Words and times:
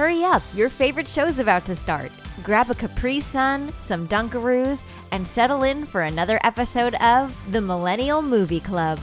Hurry 0.00 0.24
up, 0.24 0.42
your 0.54 0.70
favorite 0.70 1.06
show's 1.06 1.38
about 1.40 1.66
to 1.66 1.76
start. 1.76 2.10
Grab 2.42 2.70
a 2.70 2.74
Capri 2.74 3.20
Sun, 3.20 3.70
some 3.78 4.08
Dunkaroos, 4.08 4.82
and 5.12 5.28
settle 5.28 5.62
in 5.62 5.84
for 5.84 6.00
another 6.00 6.40
episode 6.42 6.94
of 7.02 7.36
The 7.52 7.60
Millennial 7.60 8.22
Movie 8.22 8.60
Club. 8.60 8.98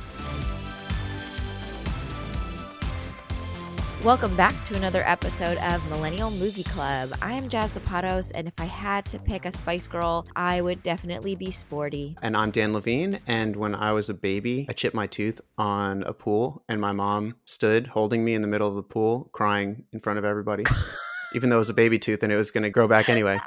Welcome 4.07 4.37
back 4.37 4.63
to 4.63 4.75
another 4.77 5.03
episode 5.05 5.57
of 5.57 5.85
Millennial 5.89 6.31
Movie 6.31 6.63
Club. 6.63 7.11
I 7.21 7.33
am 7.33 7.49
Jaz 7.49 7.77
Zapatos, 7.77 8.31
and 8.33 8.47
if 8.47 8.53
I 8.57 8.63
had 8.63 9.03
to 9.07 9.19
pick 9.19 9.43
a 9.43 9.51
Spice 9.51 9.85
Girl, 9.85 10.25
I 10.33 10.61
would 10.61 10.81
definitely 10.81 11.35
be 11.35 11.51
sporty. 11.51 12.15
And 12.21 12.37
I'm 12.37 12.51
Dan 12.51 12.71
Levine. 12.71 13.19
And 13.27 13.57
when 13.57 13.75
I 13.75 13.91
was 13.91 14.09
a 14.09 14.13
baby, 14.13 14.65
I 14.69 14.71
chipped 14.71 14.95
my 14.95 15.07
tooth 15.07 15.41
on 15.57 16.03
a 16.03 16.13
pool, 16.13 16.63
and 16.69 16.79
my 16.79 16.93
mom 16.93 17.35
stood 17.43 17.87
holding 17.87 18.23
me 18.23 18.33
in 18.33 18.41
the 18.41 18.47
middle 18.47 18.69
of 18.69 18.75
the 18.75 18.81
pool, 18.81 19.29
crying 19.33 19.83
in 19.91 19.99
front 19.99 20.19
of 20.19 20.23
everybody, 20.23 20.63
even 21.35 21.49
though 21.49 21.57
it 21.57 21.59
was 21.59 21.69
a 21.69 21.73
baby 21.73 21.99
tooth 21.99 22.23
and 22.23 22.31
it 22.31 22.37
was 22.37 22.49
going 22.49 22.63
to 22.63 22.69
grow 22.69 22.87
back 22.87 23.09
anyway. 23.09 23.41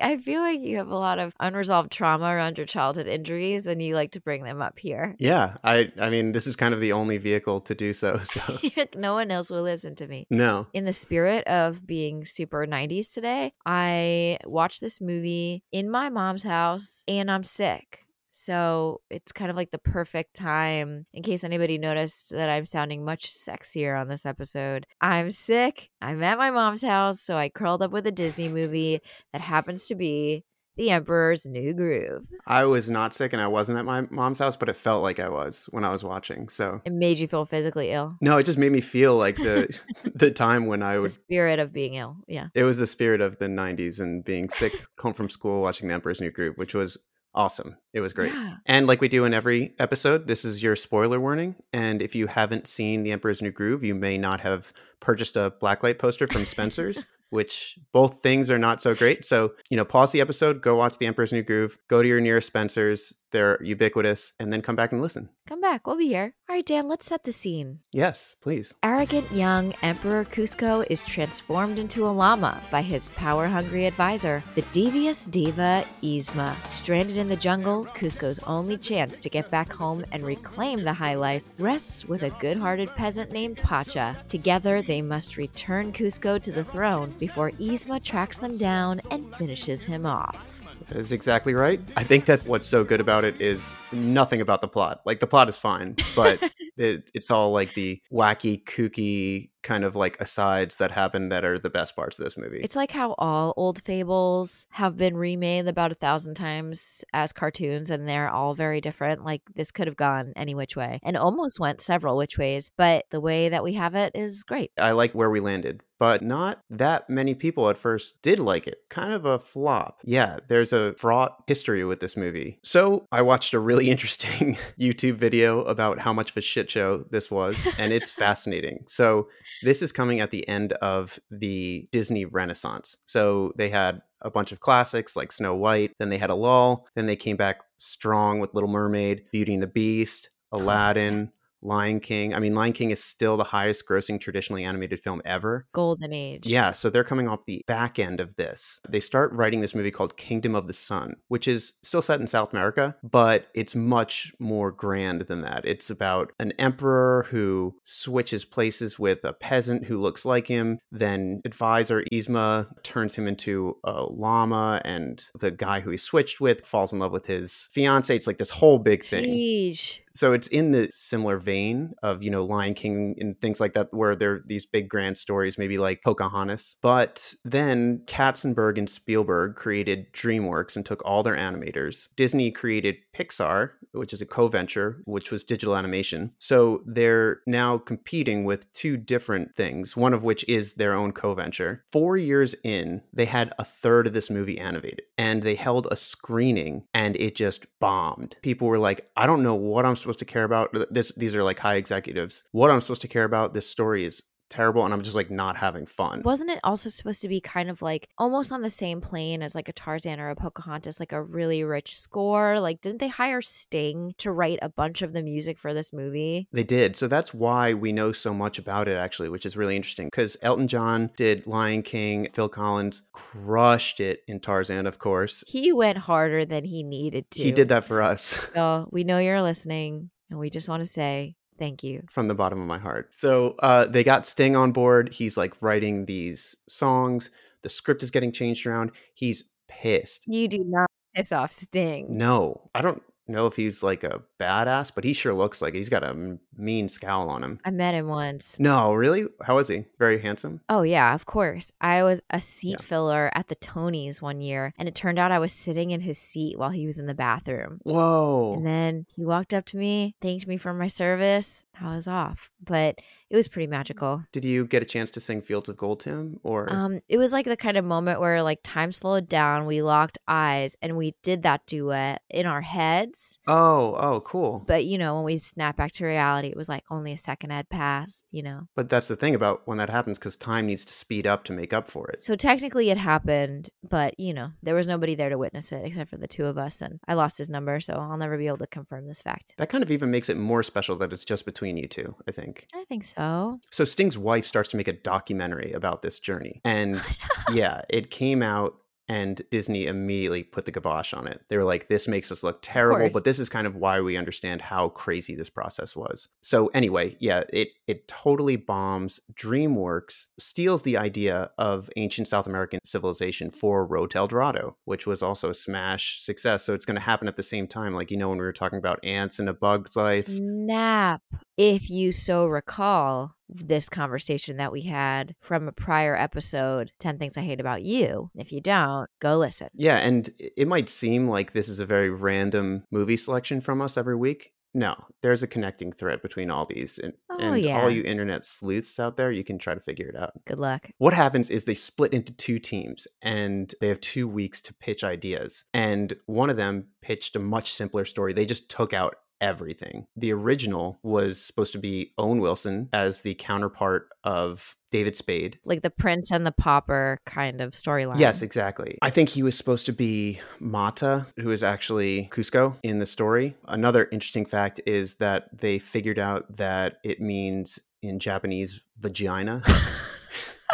I 0.00 0.16
feel 0.16 0.40
like 0.40 0.60
you 0.60 0.76
have 0.78 0.88
a 0.88 0.96
lot 0.96 1.18
of 1.18 1.32
unresolved 1.40 1.90
trauma 1.92 2.26
around 2.26 2.56
your 2.58 2.66
childhood 2.66 3.06
injuries 3.06 3.66
and 3.66 3.82
you 3.82 3.94
like 3.94 4.12
to 4.12 4.20
bring 4.20 4.42
them 4.44 4.60
up 4.62 4.78
here. 4.78 5.16
Yeah, 5.18 5.56
I 5.64 5.92
I 5.98 6.10
mean, 6.10 6.32
this 6.32 6.46
is 6.46 6.56
kind 6.56 6.74
of 6.74 6.80
the 6.80 6.92
only 6.92 7.18
vehicle 7.18 7.60
to 7.62 7.74
do 7.74 7.92
so. 7.92 8.20
So 8.30 8.58
no 8.96 9.14
one 9.14 9.30
else 9.30 9.50
will 9.50 9.62
listen 9.62 9.94
to 9.96 10.06
me. 10.06 10.26
no. 10.30 10.66
In 10.72 10.84
the 10.84 10.92
spirit 10.92 11.46
of 11.46 11.86
being 11.86 12.24
super 12.24 12.66
90s 12.66 13.12
today, 13.12 13.52
I 13.66 14.38
watched 14.44 14.80
this 14.80 15.00
movie 15.00 15.64
in 15.72 15.90
my 15.90 16.08
mom's 16.10 16.44
house 16.44 17.02
and 17.08 17.30
I'm 17.30 17.42
sick. 17.42 17.99
So 18.44 19.00
it's 19.10 19.32
kind 19.32 19.50
of 19.50 19.56
like 19.56 19.70
the 19.70 19.78
perfect 19.78 20.34
time 20.34 21.06
in 21.12 21.22
case 21.22 21.44
anybody 21.44 21.76
noticed 21.78 22.30
that 22.30 22.48
I'm 22.48 22.64
sounding 22.64 23.04
much 23.04 23.26
sexier 23.28 24.00
on 24.00 24.08
this 24.08 24.24
episode. 24.24 24.86
I'm 25.00 25.30
sick. 25.30 25.90
I'm 26.00 26.22
at 26.22 26.38
my 26.38 26.50
mom's 26.50 26.82
house, 26.82 27.20
so 27.20 27.36
I 27.36 27.48
curled 27.50 27.82
up 27.82 27.90
with 27.90 28.06
a 28.06 28.12
Disney 28.12 28.48
movie 28.48 29.00
that 29.32 29.42
happens 29.42 29.86
to 29.86 29.94
be 29.94 30.44
The 30.76 30.90
Emperor's 30.90 31.44
New 31.44 31.74
Groove. 31.74 32.24
I 32.46 32.64
was 32.64 32.88
not 32.88 33.12
sick 33.12 33.32
and 33.34 33.42
I 33.42 33.46
wasn't 33.48 33.78
at 33.78 33.84
my 33.84 34.02
mom's 34.10 34.38
house, 34.38 34.56
but 34.56 34.68
it 34.70 34.76
felt 34.76 35.02
like 35.02 35.20
I 35.20 35.28
was 35.28 35.66
when 35.70 35.84
I 35.84 35.90
was 35.90 36.02
watching. 36.02 36.48
So 36.48 36.80
It 36.86 36.92
made 36.92 37.18
you 37.18 37.28
feel 37.28 37.44
physically 37.44 37.90
ill. 37.90 38.16
no, 38.22 38.38
it 38.38 38.46
just 38.46 38.58
made 38.58 38.72
me 38.72 38.80
feel 38.80 39.16
like 39.16 39.36
the 39.36 39.76
the 40.14 40.30
time 40.30 40.66
when 40.66 40.82
I 40.82 40.98
was 40.98 41.16
The 41.16 41.20
spirit 41.20 41.58
of 41.58 41.72
being 41.72 41.94
ill. 41.94 42.16
Yeah. 42.26 42.48
it 42.54 42.62
was 42.64 42.78
the 42.78 42.86
spirit 42.86 43.20
of 43.20 43.38
the 43.38 43.48
90s 43.48 44.00
and 44.00 44.24
being 44.24 44.48
sick 44.48 44.72
home 44.98 45.12
from 45.12 45.28
school 45.28 45.60
watching 45.60 45.88
the 45.88 45.94
Emperor's 45.94 46.20
New 46.22 46.30
Groove, 46.30 46.56
which 46.56 46.74
was 46.74 46.96
awesome. 47.34 47.76
It 47.92 48.00
was 48.00 48.12
great. 48.12 48.32
Yeah. 48.32 48.56
And 48.66 48.86
like 48.86 49.00
we 49.00 49.08
do 49.08 49.24
in 49.24 49.34
every 49.34 49.74
episode, 49.78 50.26
this 50.26 50.44
is 50.44 50.62
your 50.62 50.76
spoiler 50.76 51.20
warning. 51.20 51.56
And 51.72 52.02
if 52.02 52.14
you 52.14 52.26
haven't 52.26 52.68
seen 52.68 53.02
The 53.02 53.12
Emperor's 53.12 53.42
New 53.42 53.50
Groove, 53.50 53.84
you 53.84 53.94
may 53.94 54.18
not 54.18 54.40
have 54.40 54.72
purchased 55.00 55.36
a 55.36 55.52
blacklight 55.62 55.98
poster 55.98 56.26
from 56.26 56.44
Spencer's, 56.44 57.06
which 57.30 57.78
both 57.92 58.22
things 58.22 58.50
are 58.50 58.58
not 58.58 58.82
so 58.82 58.94
great. 58.94 59.24
So, 59.24 59.52
you 59.70 59.76
know, 59.76 59.84
pause 59.84 60.12
the 60.12 60.20
episode, 60.20 60.60
go 60.60 60.76
watch 60.76 60.98
The 60.98 61.06
Emperor's 61.06 61.32
New 61.32 61.42
Groove, 61.42 61.78
go 61.88 62.02
to 62.02 62.08
your 62.08 62.20
nearest 62.20 62.48
Spencer's. 62.48 63.14
They're 63.32 63.62
ubiquitous, 63.62 64.32
and 64.38 64.52
then 64.52 64.62
come 64.62 64.76
back 64.76 64.92
and 64.92 65.00
listen. 65.00 65.30
Come 65.46 65.60
back. 65.60 65.86
We'll 65.86 65.98
be 65.98 66.08
here. 66.08 66.34
All 66.48 66.56
right, 66.56 66.66
Dan, 66.66 66.88
let's 66.88 67.06
set 67.06 67.24
the 67.24 67.32
scene. 67.32 67.80
Yes, 67.92 68.36
please. 68.40 68.74
Arrogant 68.82 69.30
young 69.32 69.72
Emperor 69.82 70.24
Kuzco 70.24 70.84
is 70.90 71.02
transformed 71.02 71.78
into 71.78 72.06
a 72.06 72.10
llama 72.10 72.60
by 72.70 72.82
his 72.82 73.08
power 73.10 73.46
hungry 73.46 73.86
advisor, 73.86 74.42
the 74.54 74.62
devious 74.72 75.26
diva 75.26 75.84
Yzma. 76.02 76.54
Stranded 76.70 77.16
in 77.16 77.28
the 77.28 77.36
jungle, 77.36 77.86
Kuzco's 77.94 78.40
only 78.40 78.76
chance 78.76 79.18
to 79.18 79.30
get 79.30 79.50
back 79.50 79.72
home 79.72 80.04
and 80.12 80.24
reclaim 80.24 80.82
the 80.82 80.92
high 80.92 81.14
life 81.14 81.42
rests 81.58 82.04
with 82.04 82.22
a 82.22 82.30
good 82.40 82.56
hearted 82.56 82.88
peasant 82.96 83.30
named 83.32 83.58
Pacha. 83.58 84.16
Together, 84.28 84.82
they 84.82 85.02
must 85.02 85.36
return 85.36 85.92
Kuzco 85.92 86.40
to 86.42 86.52
the 86.52 86.64
throne 86.64 87.10
before 87.18 87.52
Yzma 87.52 88.02
tracks 88.04 88.38
them 88.38 88.56
down 88.56 89.00
and 89.10 89.34
finishes 89.36 89.84
him 89.84 90.04
off. 90.04 90.49
That 90.90 90.98
is 90.98 91.12
exactly 91.12 91.54
right. 91.54 91.80
I 91.96 92.02
think 92.02 92.24
that 92.24 92.44
what's 92.46 92.66
so 92.66 92.82
good 92.82 93.00
about 93.00 93.24
it 93.24 93.40
is 93.40 93.74
nothing 93.92 94.40
about 94.40 94.60
the 94.60 94.66
plot. 94.66 95.00
Like 95.04 95.20
the 95.20 95.26
plot 95.26 95.48
is 95.48 95.56
fine, 95.56 95.94
but 96.16 96.52
it, 96.80 97.10
it's 97.14 97.30
all 97.30 97.52
like 97.52 97.74
the 97.74 98.00
wacky, 98.12 98.64
kooky 98.64 99.50
kind 99.62 99.84
of 99.84 99.94
like 99.94 100.20
asides 100.20 100.76
that 100.76 100.90
happen 100.90 101.28
that 101.28 101.44
are 101.44 101.58
the 101.58 101.70
best 101.70 101.94
parts 101.96 102.18
of 102.18 102.24
this 102.24 102.36
movie. 102.36 102.60
It's 102.62 102.76
like 102.76 102.92
how 102.92 103.14
all 103.18 103.52
old 103.56 103.82
fables 103.84 104.66
have 104.70 104.96
been 104.96 105.16
remade 105.16 105.68
about 105.68 105.92
a 105.92 105.96
thousand 105.96 106.34
times 106.34 107.04
as 107.12 107.32
cartoons, 107.32 107.90
and 107.90 108.08
they're 108.08 108.30
all 108.30 108.54
very 108.54 108.80
different. 108.80 109.24
Like 109.24 109.42
this 109.54 109.70
could 109.70 109.86
have 109.86 109.96
gone 109.96 110.32
any 110.36 110.54
which 110.54 110.76
way 110.76 111.00
and 111.02 111.16
almost 111.16 111.60
went 111.60 111.80
several 111.80 112.16
which 112.16 112.38
ways, 112.38 112.70
but 112.76 113.04
the 113.10 113.20
way 113.20 113.48
that 113.48 113.62
we 113.62 113.74
have 113.74 113.94
it 113.94 114.12
is 114.14 114.42
great. 114.42 114.70
I 114.78 114.92
like 114.92 115.12
where 115.12 115.30
we 115.30 115.40
landed, 115.40 115.82
but 115.98 116.22
not 116.22 116.60
that 116.70 117.10
many 117.10 117.34
people 117.34 117.68
at 117.68 117.76
first 117.76 118.22
did 118.22 118.38
like 118.38 118.66
it. 118.66 118.78
Kind 118.88 119.12
of 119.12 119.24
a 119.24 119.38
flop. 119.38 120.00
Yeah, 120.04 120.38
there's 120.48 120.72
a 120.72 120.94
fraught 120.94 121.44
history 121.46 121.84
with 121.84 122.00
this 122.00 122.16
movie. 122.16 122.58
So 122.62 123.06
I 123.12 123.22
watched 123.22 123.52
a 123.52 123.58
really 123.58 123.90
interesting 123.90 124.56
YouTube 124.80 125.16
video 125.16 125.62
about 125.64 125.98
how 126.00 126.12
much 126.12 126.30
of 126.30 126.36
a 126.36 126.40
shit 126.40 126.69
show 126.70 127.04
this 127.10 127.30
was, 127.30 127.68
and 127.78 127.92
it's 127.92 128.10
fascinating. 128.10 128.84
So 128.88 129.28
this 129.62 129.82
is 129.82 129.92
coming 129.92 130.20
at 130.20 130.30
the 130.30 130.46
end 130.48 130.72
of 130.74 131.18
the 131.30 131.88
Disney 131.92 132.24
Renaissance. 132.24 132.96
So 133.06 133.52
they 133.56 133.68
had 133.68 134.02
a 134.22 134.30
bunch 134.30 134.52
of 134.52 134.60
classics 134.60 135.16
like 135.16 135.32
Snow 135.32 135.54
White, 135.54 135.92
then 135.98 136.10
they 136.10 136.18
had 136.18 136.30
a 136.30 136.34
lull, 136.34 136.86
then 136.94 137.06
they 137.06 137.16
came 137.16 137.36
back 137.36 137.60
strong 137.78 138.38
with 138.38 138.54
Little 138.54 138.68
Mermaid, 138.68 139.24
Beauty 139.32 139.54
and 139.54 139.62
the 139.62 139.66
Beast, 139.66 140.30
oh, 140.52 140.58
Aladdin, 140.58 141.32
Lion 141.62 142.00
King. 142.00 142.34
I 142.34 142.38
mean, 142.38 142.54
Lion 142.54 142.72
King 142.72 142.90
is 142.90 143.02
still 143.02 143.36
the 143.36 143.44
highest 143.44 143.86
grossing 143.88 144.20
traditionally 144.20 144.64
animated 144.64 145.00
film 145.00 145.22
ever. 145.24 145.66
Golden 145.72 146.12
Age. 146.12 146.46
Yeah, 146.46 146.72
so 146.72 146.90
they're 146.90 147.04
coming 147.04 147.28
off 147.28 147.46
the 147.46 147.64
back 147.66 147.98
end 147.98 148.20
of 148.20 148.36
this. 148.36 148.80
They 148.88 149.00
start 149.00 149.32
writing 149.32 149.60
this 149.60 149.74
movie 149.74 149.90
called 149.90 150.16
Kingdom 150.16 150.54
of 150.54 150.66
the 150.66 150.72
Sun, 150.72 151.16
which 151.28 151.46
is 151.46 151.74
still 151.82 152.02
set 152.02 152.20
in 152.20 152.26
South 152.26 152.52
America, 152.52 152.96
but 153.02 153.48
it's 153.54 153.74
much 153.74 154.32
more 154.38 154.70
grand 154.70 155.22
than 155.22 155.42
that. 155.42 155.64
It's 155.64 155.90
about 155.90 156.32
an 156.38 156.52
emperor 156.52 157.26
who 157.30 157.76
switches 157.84 158.44
places 158.44 158.98
with 158.98 159.24
a 159.24 159.32
peasant 159.32 159.84
who 159.84 159.98
looks 159.98 160.24
like 160.24 160.46
him. 160.46 160.78
Then 160.90 161.40
advisor 161.44 162.04
Yzma 162.12 162.82
turns 162.82 163.14
him 163.14 163.26
into 163.26 163.76
a 163.84 164.04
llama, 164.04 164.80
and 164.84 165.22
the 165.38 165.50
guy 165.50 165.80
who 165.80 165.90
he 165.90 165.96
switched 165.96 166.40
with 166.40 166.64
falls 166.64 166.92
in 166.92 166.98
love 166.98 167.12
with 167.12 167.26
his 167.26 167.68
fiance. 167.72 168.14
It's 168.14 168.26
like 168.26 168.38
this 168.38 168.50
whole 168.50 168.78
big 168.78 169.04
thing 169.04 169.24
Sheesh. 169.24 170.00
So 170.20 170.34
it's 170.34 170.48
in 170.48 170.72
the 170.72 170.86
similar 170.90 171.38
vein 171.38 171.94
of 172.02 172.22
you 172.22 172.30
know 172.30 172.44
lion 172.44 172.74
king 172.74 173.16
and 173.18 173.40
things 173.40 173.58
like 173.58 173.72
that 173.72 173.88
where 173.90 174.14
there 174.14 174.32
are 174.32 174.42
these 174.46 174.66
big 174.66 174.86
grand 174.86 175.16
stories 175.16 175.56
maybe 175.56 175.78
like 175.78 176.02
pocahontas. 176.02 176.76
But 176.82 177.32
then 177.42 178.02
katzenberg 178.06 178.76
and 178.76 178.90
spielberg 178.90 179.56
created 179.56 180.12
dreamworks 180.12 180.76
and 180.76 180.84
took 180.84 181.02
all 181.06 181.22
their 181.22 181.36
animators. 181.36 182.08
Disney 182.16 182.50
created 182.50 182.96
pixar 183.16 183.70
which 183.92 184.12
is 184.12 184.20
a 184.20 184.26
co-venture 184.26 185.00
which 185.06 185.30
was 185.30 185.42
digital 185.42 185.74
animation. 185.74 186.32
So 186.38 186.82
they're 186.84 187.40
now 187.46 187.78
competing 187.78 188.44
with 188.44 188.70
two 188.74 188.98
different 188.98 189.56
things 189.56 189.96
one 189.96 190.12
of 190.12 190.22
which 190.22 190.46
is 190.46 190.74
their 190.74 190.92
own 190.92 191.12
co-venture. 191.12 191.82
Four 191.92 192.18
years 192.18 192.54
in 192.62 193.00
they 193.14 193.24
had 193.24 193.54
a 193.58 193.64
third 193.64 194.06
of 194.06 194.12
this 194.12 194.28
movie 194.28 194.58
animated 194.58 195.00
and 195.16 195.42
they 195.42 195.54
held 195.54 195.88
a 195.90 195.96
screening 195.96 196.84
and 196.92 197.16
it 197.16 197.36
just 197.36 197.64
bombed. 197.80 198.36
People 198.42 198.68
were 198.68 198.78
like 198.78 199.08
i 199.16 199.24
don't 199.26 199.42
know 199.42 199.54
what 199.54 199.86
i'm 199.86 199.96
supposed 199.96 200.09
to 200.18 200.24
care 200.24 200.44
about 200.44 200.74
this 200.90 201.12
these 201.12 201.34
are 201.34 201.42
like 201.42 201.58
high 201.58 201.76
executives. 201.76 202.42
What 202.52 202.70
i'm 202.70 202.80
supposed 202.80 203.02
to 203.02 203.08
care 203.08 203.24
about 203.24 203.54
this 203.54 203.68
story 203.68 204.04
is 204.04 204.22
terrible 204.50 204.84
and 204.84 204.92
i'm 204.92 205.02
just 205.02 205.16
like 205.16 205.30
not 205.30 205.56
having 205.56 205.86
fun 205.86 206.22
Wasn't 206.24 206.50
it 206.50 206.60
also 206.62 206.90
supposed 206.90 207.22
to 207.22 207.28
be 207.28 207.40
kind 207.40 207.70
of 207.70 207.82
like 207.82 208.08
almost 208.18 208.52
on 208.52 208.62
the 208.62 208.70
same 208.70 209.00
plane 209.00 209.42
as 209.42 209.54
like 209.54 209.68
a 209.68 209.72
Tarzan 209.72 210.20
or 210.20 210.30
a 210.30 210.36
Pocahontas, 210.36 211.00
like 211.00 211.12
a 211.12 211.22
really 211.22 211.64
rich 211.64 211.96
score? 211.96 212.60
Like, 212.60 212.80
didn't 212.80 212.98
they 212.98 213.08
hire 213.08 213.40
Sting 213.40 214.14
to 214.18 214.30
write 214.30 214.58
a 214.62 214.68
bunch 214.68 215.02
of 215.02 215.12
the 215.12 215.22
music 215.22 215.58
for 215.58 215.72
this 215.72 215.92
movie? 215.92 216.48
They 216.52 216.64
did. 216.64 216.96
So 216.96 217.08
that's 217.08 217.32
why 217.32 217.74
we 217.74 217.92
know 217.92 218.12
so 218.12 218.34
much 218.34 218.58
about 218.58 218.88
it, 218.88 218.96
actually, 218.96 219.28
which 219.28 219.46
is 219.46 219.56
really 219.56 219.76
interesting. 219.76 220.06
Because 220.06 220.36
Elton 220.42 220.68
John 220.68 221.10
did 221.16 221.46
Lion 221.46 221.82
King, 221.82 222.28
Phil 222.32 222.48
Collins 222.48 223.08
crushed 223.12 224.00
it 224.00 224.20
in 224.26 224.40
Tarzan, 224.40 224.86
of 224.86 224.98
course. 224.98 225.44
He 225.46 225.72
went 225.72 225.98
harder 225.98 226.44
than 226.44 226.64
he 226.64 226.82
needed 226.82 227.30
to. 227.32 227.42
He 227.42 227.52
did 227.52 227.68
that 227.68 227.84
for 227.84 228.02
us 228.02 228.40
So 228.54 228.88
we 228.90 229.04
know 229.04 229.18
you're 229.18 229.42
listening, 229.42 230.10
and 230.30 230.38
we 230.38 230.50
just 230.50 230.68
want 230.68 230.82
to 230.82 230.90
say 230.90 231.36
thank 231.60 231.84
you. 231.84 232.02
from 232.10 232.26
the 232.26 232.34
bottom 232.34 232.60
of 232.60 232.66
my 232.66 232.78
heart. 232.78 233.14
So 233.14 233.54
uh, 233.60 233.86
they 233.86 234.02
got 234.02 234.26
Sting 234.26 234.56
on 234.56 234.72
board. 234.72 235.12
He's 235.12 235.36
like 235.36 235.54
writing 235.62 236.06
these 236.06 236.56
songs. 236.68 237.30
The 237.62 237.68
script 237.68 238.02
is 238.02 238.10
getting 238.10 238.32
changed 238.32 238.66
around. 238.66 238.90
He's 239.14 239.50
pissed. 239.68 240.24
You 240.26 240.48
do 240.48 240.64
not 240.66 240.90
piss 241.14 241.30
off 241.30 241.52
Sting. 241.52 242.06
No, 242.08 242.68
I 242.74 242.82
don't 242.82 243.02
know 243.30 243.46
if 243.46 243.56
he's 243.56 243.82
like 243.82 244.04
a 244.04 244.22
badass, 244.38 244.92
but 244.94 245.04
he 245.04 245.12
sure 245.12 245.32
looks 245.34 245.60
like 245.62 245.74
it. 245.74 245.78
he's 245.78 245.88
got 245.88 246.04
a 246.04 246.38
mean 246.56 246.88
scowl 246.88 247.28
on 247.30 247.42
him. 247.42 247.58
I 247.64 247.70
met 247.70 247.94
him 247.94 248.08
once. 248.08 248.56
No, 248.58 248.92
really? 248.92 249.26
How 249.42 249.58
is 249.58 249.68
he? 249.68 249.86
Very 249.98 250.20
handsome. 250.20 250.60
Oh, 250.68 250.82
yeah, 250.82 251.14
of 251.14 251.26
course. 251.26 251.72
I 251.80 252.02
was 252.02 252.20
a 252.30 252.40
seat 252.40 252.76
Yeah. 252.80 252.84
filler 252.86 253.30
at 253.34 253.48
the 253.48 253.56
Tonys 253.56 254.20
one 254.20 254.40
year, 254.40 254.72
and 254.78 254.88
it 254.88 254.94
turned 254.94 255.18
out 255.18 255.32
I 255.32 255.38
was 255.38 255.52
sitting 255.52 255.90
in 255.90 256.00
his 256.00 256.18
seat 256.18 256.58
while 256.58 256.70
he 256.70 256.86
was 256.86 256.98
in 256.98 257.06
the 257.06 257.14
bathroom. 257.14 257.80
Whoa. 257.84 258.54
And 258.54 258.66
then 258.66 259.06
he 259.14 259.24
walked 259.24 259.54
up 259.54 259.64
to 259.66 259.76
me, 259.76 260.14
thanked 260.20 260.46
me 260.46 260.56
for 260.56 260.72
my 260.74 260.86
service. 260.86 261.66
I 261.80 261.94
was 261.96 262.06
off. 262.08 262.50
But 262.62 262.98
it 263.30 263.36
was 263.36 263.48
pretty 263.48 263.66
magical. 263.68 264.24
Did 264.32 264.44
you 264.44 264.66
get 264.66 264.82
a 264.82 264.86
chance 264.86 265.10
to 265.12 265.20
sing 265.20 265.40
Fields 265.40 265.68
of 265.68 265.76
Gold 265.76 266.00
to 266.00 266.10
him? 266.10 266.40
Or 266.42 266.70
Um, 266.70 267.00
it 267.08 267.16
was 267.18 267.32
like 267.32 267.46
the 267.46 267.56
kind 267.56 267.76
of 267.76 267.84
moment 267.84 268.20
where 268.20 268.42
like 268.42 268.60
time 268.62 268.92
slowed 268.92 269.28
down, 269.28 269.66
we 269.66 269.82
locked 269.82 270.18
eyes, 270.26 270.74
and 270.82 270.96
we 270.96 271.14
did 271.22 271.42
that 271.44 271.64
duet 271.66 272.22
in 272.28 272.46
our 272.46 272.60
heads. 272.62 273.38
Oh, 273.46 273.94
oh, 273.98 274.20
cool. 274.20 274.64
But 274.66 274.84
you 274.84 274.98
know, 274.98 275.14
when 275.14 275.24
we 275.24 275.36
snap 275.38 275.76
back 275.76 275.92
to 275.92 276.04
reality, 276.04 276.48
it 276.48 276.56
was 276.56 276.68
like 276.68 276.84
only 276.90 277.12
a 277.12 277.18
second 277.18 277.50
had 277.50 277.68
passed. 277.68 278.24
You 278.32 278.42
know, 278.42 278.68
But 278.74 278.88
that's 278.88 279.08
the 279.08 279.16
thing 279.16 279.34
about 279.34 279.62
when 279.66 279.78
that 279.78 279.90
happens 279.90 280.18
because 280.18 280.36
time 280.36 280.66
needs 280.66 280.84
to 280.84 280.92
speed 280.92 281.26
up 281.26 281.44
to 281.44 281.52
make 281.52 281.72
up 281.72 281.86
for 281.88 282.08
it. 282.10 282.22
so 282.22 282.34
technically 282.36 282.90
it 282.90 282.98
happened, 282.98 283.70
but 283.88 284.18
you 284.18 284.34
know, 284.34 284.50
there 284.62 284.74
was 284.74 284.86
nobody 284.86 285.14
there 285.14 285.28
to 285.30 285.38
witness 285.38 285.70
it 285.72 285.84
except 285.84 286.10
for 286.10 286.16
the 286.16 286.26
two 286.28 286.46
of 286.46 286.58
us, 286.58 286.80
and 286.80 286.98
I 287.06 287.14
lost 287.14 287.38
his 287.38 287.48
number, 287.48 287.78
so 287.80 287.94
I'll 287.94 288.16
never 288.16 288.36
be 288.36 288.46
able 288.48 288.58
to 288.58 288.66
confirm 288.66 289.06
this 289.06 289.22
fact. 289.22 289.54
That 289.58 289.68
kind 289.68 289.84
of 289.84 289.90
even 289.90 290.10
makes 290.10 290.28
it 290.28 290.36
more 290.36 290.62
special 290.62 290.96
that 290.96 291.12
it's 291.12 291.24
just 291.24 291.44
between 291.44 291.76
you 291.76 291.86
two, 291.86 292.16
I 292.26 292.32
think. 292.32 292.66
I 292.74 292.84
think 292.88 293.04
so. 293.04 293.19
Oh. 293.20 293.60
So 293.70 293.84
Sting's 293.84 294.16
wife 294.16 294.46
starts 294.46 294.70
to 294.70 294.78
make 294.78 294.88
a 294.88 294.94
documentary 294.94 295.72
about 295.72 296.00
this 296.00 296.18
journey. 296.18 296.62
And 296.64 297.00
yeah, 297.52 297.82
it 297.90 298.10
came 298.10 298.42
out 298.42 298.76
and 299.10 299.42
Disney 299.50 299.86
immediately 299.86 300.44
put 300.44 300.66
the 300.66 300.70
kibosh 300.70 301.12
on 301.12 301.26
it. 301.26 301.42
They 301.48 301.56
were 301.56 301.64
like, 301.64 301.88
this 301.88 302.06
makes 302.06 302.30
us 302.30 302.44
look 302.44 302.60
terrible, 302.62 303.10
but 303.12 303.24
this 303.24 303.40
is 303.40 303.48
kind 303.48 303.66
of 303.66 303.74
why 303.74 304.00
we 304.00 304.16
understand 304.16 304.62
how 304.62 304.90
crazy 304.90 305.34
this 305.34 305.50
process 305.50 305.96
was. 305.96 306.28
So 306.42 306.68
anyway, 306.68 307.16
yeah, 307.18 307.42
it 307.52 307.70
it 307.88 308.06
totally 308.06 308.54
bombs. 308.54 309.18
DreamWorks 309.34 310.26
steals 310.38 310.82
the 310.82 310.96
idea 310.96 311.50
of 311.58 311.90
ancient 311.96 312.28
South 312.28 312.46
American 312.46 312.78
civilization 312.84 313.50
for 313.50 313.84
Road 313.84 314.12
to 314.12 314.18
El 314.18 314.28
Dorado, 314.28 314.76
which 314.84 315.08
was 315.08 315.24
also 315.24 315.50
a 315.50 315.54
smash 315.54 316.22
success. 316.22 316.64
So 316.64 316.72
it's 316.72 316.84
going 316.84 316.94
to 316.94 317.00
happen 317.00 317.26
at 317.26 317.36
the 317.36 317.42
same 317.42 317.66
time. 317.66 317.94
Like, 317.94 318.12
you 318.12 318.16
know, 318.16 318.28
when 318.28 318.38
we 318.38 318.44
were 318.44 318.52
talking 318.52 318.78
about 318.78 319.04
ants 319.04 319.40
and 319.40 319.48
a 319.48 319.52
bug's 319.52 319.96
life. 319.96 320.26
Snap. 320.26 321.20
If 321.56 321.90
you 321.90 322.12
so 322.12 322.46
recall 322.46 323.34
this 323.52 323.88
conversation 323.88 324.56
that 324.58 324.72
we 324.72 324.82
had 324.82 325.34
from 325.40 325.68
a 325.68 325.72
prior 325.72 326.16
episode, 326.16 326.92
10 326.98 327.18
Things 327.18 327.36
I 327.36 327.42
Hate 327.42 327.60
About 327.60 327.82
You. 327.82 328.30
If 328.36 328.52
you 328.52 328.60
don't, 328.60 329.08
go 329.20 329.36
listen. 329.36 329.68
Yeah, 329.74 329.96
and 329.98 330.30
it 330.38 330.68
might 330.68 330.88
seem 330.88 331.28
like 331.28 331.52
this 331.52 331.68
is 331.68 331.80
a 331.80 331.86
very 331.86 332.10
random 332.10 332.84
movie 332.90 333.16
selection 333.16 333.60
from 333.60 333.80
us 333.80 333.96
every 333.96 334.16
week. 334.16 334.52
No, 334.72 334.94
there's 335.22 335.42
a 335.42 335.48
connecting 335.48 335.90
thread 335.90 336.22
between 336.22 336.48
all 336.50 336.64
these. 336.64 336.98
And, 336.98 337.14
Oh, 337.28 337.38
and 337.54 337.62
yeah. 337.62 337.80
all 337.82 337.90
you 337.90 338.02
internet 338.04 338.44
sleuths 338.44 339.00
out 339.00 339.16
there, 339.16 339.32
you 339.32 339.42
can 339.42 339.58
try 339.58 339.74
to 339.74 339.80
figure 339.80 340.06
it 340.08 340.14
out. 340.14 340.32
Good 340.46 340.58
luck. 340.58 340.90
What 340.98 341.14
happens 341.14 341.48
is 341.50 341.64
they 341.64 341.74
split 341.74 342.12
into 342.12 342.32
two 342.32 342.58
teams 342.58 343.08
and 343.22 343.74
they 343.80 343.88
have 343.88 344.00
two 344.00 344.28
weeks 344.28 344.60
to 344.62 344.74
pitch 344.74 345.02
ideas. 345.02 345.64
And 345.72 346.14
one 346.26 346.50
of 346.50 346.56
them 346.56 346.88
pitched 347.00 347.34
a 347.34 347.40
much 347.40 347.72
simpler 347.72 348.04
story. 348.04 348.32
They 348.34 348.44
just 348.46 348.68
took 348.70 348.92
out 348.92 349.16
everything. 349.40 350.06
The 350.16 350.32
original 350.32 350.98
was 351.02 351.40
supposed 351.40 351.72
to 351.72 351.78
be 351.78 352.12
Owen 352.18 352.40
Wilson 352.40 352.88
as 352.92 353.20
the 353.20 353.34
counterpart 353.34 354.08
of 354.24 354.76
David 354.90 355.16
Spade. 355.16 355.58
Like 355.64 355.82
the 355.82 355.90
Prince 355.90 356.30
and 356.30 356.44
the 356.44 356.52
Pauper 356.52 357.18
kind 357.26 357.60
of 357.60 357.72
storyline. 357.72 358.18
Yes, 358.18 358.42
exactly. 358.42 358.98
I 359.02 359.10
think 359.10 359.30
he 359.30 359.42
was 359.42 359.56
supposed 359.56 359.86
to 359.86 359.92
be 359.92 360.40
Manco, 360.58 361.26
who 361.38 361.50
is 361.50 361.62
actually 361.62 362.28
Kuzco 362.32 362.76
in 362.82 362.98
the 362.98 363.06
story. 363.06 363.56
Another 363.66 364.08
interesting 364.10 364.46
fact 364.46 364.80
is 364.86 365.14
that 365.14 365.48
they 365.56 365.78
figured 365.78 366.18
out 366.18 366.56
that 366.56 366.98
it 367.04 367.20
means 367.20 367.78
in 368.02 368.18
Japanese 368.18 368.80
vagina. 368.98 369.62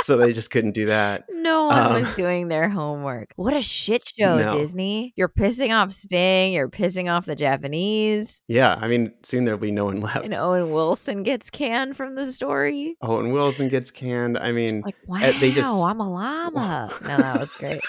so 0.06 0.16
they 0.16 0.32
just 0.32 0.50
couldn't 0.50 0.72
do 0.72 0.86
that. 0.86 1.24
No 1.30 1.64
one 1.66 1.78
Um, 1.78 1.92
was 2.00 2.14
doing 2.14 2.48
their 2.48 2.68
homework. 2.68 3.32
What 3.36 3.54
a 3.54 3.60
shit 3.60 4.06
show, 4.06 4.38
No. 4.38 4.50
Disney. 4.52 5.12
You're 5.16 5.28
pissing 5.28 5.74
off 5.76 5.92
Sting. 5.92 6.52
You're 6.52 6.68
pissing 6.70 7.12
off 7.12 7.26
the 7.26 7.34
Japanese. 7.34 8.42
Yeah, 8.48 8.78
I 8.80 8.88
mean, 8.88 9.12
soon 9.22 9.44
there'll 9.44 9.58
be 9.60 9.70
no 9.70 9.86
one 9.86 10.00
left. 10.00 10.24
And 10.24 10.34
Owen 10.34 10.70
Wilson 10.70 11.22
gets 11.22 11.50
canned 11.50 11.96
from 11.96 12.14
the 12.14 12.24
story. 12.32 12.96
Owen 13.02 13.32
Wilson 13.32 13.68
gets 13.68 13.90
canned. 13.90 14.38
I 14.38 14.52
mean, 14.52 14.82
Like, 14.84 14.96
wow, 15.06 15.18
uh, 15.22 15.32
they 15.40 15.52
just- 15.52 15.68
I'm 15.68 16.00
a 16.00 16.10
llama. 16.10 16.92
no, 17.02 17.16
that 17.16 17.40
was 17.40 17.50
great. 17.56 17.80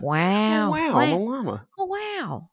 wow. 0.00 0.70
wow, 0.70 0.70
Wow. 0.70 0.98
I'm 0.98 1.12
a 1.12 1.18
llama. 1.18 1.66
Oh, 1.78 1.84
wow. 1.86 2.48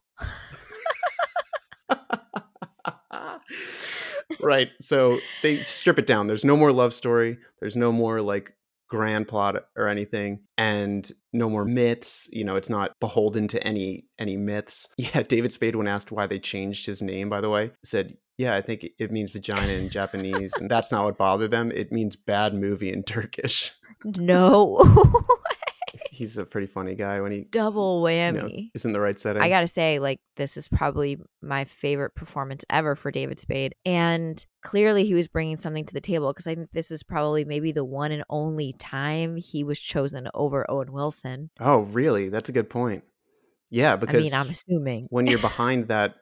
Right. 4.45 4.69
So 4.81 5.19
they 5.42 5.63
strip 5.63 6.00
it 6.00 6.07
down. 6.07 6.27
There's 6.27 6.45
no 6.45 6.56
more 6.56 6.71
love 6.71 6.94
story. 6.94 7.38
There's 7.59 7.75
no 7.75 7.92
more 7.92 8.21
like 8.21 8.53
grand 8.88 9.27
plot 9.27 9.65
or 9.75 9.89
anything 9.89 10.42
and 10.59 11.12
no 11.33 11.50
more 11.50 11.65
myths 11.65 12.30
you 12.31 12.44
know 12.44 12.56
it's 12.56 12.69
not 12.69 12.92
beholden 13.00 13.47
to 13.47 13.62
any 13.65 14.06
any 14.19 14.38
myths 14.38 14.88
yeah 14.97 15.24
david 15.24 15.51
spade 15.51 15.75
when 15.75 15.88
asked 15.88 16.12
why 16.12 16.27
they 16.27 16.38
changed 16.38 16.86
his 16.86 17.01
name 17.01 17.27
by 17.27 17.42
the 17.42 17.50
way 17.50 17.71
said 17.83 18.15
yeah 18.38 18.53
i 18.56 18.62
think 18.62 18.86
it 19.00 19.12
means 19.12 19.31
vagina 19.31 19.74
in 19.74 19.89
japanese 19.89 20.53
and 20.57 20.69
that's 20.69 20.92
not 20.92 21.03
what 21.03 21.18
bothered 21.18 21.50
them 21.50 21.71
it 21.71 21.92
means 21.92 22.15
bad 22.15 22.53
movie 22.53 22.94
in 22.94 23.01
turkish 23.01 23.71
No. 24.06 24.80
he's 26.16 26.38
a 26.38 26.46
pretty 26.46 26.68
funny 26.68 26.96
guy 26.96 27.22
when 27.22 27.32
he 27.32 27.42
Double 27.52 28.00
you 28.10 28.16
whammy. 28.16 28.34
know, 28.34 28.70
is 28.74 28.86
in 28.86 28.94
the 28.94 29.00
right 29.00 29.20
setting 29.20 29.42
I 29.42 29.50
gotta 29.50 29.68
say, 29.68 30.00
like, 30.00 30.20
this 30.38 30.58
is 30.58 30.68
probably 30.68 31.18
my 31.42 31.66
favorite 31.66 32.16
performance 32.16 32.64
ever 32.70 32.96
for 32.96 33.12
David 33.12 33.40
Spade. 33.40 33.76
And 33.86 34.44
clearly, 34.64 35.06
he 35.06 35.14
was 35.14 35.28
bringing 35.28 35.58
something 35.58 35.86
to 35.86 35.94
the 35.94 36.02
table 36.02 36.32
because 36.34 36.48
I 36.48 36.56
think 36.56 36.72
this 36.72 36.92
is 36.92 37.04
probably 37.04 37.46
maybe 37.46 37.72
the 37.72 37.86
one 37.86 38.12
and 38.12 38.24
only 38.30 38.74
time 38.74 39.36
he 39.36 39.64
was 39.64 39.80
chosen 39.80 40.28
over 40.34 40.66
Owen 40.70 40.92
Wilson. 40.92 41.50
oh 41.60 41.80
really 41.82 42.30
that's 42.30 42.50
a 42.50 42.52
good 42.52 42.70
point 42.70 43.04
yeah 43.70 43.96
because 43.96 44.16
I 44.16 44.20
mean, 44.20 44.34
I'm 44.34 44.50
assuming. 44.50 45.08
when 45.10 45.28
you're 45.28 45.40
behind 45.52 45.90
that 45.90 46.16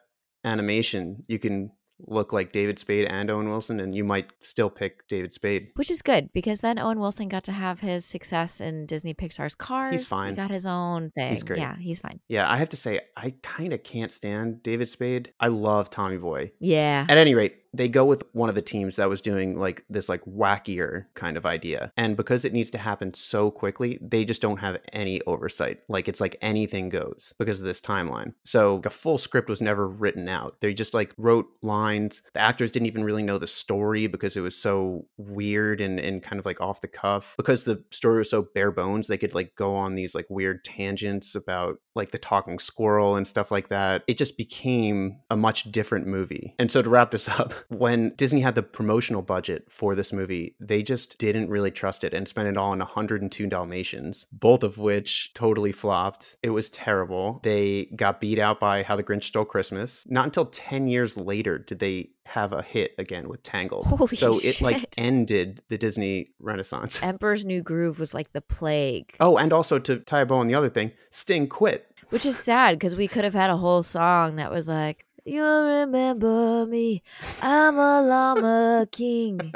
animation, 0.44 1.24
you 1.28 1.38
can 1.38 1.70
look 1.98 2.32
like 2.32 2.52
David 2.52 2.78
Spade 2.78 3.06
and 3.06 3.30
Owen 3.30 3.48
Wilson, 3.48 3.80
and 3.80 3.94
you 3.94 4.04
might 4.04 4.30
still 4.40 4.70
pick 4.70 5.06
David 5.08 5.32
Spade. 5.34 5.68
Which 5.74 5.90
is 5.90 6.02
good 6.02 6.32
because 6.32 6.60
then 6.60 6.78
Owen 6.78 6.98
Wilson 6.98 7.28
got 7.28 7.44
to 7.44 7.52
have 7.52 7.80
his 7.80 8.04
success 8.04 8.60
in 8.60 8.86
Disney 8.86 9.14
Pixar's 9.14 9.54
Cars. 9.54 9.92
He's 9.92 10.06
fine. 10.06 10.30
He 10.30 10.36
got 10.36 10.50
his 10.50 10.66
own 10.66 11.10
thing. 11.10 11.30
He's 11.30 11.42
great. 11.42 11.60
Yeah, 11.60 11.76
he's 11.76 12.00
fine. 12.00 12.20
Yeah, 12.28 12.50
I 12.50 12.56
have 12.56 12.70
to 12.70 12.76
say, 12.76 13.00
I 13.16 13.34
kind 13.42 13.72
of 13.72 13.82
can't 13.82 14.12
stand 14.12 14.62
David 14.62 14.88
Spade. 14.88 15.32
I 15.40 15.48
love 15.48 15.90
Tommy 15.90 16.18
Boy. 16.18 16.52
Yeah. 16.60 17.06
At 17.08 17.16
any 17.16 17.34
rate, 17.34 17.56
they 17.74 17.88
go 17.88 18.04
with 18.04 18.22
one 18.32 18.48
of 18.48 18.54
the 18.54 18.62
teams 18.62 18.96
that 18.96 19.08
was 19.08 19.20
doing 19.20 19.58
like 19.58 19.84
this 19.90 20.08
like 20.08 20.24
wackier 20.24 21.06
kind 21.14 21.36
of 21.36 21.44
idea. 21.44 21.92
And 21.96 22.16
because 22.16 22.44
it 22.44 22.52
needs 22.52 22.70
to 22.70 22.78
happen 22.78 23.12
so 23.14 23.50
quickly, 23.50 23.98
they 24.00 24.24
just 24.24 24.40
don't 24.40 24.58
have 24.58 24.80
any 24.92 25.20
oversight. 25.22 25.80
Like 25.88 26.08
it's 26.08 26.20
like 26.20 26.36
anything 26.40 26.88
goes 26.88 27.34
because 27.38 27.60
of 27.60 27.66
this 27.66 27.80
timeline. 27.80 28.34
So 28.44 28.80
a 28.84 28.90
full 28.90 29.18
script 29.18 29.48
was 29.48 29.60
never 29.60 29.88
written 29.88 30.28
out. 30.28 30.60
They 30.60 30.72
just 30.72 30.94
like 30.94 31.12
wrote 31.16 31.46
lines. 31.62 32.22
The 32.32 32.40
actors 32.40 32.70
didn't 32.70 32.86
even 32.86 33.04
really 33.04 33.22
know 33.22 33.38
the 33.38 33.46
story 33.46 34.06
because 34.06 34.36
it 34.36 34.40
was 34.40 34.56
so 34.56 35.06
weird 35.16 35.80
and, 35.80 35.98
and 35.98 36.22
kind 36.22 36.38
of 36.38 36.46
like 36.46 36.60
off 36.60 36.80
the 36.80 36.88
cuff. 36.88 37.34
Because 37.36 37.64
the 37.64 37.82
story 37.90 38.18
was 38.18 38.30
so 38.30 38.42
bare 38.54 38.72
bones, 38.72 39.08
they 39.08 39.18
could 39.18 39.34
like 39.34 39.54
go 39.56 39.74
on 39.74 39.94
these 39.94 40.14
like 40.14 40.26
weird 40.30 40.64
tangents 40.64 41.34
about 41.34 41.78
like 41.94 42.10
the 42.10 42.18
talking 42.18 42.58
squirrel 42.58 43.16
and 43.16 43.26
stuff 43.26 43.50
like 43.50 43.68
that. 43.68 44.04
It 44.06 44.18
just 44.18 44.36
became 44.36 45.18
a 45.30 45.36
much 45.36 45.64
different 45.70 46.06
movie. 46.06 46.54
And 46.58 46.70
so 46.70 46.82
to 46.82 46.90
wrap 46.90 47.10
this 47.10 47.28
up, 47.40 47.54
when 47.68 48.10
Disney 48.16 48.40
had 48.40 48.54
the 48.54 48.62
promotional 48.62 49.22
budget 49.22 49.66
for 49.70 49.94
this 49.94 50.12
movie, 50.12 50.54
they 50.60 50.82
just 50.82 51.18
didn't 51.18 51.48
really 51.48 51.70
trust 51.70 52.04
it 52.04 52.12
and 52.14 52.26
spent 52.28 52.48
it 52.48 52.56
all 52.56 52.72
on 52.72 52.78
102 52.78 53.46
Dalmatians, 53.46 54.26
both 54.32 54.62
of 54.62 54.78
which 54.78 55.32
totally 55.34 55.72
flopped. 55.72 56.36
It 56.42 56.50
was 56.50 56.68
terrible. 56.68 57.40
They 57.42 57.86
got 57.96 58.20
beat 58.20 58.38
out 58.38 58.60
by 58.60 58.82
How 58.82 58.96
the 58.96 59.02
Grinch 59.04 59.24
Stole 59.24 59.44
Christmas. 59.44 60.06
Not 60.08 60.26
until 60.26 60.46
10 60.46 60.86
years 60.88 61.16
later 61.16 61.58
did 61.58 61.78
they 61.78 62.10
have 62.26 62.52
a 62.52 62.62
hit 62.62 62.94
again 62.98 63.28
with 63.28 63.42
Tangled. 63.42 63.86
Holy 63.86 64.16
so 64.16 64.38
it 64.38 64.60
like 64.60 64.94
ended 64.96 65.62
the 65.68 65.76
Disney 65.76 66.28
Renaissance. 66.38 66.98
Emperor's 67.02 67.44
New 67.44 67.62
Groove 67.62 67.98
was 67.98 68.14
like 68.14 68.32
the 68.32 68.40
plague, 68.40 69.14
Oh, 69.20 69.36
and 69.36 69.52
also 69.52 69.78
to 69.78 69.98
tie 69.98 70.20
a 70.22 70.26
bow 70.26 70.36
on 70.36 70.46
the 70.46 70.54
other 70.54 70.70
thing, 70.70 70.92
Sting 71.10 71.46
quit. 71.48 71.86
which 72.10 72.24
is 72.24 72.38
sad 72.38 72.76
because 72.76 72.96
we 72.96 73.08
could 73.08 73.24
have 73.24 73.34
had 73.34 73.50
a 73.50 73.56
whole 73.56 73.82
song 73.82 74.36
that 74.36 74.50
was 74.50 74.66
like, 74.68 75.04
You'll 75.24 75.80
remember 75.80 76.66
me. 76.66 77.02
I'm 77.40 77.78
a 77.78 78.02
llama 78.02 78.86
king. 78.92 79.52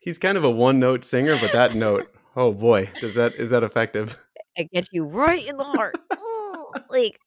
He's 0.00 0.18
kind 0.18 0.38
of 0.38 0.44
a 0.44 0.50
one-note 0.50 1.04
singer, 1.04 1.36
but 1.40 1.52
that 1.52 1.74
note, 1.74 2.14
oh 2.36 2.52
boy, 2.52 2.90
is 3.02 3.14
that 3.14 3.34
is 3.34 3.50
that 3.50 3.62
effective? 3.62 4.18
it 4.56 4.70
gets 4.70 4.88
you 4.92 5.04
right 5.04 5.46
in 5.46 5.56
the 5.56 5.64
heart. 5.64 5.96
Ooh, 6.12 6.72
like 6.88 7.18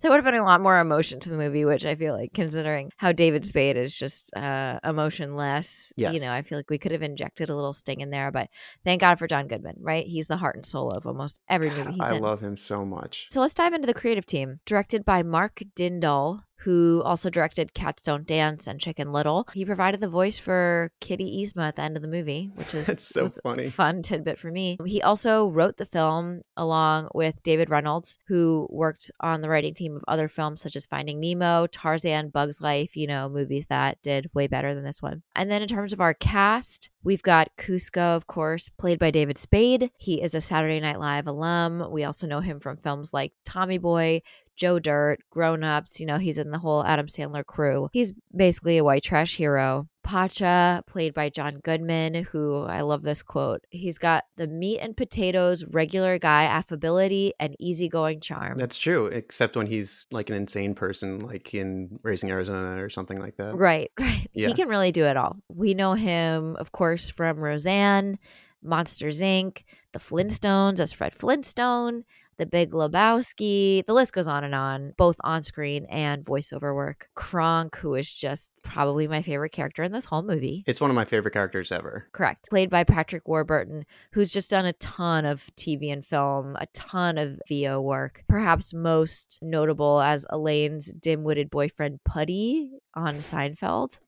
there 0.00 0.10
would 0.10 0.16
have 0.16 0.24
been 0.24 0.34
a 0.34 0.44
lot 0.44 0.60
more 0.60 0.78
emotion 0.78 1.20
to 1.20 1.30
the 1.30 1.36
movie, 1.36 1.64
which 1.64 1.84
I 1.84 1.94
feel 1.94 2.14
like, 2.14 2.32
considering 2.32 2.90
how 2.96 3.12
David 3.12 3.44
Spade 3.44 3.76
is 3.76 3.94
just 3.96 4.34
uh, 4.34 4.78
emotionless, 4.84 5.92
you 6.12 6.20
know, 6.20 6.32
I 6.32 6.42
feel 6.42 6.58
like 6.58 6.70
we 6.70 6.78
could 6.78 6.92
have 6.92 7.02
injected 7.02 7.48
a 7.48 7.54
little 7.54 7.72
sting 7.72 8.00
in 8.00 8.10
there. 8.10 8.30
But 8.30 8.48
thank 8.84 9.00
God 9.00 9.18
for 9.18 9.26
John 9.26 9.46
Goodman, 9.46 9.76
right? 9.80 10.06
He's 10.06 10.28
the 10.28 10.36
heart 10.36 10.56
and 10.56 10.64
soul 10.66 10.90
of 10.90 11.06
almost 11.06 11.40
every 11.48 11.70
movie 11.70 11.92
he's 11.92 12.00
I 12.00 12.16
in. 12.16 12.24
I 12.24 12.28
love 12.28 12.40
him 12.40 12.56
so 12.56 12.84
much. 12.84 13.28
So 13.30 13.40
let's 13.40 13.54
dive 13.54 13.72
into 13.74 13.86
the 13.86 13.94
creative 13.94 14.26
team. 14.26 14.60
Directed 14.66 15.04
by 15.04 15.22
Mark 15.22 15.62
Dindal, 15.76 16.40
who 16.60 17.02
also 17.04 17.30
directed 17.30 17.74
Cats 17.74 18.02
Don't 18.02 18.26
Dance 18.26 18.66
and 18.66 18.80
Chicken 18.80 19.12
Little. 19.12 19.46
He 19.54 19.64
provided 19.64 20.00
the 20.00 20.08
voice 20.08 20.38
for 20.38 20.92
Kitty 21.00 21.42
Yzma 21.42 21.68
at 21.68 21.76
the 21.76 21.82
end 21.82 21.96
of 21.96 22.02
the 22.02 22.08
movie, 22.08 22.50
which 22.54 22.74
is 22.74 22.86
That's 22.90 23.06
so 23.06 23.28
funny. 23.42 23.68
fun 23.68 24.02
tidbit 24.02 24.38
for 24.38 24.50
me. 24.50 24.78
He 24.84 25.00
also 25.02 25.48
wrote 25.48 25.76
the 25.78 25.86
film 25.86 26.42
along 26.56 27.08
with 27.14 27.42
David 27.42 27.70
Reynolds, 27.70 28.18
who 28.28 28.66
worked 28.70 29.10
on 29.20 29.40
the 29.40 29.48
writing 29.48 29.74
team 29.74 29.96
of 29.96 30.04
other 30.06 30.28
films 30.28 30.60
such 30.60 30.76
as 30.76 30.86
Finding 30.86 31.18
Nemo, 31.20 31.66
Tarzan, 31.66 32.28
Bugs 32.28 32.60
Life, 32.60 32.96
you 32.96 33.06
know, 33.06 33.28
movies 33.28 33.66
that 33.68 34.00
did 34.02 34.30
way 34.34 34.46
better 34.46 34.74
than 34.74 34.84
this 34.84 35.00
one. 35.02 35.22
And 35.34 35.50
then 35.50 35.62
in 35.62 35.68
terms 35.68 35.92
of 35.92 36.00
our 36.00 36.14
cast, 36.14 36.90
We've 37.02 37.22
got 37.22 37.56
Kuzco, 37.56 38.14
of 38.16 38.26
course, 38.26 38.68
played 38.68 38.98
by 38.98 39.10
David 39.10 39.38
Spade. 39.38 39.90
He 39.96 40.20
is 40.20 40.34
a 40.34 40.40
Saturday 40.40 40.80
Night 40.80 41.00
Live 41.00 41.26
alum. 41.26 41.90
We 41.90 42.04
also 42.04 42.26
know 42.26 42.40
him 42.40 42.60
from 42.60 42.76
films 42.76 43.14
like 43.14 43.32
Tommy 43.44 43.78
Boy, 43.78 44.20
Joe 44.54 44.78
Dirt, 44.78 45.20
Grown 45.30 45.64
Ups. 45.64 45.98
You 45.98 46.06
know, 46.06 46.18
he's 46.18 46.36
in 46.36 46.50
the 46.50 46.58
whole 46.58 46.84
Adam 46.84 47.06
Sandler 47.06 47.44
crew. 47.44 47.88
He's 47.92 48.12
basically 48.36 48.76
a 48.76 48.84
white 48.84 49.02
trash 49.02 49.36
hero. 49.36 49.88
Pacha, 50.10 50.82
played 50.88 51.14
by 51.14 51.28
John 51.28 51.60
Goodman, 51.62 52.14
who 52.14 52.64
I 52.64 52.80
love 52.80 53.02
this 53.02 53.22
quote. 53.22 53.64
He's 53.70 53.96
got 53.96 54.24
the 54.34 54.48
meat 54.48 54.80
and 54.80 54.96
potatoes, 54.96 55.64
regular 55.64 56.18
guy 56.18 56.46
affability, 56.46 57.32
and 57.38 57.54
easygoing 57.60 58.18
charm. 58.18 58.56
That's 58.56 58.76
true, 58.76 59.06
except 59.06 59.56
when 59.56 59.68
he's 59.68 60.06
like 60.10 60.28
an 60.28 60.34
insane 60.34 60.74
person, 60.74 61.20
like 61.20 61.54
in 61.54 62.00
Raising 62.02 62.28
Arizona 62.28 62.82
or 62.82 62.90
something 62.90 63.18
like 63.18 63.36
that. 63.36 63.54
Right, 63.54 63.92
right. 64.00 64.28
Yeah. 64.34 64.48
He 64.48 64.54
can 64.54 64.66
really 64.66 64.90
do 64.90 65.04
it 65.04 65.16
all. 65.16 65.36
We 65.48 65.74
know 65.74 65.94
him, 65.94 66.56
of 66.56 66.72
course, 66.72 67.08
from 67.08 67.38
Roseanne, 67.38 68.18
Monsters 68.64 69.20
Inc., 69.20 69.62
The 69.92 70.00
Flintstones 70.00 70.80
as 70.80 70.92
Fred 70.92 71.14
Flintstone, 71.14 72.04
The 72.40 72.46
Big 72.46 72.70
Lebowski. 72.70 73.84
The 73.84 73.92
list 73.92 74.14
goes 74.14 74.26
on 74.26 74.44
and 74.44 74.54
on, 74.54 74.94
both 74.96 75.16
on 75.22 75.42
screen 75.42 75.84
and 75.90 76.24
voiceover 76.24 76.74
work. 76.74 77.10
Kronk, 77.14 77.76
who 77.76 77.94
is 77.94 78.10
just 78.10 78.48
probably 78.64 79.06
my 79.06 79.20
favorite 79.20 79.52
character 79.52 79.82
in 79.82 79.92
this 79.92 80.06
whole 80.06 80.22
movie. 80.22 80.64
It's 80.66 80.80
one 80.80 80.88
of 80.88 80.96
my 80.96 81.04
favorite 81.04 81.32
characters 81.32 81.70
ever. 81.70 82.08
Correct. 82.12 82.48
Played 82.48 82.70
by 82.70 82.84
Patrick 82.84 83.28
Warburton, 83.28 83.84
who's 84.12 84.32
just 84.32 84.48
done 84.48 84.64
a 84.64 84.72
ton 84.72 85.26
of 85.26 85.50
TV 85.54 85.92
and 85.92 86.02
film, 86.02 86.56
a 86.58 86.66
ton 86.72 87.18
of 87.18 87.38
VO 87.46 87.78
work. 87.78 88.24
Perhaps 88.26 88.72
most 88.72 89.38
notable 89.42 90.00
as 90.00 90.24
Elaine's 90.30 90.90
dim 90.94 91.24
witted 91.24 91.50
boyfriend, 91.50 92.00
Puddy, 92.06 92.80
on 92.94 93.16
Seinfeld. 93.16 93.98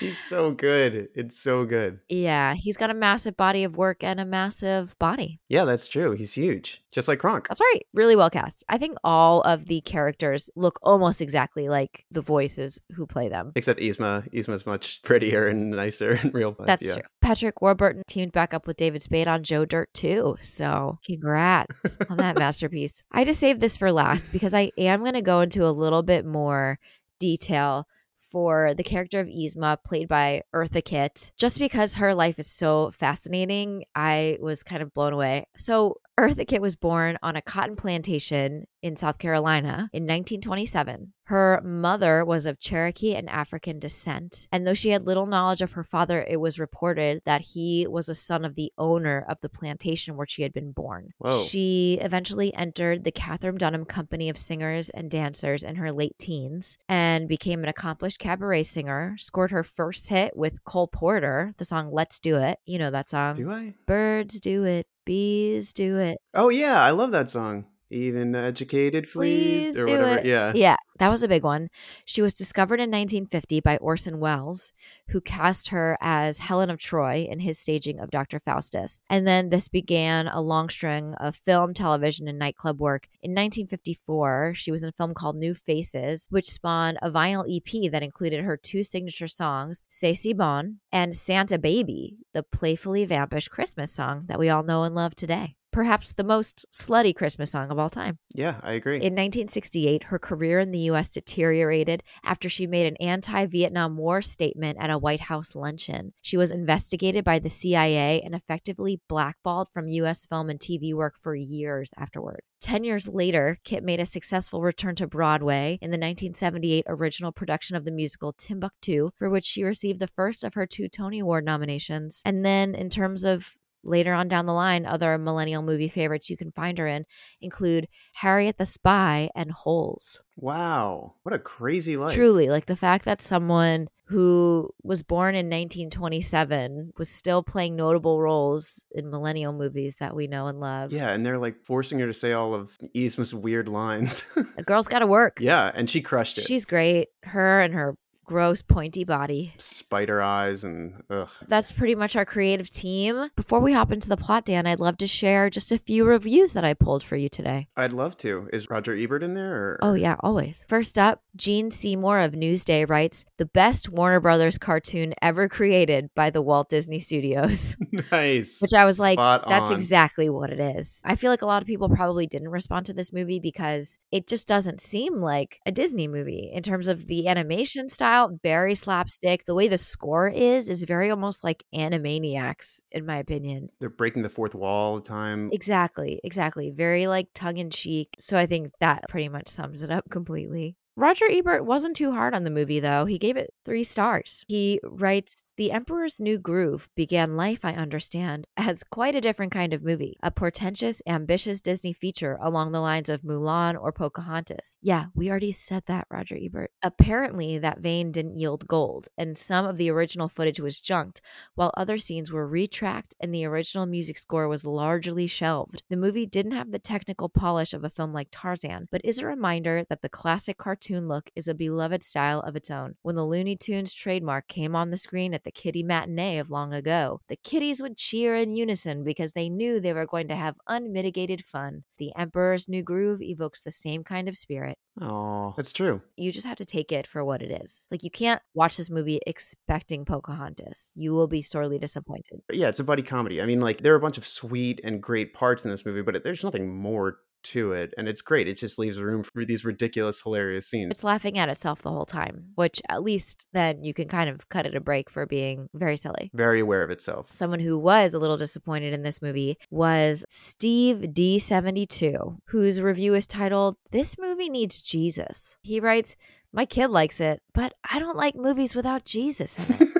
He's 0.00 0.18
so 0.18 0.52
good. 0.52 1.08
It's 1.14 1.38
so 1.38 1.64
good. 1.64 2.00
Yeah, 2.08 2.54
he's 2.54 2.76
got 2.76 2.90
a 2.90 2.94
massive 2.94 3.36
body 3.36 3.64
of 3.64 3.76
work 3.76 4.02
and 4.02 4.20
a 4.20 4.24
massive 4.24 4.98
body. 4.98 5.40
Yeah, 5.48 5.64
that's 5.64 5.88
true. 5.88 6.12
He's 6.12 6.32
huge, 6.32 6.82
just 6.92 7.08
like 7.08 7.18
Kronk. 7.18 7.48
That's 7.48 7.60
right. 7.60 7.86
Really 7.92 8.16
well 8.16 8.30
cast. 8.30 8.64
I 8.68 8.78
think 8.78 8.96
all 9.02 9.42
of 9.42 9.66
the 9.66 9.80
characters 9.80 10.50
look 10.54 10.78
almost 10.82 11.20
exactly 11.20 11.68
like 11.68 12.04
the 12.10 12.22
voices 12.22 12.80
who 12.94 13.06
play 13.06 13.28
them. 13.28 13.52
Except 13.56 13.80
Yzma. 13.80 14.32
Yzma's 14.32 14.66
much 14.66 15.02
prettier 15.02 15.48
and 15.48 15.70
nicer 15.70 16.12
in 16.22 16.30
real 16.30 16.54
life. 16.58 16.66
That's 16.66 16.86
yeah. 16.86 16.94
true. 16.94 17.02
Patrick 17.20 17.60
Warburton 17.60 18.02
teamed 18.06 18.32
back 18.32 18.54
up 18.54 18.66
with 18.66 18.76
David 18.76 19.02
Spade 19.02 19.28
on 19.28 19.42
Joe 19.42 19.64
Dirt 19.64 19.92
too. 19.92 20.36
So 20.40 20.98
congrats 21.04 21.96
on 22.08 22.18
that 22.18 22.38
masterpiece. 22.38 23.02
I 23.10 23.24
just 23.24 23.40
saved 23.40 23.60
this 23.60 23.76
for 23.76 23.90
last 23.90 24.32
because 24.32 24.54
I 24.54 24.70
am 24.78 25.00
going 25.00 25.14
to 25.14 25.22
go 25.22 25.40
into 25.40 25.66
a 25.66 25.70
little 25.70 26.02
bit 26.02 26.24
more 26.24 26.78
detail 27.18 27.86
for 28.30 28.74
the 28.74 28.82
character 28.82 29.20
of 29.20 29.26
Yzma, 29.26 29.78
played 29.84 30.08
by 30.08 30.42
Eartha 30.54 30.84
Kitt. 30.84 31.32
Just 31.38 31.58
because 31.58 31.94
her 31.94 32.14
life 32.14 32.38
is 32.38 32.46
so 32.46 32.90
fascinating, 32.92 33.84
I 33.94 34.36
was 34.40 34.62
kind 34.62 34.82
of 34.82 34.92
blown 34.92 35.12
away. 35.12 35.46
So, 35.56 35.96
Eartha 36.18 36.44
Kitt 36.46 36.60
was 36.60 36.74
born 36.74 37.16
on 37.22 37.36
a 37.36 37.42
cotton 37.42 37.76
plantation 37.76 38.66
in 38.82 38.96
South 38.96 39.18
Carolina 39.18 39.88
in 39.92 40.02
1927. 40.02 41.12
Her 41.24 41.60
mother 41.62 42.24
was 42.24 42.46
of 42.46 42.58
Cherokee 42.58 43.14
and 43.14 43.28
African 43.28 43.78
descent. 43.78 44.48
And 44.50 44.66
though 44.66 44.74
she 44.74 44.90
had 44.90 45.02
little 45.02 45.26
knowledge 45.26 45.60
of 45.60 45.72
her 45.72 45.84
father, 45.84 46.24
it 46.28 46.40
was 46.40 46.58
reported 46.58 47.22
that 47.26 47.42
he 47.52 47.86
was 47.86 48.08
a 48.08 48.14
son 48.14 48.44
of 48.44 48.54
the 48.54 48.72
owner 48.78 49.24
of 49.28 49.38
the 49.42 49.48
plantation 49.48 50.16
where 50.16 50.26
she 50.26 50.42
had 50.42 50.52
been 50.52 50.72
born. 50.72 51.10
Whoa. 51.18 51.42
She 51.42 51.98
eventually 52.00 52.52
entered 52.54 53.04
the 53.04 53.12
Katherine 53.12 53.58
Dunham 53.58 53.84
Company 53.84 54.28
of 54.28 54.38
Singers 54.38 54.90
and 54.90 55.10
Dancers 55.10 55.62
in 55.62 55.76
her 55.76 55.92
late 55.92 56.18
teens 56.18 56.78
and 56.88 57.28
became 57.28 57.62
an 57.62 57.68
accomplished 57.68 58.18
cabaret 58.18 58.62
singer. 58.64 59.14
Scored 59.18 59.50
her 59.50 59.62
first 59.62 60.08
hit 60.08 60.36
with 60.36 60.64
Cole 60.64 60.88
Porter, 60.88 61.52
the 61.58 61.64
song 61.64 61.92
Let's 61.92 62.18
Do 62.18 62.36
It. 62.38 62.58
You 62.64 62.78
know 62.78 62.90
that 62.90 63.10
song. 63.10 63.36
Do 63.36 63.52
I? 63.52 63.74
Birds 63.86 64.40
do 64.40 64.64
it, 64.64 64.86
bees 65.08 65.72
do 65.72 65.96
it. 65.96 66.18
Oh 66.34 66.50
yeah, 66.50 66.82
I 66.82 66.90
love 66.90 67.12
that 67.12 67.30
song. 67.30 67.64
Even 67.90 68.34
educated 68.34 69.08
fleas 69.08 69.76
or 69.76 69.86
whatever. 69.86 70.18
it. 70.18 70.26
Yeah. 70.26 70.52
Yeah, 70.54 70.76
that 70.98 71.08
was 71.08 71.22
a 71.22 71.28
big 71.28 71.42
one. 71.42 71.68
She 72.04 72.20
was 72.20 72.34
discovered 72.34 72.80
in 72.80 72.90
1950 72.90 73.60
by 73.60 73.78
Orson 73.78 74.20
Welles, 74.20 74.72
who 75.08 75.20
cast 75.20 75.68
her 75.68 75.96
as 76.00 76.38
Helen 76.38 76.70
of 76.70 76.78
Troy 76.78 77.26
in 77.30 77.40
his 77.40 77.58
staging 77.58 77.98
of 77.98 78.10
Dr. 78.10 78.40
Faustus. 78.40 79.00
And 79.08 79.26
then 79.26 79.48
this 79.48 79.68
began 79.68 80.28
a 80.28 80.40
long 80.40 80.68
string 80.68 81.14
of 81.14 81.36
film, 81.36 81.72
television, 81.72 82.28
and 82.28 82.38
nightclub 82.38 82.78
work. 82.78 83.08
In 83.22 83.30
1954, 83.30 84.52
she 84.54 84.70
was 84.70 84.82
in 84.82 84.90
a 84.90 84.92
film 84.92 85.14
called 85.14 85.36
New 85.36 85.54
Faces, 85.54 86.26
which 86.30 86.50
spawned 86.50 86.98
a 87.00 87.10
vinyl 87.10 87.44
EP 87.48 87.90
that 87.90 88.02
included 88.02 88.44
her 88.44 88.56
two 88.56 88.84
signature 88.84 89.28
songs, 89.28 89.82
C'est 89.88 90.14
Si 90.14 90.32
Bon 90.32 90.78
and 90.92 91.14
Santa 91.14 91.58
Baby, 91.58 92.18
the 92.34 92.42
playfully 92.42 93.04
vampish 93.04 93.48
Christmas 93.48 93.92
song 93.92 94.24
that 94.26 94.38
we 94.38 94.48
all 94.48 94.62
know 94.62 94.82
and 94.82 94.94
love 94.94 95.14
today. 95.14 95.57
Perhaps 95.78 96.14
the 96.14 96.24
most 96.24 96.66
slutty 96.72 97.14
Christmas 97.14 97.52
song 97.52 97.70
of 97.70 97.78
all 97.78 97.88
time. 97.88 98.18
Yeah, 98.34 98.56
I 98.64 98.72
agree. 98.72 98.96
In 98.96 99.14
1968, 99.14 100.02
her 100.02 100.18
career 100.18 100.58
in 100.58 100.72
the 100.72 100.80
U.S. 100.90 101.06
deteriorated 101.06 102.02
after 102.24 102.48
she 102.48 102.66
made 102.66 102.86
an 102.86 102.96
anti 102.96 103.46
Vietnam 103.46 103.96
War 103.96 104.20
statement 104.20 104.76
at 104.80 104.90
a 104.90 104.98
White 104.98 105.20
House 105.20 105.54
luncheon. 105.54 106.14
She 106.20 106.36
was 106.36 106.50
investigated 106.50 107.24
by 107.24 107.38
the 107.38 107.48
CIA 107.48 108.20
and 108.22 108.34
effectively 108.34 109.00
blackballed 109.08 109.68
from 109.72 109.86
U.S. 109.86 110.26
film 110.26 110.50
and 110.50 110.58
TV 110.58 110.92
work 110.92 111.14
for 111.22 111.36
years 111.36 111.90
afterward. 111.96 112.40
Ten 112.60 112.82
years 112.82 113.06
later, 113.06 113.58
Kitt 113.62 113.84
made 113.84 114.00
a 114.00 114.04
successful 114.04 114.62
return 114.62 114.96
to 114.96 115.06
Broadway 115.06 115.78
in 115.80 115.92
the 115.92 115.94
1978 115.94 116.86
original 116.88 117.30
production 117.30 117.76
of 117.76 117.84
the 117.84 117.92
musical 117.92 118.32
Timbuktu, 118.32 119.10
for 119.16 119.30
which 119.30 119.44
she 119.44 119.62
received 119.62 120.00
the 120.00 120.08
first 120.08 120.42
of 120.42 120.54
her 120.54 120.66
two 120.66 120.88
Tony 120.88 121.20
Award 121.20 121.44
nominations. 121.44 122.20
And 122.24 122.44
then, 122.44 122.74
in 122.74 122.90
terms 122.90 123.24
of 123.24 123.54
later 123.88 124.12
on 124.12 124.28
down 124.28 124.46
the 124.46 124.52
line, 124.52 124.86
other 124.86 125.16
millennial 125.18 125.62
movie 125.62 125.88
favorites 125.88 126.30
you 126.30 126.36
can 126.36 126.52
find 126.52 126.78
her 126.78 126.86
in 126.86 127.04
include 127.40 127.88
Harriet 128.14 128.58
the 128.58 128.66
Spy 128.66 129.30
and 129.34 129.50
Holes. 129.52 130.20
wow, 130.36 131.14
what 131.22 131.34
a 131.34 131.38
crazy 131.38 131.96
life. 131.96 132.14
Truly, 132.14 132.48
like 132.48 132.66
the 132.66 132.76
fact 132.76 133.04
that 133.04 133.20
someone 133.22 133.88
who 134.06 134.70
was 134.82 135.02
born 135.02 135.34
in 135.34 135.50
1927 135.50 136.92
was 136.96 137.10
still 137.10 137.42
playing 137.42 137.76
notable 137.76 138.20
roles 138.20 138.80
in 138.92 139.10
millennial 139.10 139.52
movies 139.52 139.96
that 140.00 140.14
we 140.16 140.26
know 140.26 140.46
and 140.46 140.60
love. 140.60 140.92
Yeah, 140.92 141.10
and 141.10 141.24
they're 141.26 141.38
like 141.38 141.62
forcing 141.64 141.98
her 141.98 142.06
to 142.06 142.14
say 142.14 142.32
all 142.32 142.54
of 142.54 142.78
Yzma's 142.96 143.34
weird 143.34 143.68
lines. 143.68 144.24
The 144.34 144.62
girl's 144.66 144.88
got 144.88 145.00
to 145.00 145.06
work. 145.06 145.38
yeah, 145.40 145.70
and 145.74 145.88
she 145.90 146.00
crushed 146.00 146.38
it. 146.38 146.44
She's 146.44 146.64
great. 146.64 147.08
Her 147.24 147.60
and 147.60 147.74
her 147.74 147.96
gross 148.28 148.60
pointy 148.60 149.04
body. 149.04 149.54
Spider 149.56 150.20
eyes 150.20 150.62
and 150.62 151.02
ugh. 151.08 151.30
That's 151.46 151.72
pretty 151.72 151.94
much 151.94 152.14
our 152.14 152.26
creative 152.26 152.70
team. 152.70 153.30
Before 153.34 153.58
we 153.58 153.72
hop 153.72 153.90
into 153.90 154.08
the 154.08 154.18
plot, 154.18 154.44
Dan, 154.44 154.66
I'd 154.66 154.80
love 154.80 154.98
to 154.98 155.06
share 155.06 155.48
just 155.48 155.72
a 155.72 155.78
few 155.78 156.04
reviews 156.04 156.52
that 156.52 156.62
I 156.64 156.74
pulled 156.74 157.02
for 157.02 157.16
you 157.16 157.30
today. 157.30 157.68
I'd 157.74 157.94
love 157.94 158.18
to. 158.18 158.48
Is 158.52 158.68
Roger 158.68 158.94
Ebert 158.94 159.22
in 159.22 159.32
there? 159.32 159.54
Or? 159.54 159.78
Oh, 159.80 159.94
yeah, 159.94 160.16
always. 160.20 160.66
First 160.68 160.98
up, 160.98 161.22
Gene 161.36 161.70
Seymour 161.70 162.18
of 162.18 162.32
Newsday 162.32 162.88
writes 162.88 163.24
The 163.38 163.46
best 163.46 163.88
Warner 163.88 164.20
Brothers 164.20 164.58
cartoon 164.58 165.14
ever 165.22 165.48
created 165.48 166.10
by 166.14 166.28
the 166.28 166.42
Walt 166.42 166.68
Disney 166.68 166.98
Studios. 166.98 167.76
nice. 168.12 168.60
Which 168.60 168.74
I 168.74 168.84
was 168.84 168.98
like, 168.98 169.16
Spot 169.16 169.48
that's 169.48 169.66
on. 169.70 169.72
exactly 169.72 170.28
what 170.28 170.50
it 170.50 170.60
is. 170.60 171.00
I 171.04 171.16
feel 171.16 171.30
like 171.30 171.42
a 171.42 171.46
lot 171.46 171.62
of 171.62 171.66
people 171.66 171.88
probably 171.88 172.26
didn't 172.26 172.50
respond 172.50 172.84
to 172.86 172.92
this 172.92 173.10
movie 173.10 173.40
because 173.40 173.98
it 174.12 174.26
just 174.26 174.46
doesn't 174.46 174.82
seem 174.82 175.14
like 175.14 175.60
a 175.64 175.72
Disney 175.72 176.06
movie 176.08 176.50
in 176.52 176.62
terms 176.62 176.88
of 176.88 177.06
the 177.06 177.26
animation 177.28 177.88
style, 177.88 178.17
very 178.26 178.74
slapstick. 178.74 179.46
The 179.46 179.54
way 179.54 179.68
the 179.68 179.78
score 179.78 180.28
is, 180.28 180.68
is 180.68 180.84
very 180.84 181.10
almost 181.10 181.44
like 181.44 181.64
Animaniacs, 181.74 182.80
in 182.90 183.06
my 183.06 183.18
opinion. 183.18 183.68
They're 183.80 183.88
breaking 183.88 184.22
the 184.22 184.28
fourth 184.28 184.54
wall 184.54 184.92
all 184.92 184.94
the 184.96 185.08
time. 185.08 185.50
Exactly, 185.52 186.20
exactly. 186.24 186.70
Very 186.70 187.06
like 187.06 187.28
tongue 187.34 187.58
in 187.58 187.70
cheek. 187.70 188.14
So 188.18 188.36
I 188.36 188.46
think 188.46 188.72
that 188.80 189.04
pretty 189.08 189.28
much 189.28 189.48
sums 189.48 189.82
it 189.82 189.90
up 189.90 190.10
completely. 190.10 190.76
Roger 191.00 191.26
Ebert 191.30 191.64
wasn't 191.64 191.94
too 191.94 192.10
hard 192.10 192.34
on 192.34 192.42
the 192.42 192.50
movie, 192.50 192.80
though. 192.80 193.04
He 193.04 193.18
gave 193.18 193.36
it 193.36 193.54
three 193.64 193.84
stars. 193.84 194.44
He 194.48 194.80
writes 194.82 195.44
The 195.56 195.70
Emperor's 195.70 196.18
New 196.18 196.40
Groove 196.40 196.88
began 196.96 197.36
life, 197.36 197.64
I 197.64 197.74
understand, 197.74 198.48
as 198.56 198.82
quite 198.82 199.14
a 199.14 199.20
different 199.20 199.52
kind 199.52 199.72
of 199.72 199.84
movie, 199.84 200.16
a 200.24 200.32
portentous, 200.32 201.00
ambitious 201.06 201.60
Disney 201.60 201.92
feature 201.92 202.36
along 202.42 202.72
the 202.72 202.80
lines 202.80 203.08
of 203.08 203.22
Mulan 203.22 203.80
or 203.80 203.92
Pocahontas. 203.92 204.74
Yeah, 204.82 205.04
we 205.14 205.30
already 205.30 205.52
said 205.52 205.84
that, 205.86 206.08
Roger 206.10 206.36
Ebert. 206.36 206.72
Apparently, 206.82 207.58
that 207.58 207.78
vein 207.78 208.10
didn't 208.10 208.36
yield 208.36 208.66
gold, 208.66 209.06
and 209.16 209.38
some 209.38 209.66
of 209.66 209.76
the 209.76 209.92
original 209.92 210.28
footage 210.28 210.58
was 210.58 210.80
junked, 210.80 211.20
while 211.54 211.70
other 211.76 211.98
scenes 211.98 212.32
were 212.32 212.48
retracked 212.48 213.14
and 213.20 213.32
the 213.32 213.44
original 213.44 213.86
music 213.86 214.18
score 214.18 214.48
was 214.48 214.66
largely 214.66 215.28
shelved. 215.28 215.84
The 215.90 215.96
movie 215.96 216.26
didn't 216.26 216.58
have 216.58 216.72
the 216.72 216.80
technical 216.80 217.28
polish 217.28 217.72
of 217.72 217.84
a 217.84 217.88
film 217.88 218.12
like 218.12 218.30
Tarzan, 218.32 218.88
but 218.90 219.00
is 219.04 219.20
a 219.20 219.26
reminder 219.26 219.84
that 219.88 220.02
the 220.02 220.08
classic 220.08 220.58
cartoon 220.58 220.87
cartoon 220.88 221.08
look 221.08 221.30
is 221.36 221.48
a 221.48 221.54
beloved 221.54 222.02
style 222.02 222.40
of 222.40 222.56
its 222.56 222.70
own. 222.70 222.94
When 223.02 223.14
the 223.14 223.26
Looney 223.26 223.56
Tunes 223.56 223.92
trademark 223.92 224.48
came 224.48 224.74
on 224.74 224.90
the 224.90 224.96
screen 224.96 225.34
at 225.34 225.44
the 225.44 225.50
kiddie 225.50 225.82
matinee 225.82 226.38
of 226.38 226.50
long 226.50 226.72
ago, 226.72 227.20
the 227.28 227.36
kiddies 227.36 227.82
would 227.82 227.96
cheer 227.96 228.36
in 228.36 228.54
unison 228.54 229.04
because 229.04 229.32
they 229.32 229.48
knew 229.48 229.80
they 229.80 229.92
were 229.92 230.06
going 230.06 230.28
to 230.28 230.36
have 230.36 230.56
unmitigated 230.66 231.44
fun. 231.44 231.84
The 231.98 232.12
Emperor's 232.16 232.68
New 232.68 232.82
Groove 232.82 233.20
evokes 233.20 233.60
the 233.60 233.70
same 233.70 234.02
kind 234.02 234.28
of 234.28 234.36
spirit. 234.36 234.78
Oh, 235.00 235.54
that's 235.56 235.72
true. 235.72 236.00
You 236.16 236.32
just 236.32 236.46
have 236.46 236.56
to 236.56 236.64
take 236.64 236.90
it 236.90 237.06
for 237.06 237.24
what 237.24 237.42
it 237.42 237.62
is. 237.62 237.86
Like, 237.90 238.02
you 238.02 238.10
can't 238.10 238.42
watch 238.54 238.76
this 238.76 238.90
movie 238.90 239.20
expecting 239.26 240.04
Pocahontas. 240.04 240.92
You 240.96 241.12
will 241.12 241.28
be 241.28 241.42
sorely 241.42 241.78
disappointed. 241.78 242.40
Yeah, 242.50 242.68
it's 242.68 242.80
a 242.80 242.84
buddy 242.84 243.02
comedy. 243.02 243.40
I 243.40 243.46
mean, 243.46 243.60
like 243.60 243.82
there 243.82 243.92
are 243.92 243.96
a 243.96 244.00
bunch 244.00 244.18
of 244.18 244.26
sweet 244.26 244.80
and 244.82 245.02
great 245.02 245.34
parts 245.34 245.64
in 245.64 245.70
this 245.70 245.84
movie, 245.84 246.02
but 246.02 246.24
there's 246.24 246.42
nothing 246.44 246.74
more 246.74 247.18
to 247.44 247.72
it, 247.72 247.94
and 247.96 248.08
it's 248.08 248.22
great. 248.22 248.48
It 248.48 248.58
just 248.58 248.78
leaves 248.78 249.00
room 249.00 249.22
for 249.22 249.44
these 249.44 249.64
ridiculous, 249.64 250.20
hilarious 250.20 250.66
scenes. 250.66 250.92
It's 250.92 251.04
laughing 251.04 251.38
at 251.38 251.48
itself 251.48 251.82
the 251.82 251.90
whole 251.90 252.06
time, 252.06 252.48
which 252.54 252.80
at 252.88 253.02
least 253.02 253.48
then 253.52 253.82
you 253.82 253.94
can 253.94 254.08
kind 254.08 254.28
of 254.28 254.48
cut 254.48 254.66
it 254.66 254.74
a 254.74 254.80
break 254.80 255.10
for 255.10 255.26
being 255.26 255.68
very 255.74 255.96
silly. 255.96 256.30
Very 256.34 256.60
aware 256.60 256.82
of 256.82 256.90
itself. 256.90 257.28
Someone 257.30 257.60
who 257.60 257.78
was 257.78 258.14
a 258.14 258.18
little 258.18 258.36
disappointed 258.36 258.92
in 258.92 259.02
this 259.02 259.22
movie 259.22 259.58
was 259.70 260.24
Steve 260.28 260.98
D72, 261.12 262.38
whose 262.46 262.80
review 262.80 263.14
is 263.14 263.26
titled, 263.26 263.76
This 263.90 264.16
Movie 264.18 264.48
Needs 264.48 264.80
Jesus. 264.80 265.58
He 265.62 265.80
writes, 265.80 266.16
My 266.52 266.66
kid 266.66 266.88
likes 266.88 267.20
it, 267.20 267.42
but 267.52 267.74
I 267.88 267.98
don't 267.98 268.16
like 268.16 268.34
movies 268.34 268.74
without 268.74 269.04
Jesus 269.04 269.58
in 269.58 269.76
it. 269.80 269.88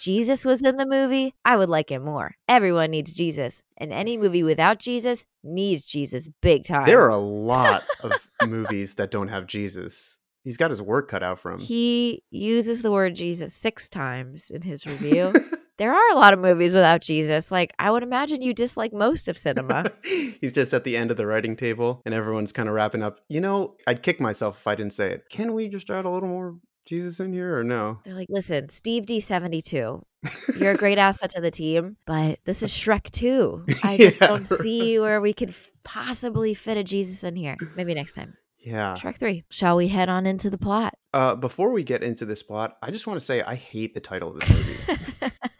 Jesus 0.00 0.46
was 0.46 0.64
in 0.64 0.76
the 0.76 0.86
movie, 0.86 1.34
I 1.44 1.56
would 1.56 1.68
like 1.68 1.90
it 1.90 1.98
more. 1.98 2.36
Everyone 2.48 2.90
needs 2.90 3.12
Jesus, 3.12 3.62
and 3.76 3.92
any 3.92 4.16
movie 4.16 4.42
without 4.42 4.78
Jesus 4.78 5.26
needs 5.44 5.84
Jesus 5.84 6.26
big 6.40 6.64
time. 6.64 6.86
There 6.86 7.02
are 7.02 7.10
a 7.10 7.18
lot 7.18 7.84
of 8.02 8.28
movies 8.46 8.94
that 8.94 9.10
don't 9.10 9.28
have 9.28 9.46
Jesus. 9.46 10.18
He's 10.42 10.56
got 10.56 10.70
his 10.70 10.80
work 10.80 11.10
cut 11.10 11.22
out 11.22 11.38
for 11.38 11.52
him. 11.52 11.60
He 11.60 12.22
uses 12.30 12.80
the 12.80 12.90
word 12.90 13.14
Jesus 13.14 13.52
six 13.52 13.90
times 13.90 14.50
in 14.50 14.62
his 14.62 14.86
review. 14.86 15.34
there 15.76 15.92
are 15.92 16.10
a 16.12 16.18
lot 16.18 16.32
of 16.32 16.38
movies 16.38 16.72
without 16.72 17.02
Jesus. 17.02 17.50
Like, 17.50 17.74
I 17.78 17.90
would 17.90 18.02
imagine 18.02 18.40
you 18.40 18.54
dislike 18.54 18.94
most 18.94 19.28
of 19.28 19.36
cinema. 19.36 19.92
He's 20.02 20.54
just 20.54 20.72
at 20.72 20.84
the 20.84 20.96
end 20.96 21.10
of 21.10 21.18
the 21.18 21.26
writing 21.26 21.56
table 21.56 22.00
and 22.06 22.14
everyone's 22.14 22.52
kind 22.52 22.70
of 22.70 22.74
wrapping 22.74 23.02
up. 23.02 23.20
You 23.28 23.42
know, 23.42 23.76
I'd 23.86 24.02
kick 24.02 24.18
myself 24.18 24.60
if 24.60 24.66
I 24.66 24.76
didn't 24.76 24.94
say 24.94 25.10
it. 25.10 25.24
Can 25.28 25.52
we 25.52 25.68
just 25.68 25.90
add 25.90 26.06
a 26.06 26.10
little 26.10 26.28
more 26.28 26.56
Jesus 26.90 27.20
in 27.20 27.32
here 27.32 27.56
or 27.56 27.62
no? 27.62 28.00
They're 28.02 28.14
like, 28.16 28.26
listen, 28.28 28.68
Steve 28.68 29.06
D72, 29.06 30.02
you're 30.58 30.72
a 30.72 30.76
great 30.76 30.98
asset 30.98 31.30
to 31.30 31.40
the 31.40 31.52
team, 31.52 31.96
but 32.04 32.40
this 32.44 32.64
is 32.64 32.72
Shrek 32.72 33.12
2. 33.12 33.64
I 33.84 33.96
just 33.96 34.20
Yeah, 34.20 34.26
don't 34.26 34.44
see 34.44 34.98
where 34.98 35.20
we 35.20 35.32
could 35.32 35.54
possibly 35.84 36.52
fit 36.52 36.76
a 36.76 36.82
Jesus 36.82 37.22
in 37.22 37.36
here. 37.36 37.56
Maybe 37.76 37.94
next 37.94 38.14
time. 38.14 38.34
Yeah. 38.58 38.94
Shrek 38.94 39.18
3. 39.20 39.44
Shall 39.50 39.76
we 39.76 39.86
head 39.86 40.08
on 40.08 40.26
into 40.26 40.50
the 40.50 40.58
plot? 40.58 40.94
Uh, 41.14 41.36
before 41.36 41.70
we 41.70 41.84
get 41.84 42.02
into 42.02 42.24
this 42.24 42.42
plot, 42.42 42.76
I 42.82 42.90
just 42.90 43.06
want 43.06 43.20
to 43.20 43.24
say 43.24 43.40
I 43.40 43.54
hate 43.54 43.94
the 43.94 44.00
title 44.00 44.30
of 44.30 44.40
this 44.40 44.50
movie. 44.50 45.04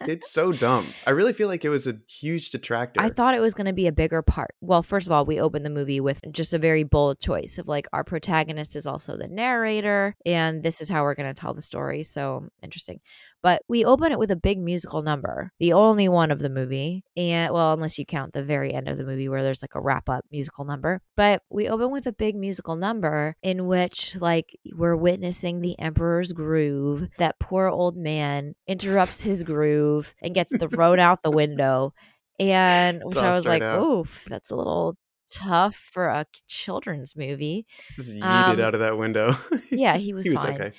it's 0.07 0.31
so 0.31 0.51
dumb. 0.51 0.87
I 1.05 1.11
really 1.11 1.33
feel 1.33 1.47
like 1.47 1.65
it 1.65 1.69
was 1.69 1.87
a 1.87 1.97
huge 2.07 2.51
detractor. 2.51 3.01
I 3.01 3.09
thought 3.09 3.35
it 3.35 3.39
was 3.39 3.53
going 3.53 3.67
to 3.67 3.73
be 3.73 3.87
a 3.87 3.91
bigger 3.91 4.21
part. 4.21 4.55
Well, 4.61 4.83
first 4.83 5.07
of 5.07 5.11
all, 5.11 5.25
we 5.25 5.39
open 5.39 5.63
the 5.63 5.69
movie 5.69 5.99
with 5.99 6.21
just 6.31 6.53
a 6.53 6.59
very 6.59 6.83
bold 6.83 7.19
choice 7.19 7.57
of 7.57 7.67
like 7.67 7.87
our 7.93 8.03
protagonist 8.03 8.75
is 8.75 8.87
also 8.87 9.17
the 9.17 9.27
narrator, 9.27 10.15
and 10.25 10.63
this 10.63 10.81
is 10.81 10.89
how 10.89 11.03
we're 11.03 11.15
going 11.15 11.33
to 11.33 11.39
tell 11.39 11.53
the 11.53 11.61
story. 11.61 12.03
So 12.03 12.49
interesting. 12.61 12.99
But 13.43 13.63
we 13.67 13.83
open 13.83 14.11
it 14.11 14.19
with 14.19 14.31
a 14.31 14.35
big 14.35 14.59
musical 14.59 15.01
number, 15.01 15.51
the 15.59 15.73
only 15.73 16.07
one 16.07 16.31
of 16.31 16.39
the 16.39 16.49
movie. 16.49 17.03
And 17.17 17.53
well, 17.53 17.73
unless 17.73 17.97
you 17.97 18.05
count 18.05 18.33
the 18.33 18.43
very 18.43 18.73
end 18.73 18.87
of 18.87 18.97
the 18.97 19.03
movie 19.03 19.27
where 19.29 19.41
there's 19.41 19.61
like 19.61 19.75
a 19.75 19.81
wrap 19.81 20.09
up 20.09 20.25
musical 20.31 20.65
number. 20.65 21.01
But 21.17 21.43
we 21.49 21.67
open 21.67 21.91
with 21.91 22.05
a 22.05 22.13
big 22.13 22.35
musical 22.35 22.75
number 22.75 23.35
in 23.41 23.67
which 23.67 24.15
like 24.17 24.55
we're 24.73 24.95
witnessing 24.95 25.61
the 25.61 25.77
Emperor's 25.79 26.33
groove. 26.33 27.07
That 27.17 27.39
poor 27.39 27.67
old 27.67 27.97
man 27.97 28.53
interrupts 28.67 29.23
his 29.23 29.43
groove 29.43 30.13
and 30.21 30.35
gets 30.35 30.55
thrown 30.55 30.99
out 30.99 31.23
the 31.23 31.31
window. 31.31 31.93
And 32.39 33.01
which 33.03 33.17
I 33.17 33.31
was 33.31 33.45
like, 33.45 33.61
out. 33.61 33.81
oof, 33.81 34.25
that's 34.27 34.49
a 34.49 34.55
little 34.55 34.97
tough 35.31 35.75
for 35.75 36.07
a 36.07 36.25
children's 36.47 37.15
movie. 37.15 37.65
just 37.95 38.11
yeeted 38.11 38.23
um, 38.23 38.59
out 38.59 38.73
of 38.73 38.81
that 38.81 38.97
window. 38.97 39.37
Yeah, 39.69 39.97
he 39.97 40.13
was, 40.13 40.25
he 40.25 40.31
was 40.31 40.43
fine 40.43 40.55
okay. 40.55 40.71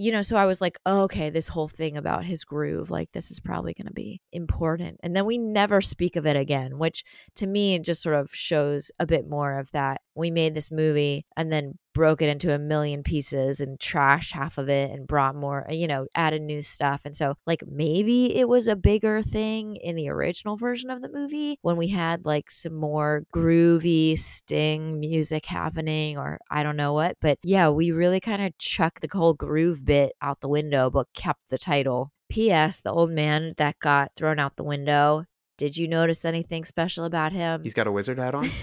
You 0.00 0.10
know, 0.10 0.22
so 0.22 0.34
I 0.38 0.46
was 0.46 0.62
like, 0.62 0.78
oh, 0.86 1.02
okay, 1.02 1.28
this 1.28 1.48
whole 1.48 1.68
thing 1.68 1.94
about 1.98 2.24
his 2.24 2.42
groove, 2.42 2.90
like 2.90 3.12
this 3.12 3.30
is 3.30 3.38
probably 3.38 3.74
going 3.74 3.86
to 3.86 3.92
be 3.92 4.22
important. 4.32 4.98
And 5.02 5.14
then 5.14 5.26
we 5.26 5.36
never 5.36 5.82
speak 5.82 6.16
of 6.16 6.24
it 6.26 6.36
again, 6.36 6.78
which 6.78 7.04
to 7.36 7.46
me 7.46 7.78
just 7.80 8.00
sort 8.00 8.14
of 8.16 8.30
shows 8.32 8.90
a 8.98 9.04
bit 9.04 9.28
more 9.28 9.58
of 9.58 9.70
that. 9.72 10.00
We 10.14 10.30
made 10.30 10.54
this 10.54 10.70
movie 10.70 11.26
and 11.36 11.52
then 11.52 11.74
broke 11.92 12.22
it 12.22 12.28
into 12.28 12.54
a 12.54 12.58
million 12.58 13.02
pieces 13.02 13.60
and 13.60 13.78
trashed 13.78 14.32
half 14.32 14.58
of 14.58 14.68
it 14.68 14.90
and 14.90 15.06
brought 15.06 15.34
more, 15.34 15.66
you 15.70 15.86
know, 15.86 16.06
added 16.14 16.42
new 16.42 16.62
stuff. 16.62 17.02
And 17.04 17.16
so, 17.16 17.34
like, 17.46 17.62
maybe 17.66 18.36
it 18.36 18.48
was 18.48 18.68
a 18.68 18.76
bigger 18.76 19.22
thing 19.22 19.76
in 19.76 19.96
the 19.96 20.08
original 20.08 20.56
version 20.56 20.90
of 20.90 21.02
the 21.02 21.10
movie 21.10 21.58
when 21.62 21.76
we 21.76 21.88
had 21.88 22.24
like 22.24 22.50
some 22.50 22.74
more 22.74 23.24
groovy 23.34 24.18
sting 24.18 25.00
music 25.00 25.46
happening, 25.46 26.16
or 26.16 26.38
I 26.50 26.62
don't 26.62 26.76
know 26.76 26.92
what. 26.92 27.16
But 27.20 27.38
yeah, 27.42 27.68
we 27.70 27.90
really 27.90 28.20
kind 28.20 28.42
of 28.42 28.56
chucked 28.58 29.02
the 29.02 29.08
whole 29.12 29.34
groove 29.34 29.84
bit 29.84 30.12
out 30.22 30.40
the 30.40 30.48
window, 30.48 30.90
but 30.90 31.08
kept 31.14 31.48
the 31.50 31.58
title. 31.58 32.12
P.S. 32.30 32.80
The 32.80 32.92
old 32.92 33.10
man 33.10 33.54
that 33.56 33.80
got 33.80 34.12
thrown 34.16 34.38
out 34.38 34.56
the 34.56 34.62
window. 34.62 35.24
Did 35.58 35.76
you 35.76 35.88
notice 35.88 36.24
anything 36.24 36.64
special 36.64 37.04
about 37.04 37.32
him? 37.32 37.62
He's 37.62 37.74
got 37.74 37.86
a 37.86 37.92
wizard 37.92 38.18
hat 38.18 38.34
on. 38.34 38.48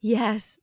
Yes. 0.00 0.58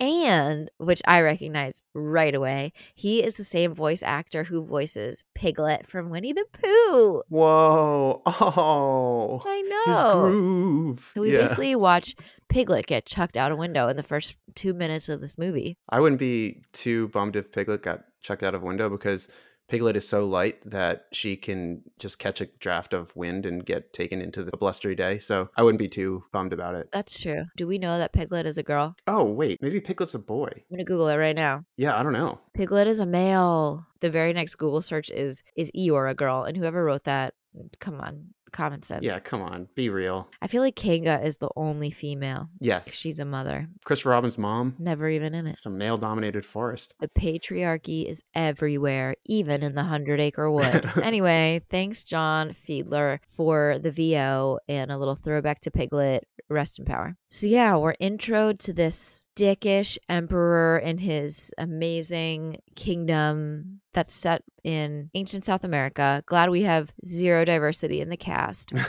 And 0.00 0.70
which 0.78 1.02
I 1.06 1.20
recognize 1.22 1.82
right 1.92 2.34
away, 2.34 2.72
he 2.94 3.20
is 3.22 3.34
the 3.34 3.44
same 3.44 3.74
voice 3.74 4.00
actor 4.04 4.44
who 4.44 4.64
voices 4.64 5.24
Piglet 5.34 5.88
from 5.88 6.08
Winnie 6.08 6.32
the 6.32 6.44
Pooh. 6.52 7.22
Whoa! 7.28 8.22
Oh, 8.60 9.42
I 9.44 9.84
his 9.86 9.98
know. 9.98 10.20
groove. 10.22 11.10
So 11.14 11.20
we 11.22 11.32
yeah. 11.32 11.40
basically 11.40 11.74
watch 11.74 12.14
Piglet 12.48 12.86
get 12.86 13.06
chucked 13.06 13.36
out 13.36 13.50
a 13.50 13.56
window 13.56 13.88
in 13.88 13.96
the 13.96 14.02
first 14.02 14.36
two 14.54 14.72
minutes 14.72 15.08
of 15.08 15.20
this 15.20 15.36
movie. 15.36 15.76
I 15.88 16.00
wouldn't 16.00 16.20
be 16.20 16.62
too 16.72 17.08
bummed 17.08 17.34
if 17.36 17.50
Piglet 17.50 17.82
got 17.82 18.04
chucked 18.22 18.42
out 18.42 18.54
of 18.54 18.62
a 18.62 18.66
window 18.66 18.88
because 18.88 19.28
Piglet 19.68 19.96
is 19.96 20.08
so 20.08 20.26
light 20.26 20.58
that 20.68 21.06
she 21.12 21.36
can 21.36 21.82
just 21.98 22.18
catch 22.18 22.40
a 22.40 22.46
draft 22.58 22.94
of 22.94 23.14
wind 23.14 23.44
and 23.46 23.64
get 23.64 23.92
taken 23.92 24.20
into 24.20 24.42
the 24.42 24.56
blustery 24.56 24.94
day. 24.94 25.18
So 25.18 25.50
I 25.56 25.62
wouldn't 25.62 25.78
be 25.78 25.88
too 25.88 26.24
bummed 26.32 26.52
about 26.52 26.74
it. 26.74 26.88
That's 26.92 27.20
true. 27.20 27.44
Do 27.56 27.66
we 27.66 27.78
know 27.78 27.98
that 27.98 28.12
Piglet 28.12 28.46
is 28.46 28.58
a 28.58 28.62
girl? 28.62 28.96
Oh, 29.06 29.24
wait, 29.24 29.60
maybe 29.60 29.80
Piglet's 29.80 30.14
a 30.14 30.18
boy. 30.18 30.50
I'm 30.54 30.62
gonna 30.70 30.84
Google 30.84 31.08
it 31.08 31.16
right 31.16 31.36
now. 31.36 31.64
Yeah, 31.76 31.98
I 31.98 32.02
don't 32.02 32.12
know. 32.12 32.40
Piglet 32.54 32.86
is 32.86 33.00
a 33.00 33.06
male. 33.06 33.86
The 34.00 34.10
very 34.10 34.32
next 34.32 34.56
Google 34.56 34.80
search 34.80 35.10
is 35.10 35.42
is 35.56 35.70
Eeyore 35.76 36.10
a 36.10 36.14
girl? 36.14 36.44
And 36.44 36.56
whoever 36.56 36.84
wrote 36.84 37.04
that, 37.04 37.34
come 37.80 38.00
on, 38.00 38.34
common 38.52 38.82
sense. 38.82 39.04
Yeah, 39.04 39.18
come 39.18 39.42
on, 39.42 39.68
be 39.74 39.90
real. 39.90 40.28
I 40.40 40.46
feel 40.46 40.62
like 40.62 40.76
Kanga 40.76 41.24
is 41.24 41.38
the 41.38 41.50
only 41.56 41.90
female. 41.90 42.48
Yes. 42.60 42.92
She's 42.94 43.18
a 43.18 43.24
mother. 43.24 43.68
Christopher 43.84 44.10
Robin's 44.10 44.38
mom. 44.38 44.74
Never 44.78 45.08
even 45.08 45.34
in 45.34 45.46
it. 45.46 45.54
It's 45.58 45.66
a 45.66 45.70
male 45.70 45.98
dominated 45.98 46.44
forest. 46.44 46.94
The 47.00 47.08
patriarchy 47.08 48.04
is 48.04 48.22
everywhere, 48.34 49.16
even 49.26 49.62
in 49.62 49.74
the 49.74 49.84
Hundred 49.84 50.20
Acre 50.20 50.50
Wood. 50.50 50.90
anyway, 51.02 51.62
thanks, 51.70 52.04
John 52.04 52.50
Fiedler, 52.50 53.18
for 53.36 53.78
the 53.80 53.90
VO 53.90 54.58
and 54.68 54.90
a 54.90 54.98
little 54.98 55.14
throwback 55.14 55.60
to 55.60 55.70
Piglet. 55.70 56.26
Rest 56.50 56.78
in 56.78 56.86
power. 56.86 57.14
So, 57.30 57.46
yeah, 57.46 57.76
we're 57.76 57.94
intro 58.00 58.54
to 58.54 58.72
this 58.72 59.24
dickish 59.36 59.98
emperor 60.08 60.78
and 60.78 60.98
his 60.98 61.52
amazing 61.58 62.56
kingdom 62.74 63.80
that's 63.92 64.14
set 64.14 64.42
in 64.64 65.10
ancient 65.14 65.44
South 65.44 65.62
America. 65.62 66.22
Glad 66.26 66.48
we 66.48 66.62
have 66.62 66.90
zero 67.04 67.44
diversity 67.44 68.00
in 68.00 68.08
the 68.08 68.16
cast. 68.16 68.72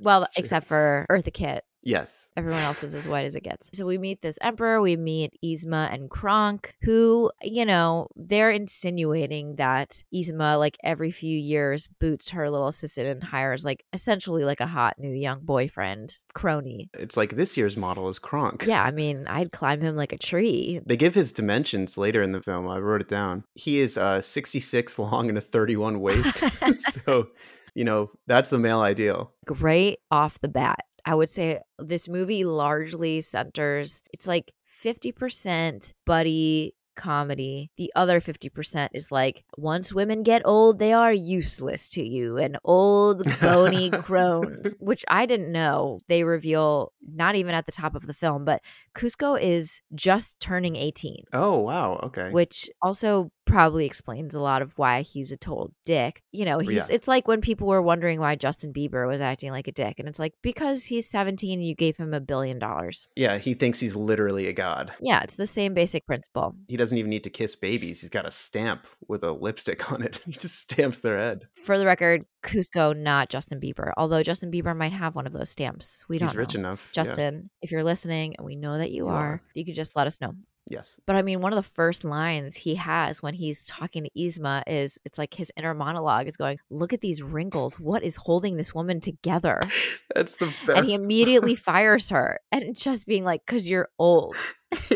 Well, 0.00 0.26
except 0.36 0.66
for 0.66 1.06
Eartha 1.10 1.32
Kitt. 1.32 1.64
Yes. 1.82 2.30
Everyone 2.36 2.62
else 2.62 2.82
is 2.82 2.94
as 2.94 3.08
white 3.08 3.24
as 3.24 3.34
it 3.34 3.42
gets. 3.42 3.70
So 3.72 3.86
we 3.86 3.98
meet 3.98 4.22
this 4.22 4.38
emperor, 4.42 4.80
we 4.80 4.96
meet 4.96 5.34
Yzma 5.44 5.92
and 5.92 6.10
Kronk, 6.10 6.74
who, 6.82 7.30
you 7.42 7.64
know, 7.64 8.08
they're 8.16 8.50
insinuating 8.50 9.56
that 9.56 10.02
Yzma, 10.14 10.58
like 10.58 10.76
every 10.82 11.10
few 11.10 11.36
years, 11.36 11.88
boots 12.00 12.30
her 12.30 12.50
little 12.50 12.68
assistant 12.68 13.08
and 13.08 13.24
hires, 13.24 13.64
like, 13.64 13.84
essentially 13.92 14.44
like 14.44 14.60
a 14.60 14.66
hot 14.66 14.98
new 14.98 15.12
young 15.12 15.40
boyfriend, 15.40 16.16
crony. 16.34 16.90
It's 16.94 17.16
like 17.16 17.36
this 17.36 17.56
year's 17.56 17.76
model 17.76 18.08
is 18.08 18.18
Kronk. 18.18 18.64
Yeah, 18.66 18.82
I 18.82 18.90
mean, 18.90 19.26
I'd 19.26 19.52
climb 19.52 19.80
him 19.80 19.96
like 19.96 20.12
a 20.12 20.18
tree. 20.18 20.80
They 20.84 20.96
give 20.96 21.14
his 21.14 21.32
dimensions 21.32 21.96
later 21.96 22.22
in 22.22 22.32
the 22.32 22.42
film. 22.42 22.68
I 22.68 22.78
wrote 22.78 23.00
it 23.00 23.08
down. 23.08 23.44
He 23.54 23.78
is 23.78 23.96
uh, 23.96 24.22
66 24.22 24.98
long 24.98 25.28
and 25.28 25.38
a 25.38 25.40
31 25.40 26.00
waist. 26.00 26.42
so, 27.04 27.28
you 27.74 27.84
know, 27.84 28.10
that's 28.26 28.50
the 28.50 28.58
male 28.58 28.80
ideal. 28.80 29.32
Great 29.46 30.00
off 30.10 30.40
the 30.40 30.48
bat. 30.48 30.84
I 31.08 31.14
would 31.14 31.30
say 31.30 31.60
this 31.78 32.06
movie 32.06 32.44
largely 32.44 33.22
centers, 33.22 34.02
it's 34.12 34.26
like 34.26 34.52
50% 34.84 35.94
buddy 36.04 36.74
comedy. 36.96 37.70
The 37.78 37.90
other 37.96 38.20
50% 38.20 38.88
is 38.92 39.10
like, 39.10 39.44
once 39.56 39.90
women 39.90 40.22
get 40.22 40.42
old, 40.44 40.78
they 40.78 40.92
are 40.92 41.12
useless 41.12 41.88
to 41.90 42.02
you 42.02 42.36
and 42.36 42.58
old 42.62 43.22
bony 43.40 43.88
crones, 43.88 44.74
which 44.80 45.02
I 45.08 45.24
didn't 45.24 45.50
know. 45.50 46.00
They 46.08 46.24
reveal 46.24 46.92
not 47.00 47.36
even 47.36 47.54
at 47.54 47.64
the 47.64 47.72
top 47.72 47.94
of 47.94 48.06
the 48.06 48.12
film, 48.12 48.44
but 48.44 48.60
Kuzco 48.94 49.40
is 49.40 49.80
just 49.94 50.38
turning 50.40 50.76
18. 50.76 51.24
Oh, 51.32 51.60
wow. 51.60 52.00
Okay. 52.02 52.30
Which 52.32 52.68
also 52.82 53.30
probably 53.48 53.84
explains 53.86 54.34
a 54.34 54.40
lot 54.40 54.62
of 54.62 54.76
why 54.78 55.02
he's 55.02 55.32
a 55.32 55.36
total 55.36 55.72
dick. 55.84 56.22
You 56.30 56.44
know, 56.44 56.58
he's 56.60 56.88
Yeah. 56.88 56.94
it's 56.94 57.08
like 57.08 57.26
when 57.26 57.40
people 57.40 57.66
were 57.66 57.82
wondering 57.82 58.20
why 58.20 58.36
Justin 58.36 58.72
Bieber 58.72 59.08
was 59.08 59.20
acting 59.20 59.50
like 59.50 59.66
a 59.66 59.72
dick 59.72 59.96
and 59.98 60.08
it's 60.08 60.18
like 60.18 60.34
because 60.42 60.84
he's 60.84 61.08
17 61.08 61.60
you 61.60 61.74
gave 61.74 61.96
him 61.96 62.14
a 62.14 62.20
billion 62.20 62.58
dollars. 62.58 63.08
yeah, 63.16 63.38
he 63.38 63.54
thinks 63.54 63.80
he's 63.80 63.96
literally 63.96 64.46
a 64.46 64.52
god. 64.52 64.92
Yeah, 65.00 65.22
it's 65.22 65.36
the 65.36 65.46
same 65.46 65.74
basic 65.74 66.06
principle. 66.06 66.54
He 66.68 66.76
doesn't 66.76 66.96
even 66.98 67.10
need 67.10 67.24
to 67.24 67.30
kiss 67.30 67.56
babies. 67.56 68.00
He's 68.00 68.10
got 68.10 68.26
a 68.26 68.30
stamp 68.30 68.86
with 69.08 69.24
a 69.24 69.32
lipstick 69.32 69.90
on 69.92 70.02
it. 70.02 70.20
He 70.26 70.32
just 70.32 70.60
stamps 70.60 70.98
their 71.00 71.16
head. 71.18 71.48
For 71.64 71.78
the 71.78 71.86
record, 71.86 72.24
Kuzco, 72.44 72.94
not 72.96 73.30
Justin 73.30 73.60
Bieber. 73.60 73.92
Although 73.96 74.22
Justin 74.22 74.50
Bieber 74.52 74.76
might 74.76 74.92
have 74.92 75.14
one 75.14 75.26
of 75.26 75.32
those 75.32 75.48
stamps. 75.50 76.04
We 76.08 76.18
don't 76.18 76.28
he's 76.28 76.36
rich 76.36 76.54
know. 76.54 76.60
enough. 76.60 76.90
yeah. 76.92 77.02
Justin, 77.02 77.50
if 77.62 77.70
you're 77.72 77.82
listening, 77.84 78.36
and 78.36 78.44
we 78.44 78.56
know 78.56 78.76
that 78.78 78.90
you, 78.90 79.04
You 79.06 79.08
are, 79.08 79.14
are. 79.34 79.42
you 79.54 79.64
could 79.64 79.74
just 79.74 79.96
let 79.96 80.06
us 80.06 80.20
know. 80.20 80.34
Yes. 80.70 81.00
But 81.06 81.16
I 81.16 81.22
mean, 81.22 81.40
one 81.40 81.52
of 81.52 81.56
the 81.56 81.70
first 81.70 82.04
lines 82.04 82.56
he 82.56 82.74
has 82.76 83.22
when 83.22 83.34
he's 83.34 83.64
talking 83.64 84.04
to 84.04 84.10
Yzma 84.16 84.62
is 84.66 84.98
it's 85.04 85.18
like 85.18 85.34
his 85.34 85.50
inner 85.56 85.74
monologue 85.74 86.28
is 86.28 86.36
going, 86.36 86.58
Look 86.70 86.92
at 86.92 87.00
these 87.00 87.22
wrinkles. 87.22 87.80
What 87.80 88.02
is 88.02 88.16
holding 88.16 88.56
this 88.56 88.74
woman 88.74 89.00
together? 89.00 89.60
That's 90.14 90.36
the 90.36 90.52
best. 90.66 90.78
And 90.78 90.86
he 90.86 90.94
immediately 90.94 91.54
fires 91.56 92.10
her. 92.10 92.40
And 92.52 92.76
just 92.76 93.06
being 93.06 93.24
like, 93.24 93.44
Because 93.46 93.68
you're 93.68 93.88
old. 93.98 94.36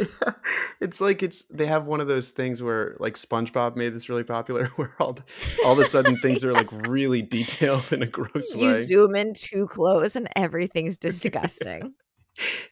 it's 0.80 1.00
like 1.00 1.22
it's 1.22 1.44
they 1.44 1.64
have 1.64 1.86
one 1.86 1.98
of 1.98 2.06
those 2.06 2.28
things 2.28 2.62
where 2.62 2.94
like 2.98 3.14
SpongeBob 3.14 3.74
made 3.74 3.94
this 3.94 4.10
really 4.10 4.22
popular 4.22 4.66
where 4.76 4.94
all 5.00 5.14
the, 5.14 5.22
all 5.64 5.72
of 5.72 5.78
a 5.78 5.86
sudden 5.86 6.18
things 6.18 6.44
are 6.44 6.52
like 6.52 6.70
really 6.86 7.22
detailed 7.22 7.90
in 7.90 8.02
a 8.02 8.06
gross 8.06 8.54
You 8.54 8.66
way. 8.66 8.78
You 8.78 8.84
zoom 8.84 9.14
in 9.14 9.32
too 9.32 9.66
close 9.68 10.14
and 10.14 10.28
everything's 10.36 10.98
disgusting. 10.98 11.94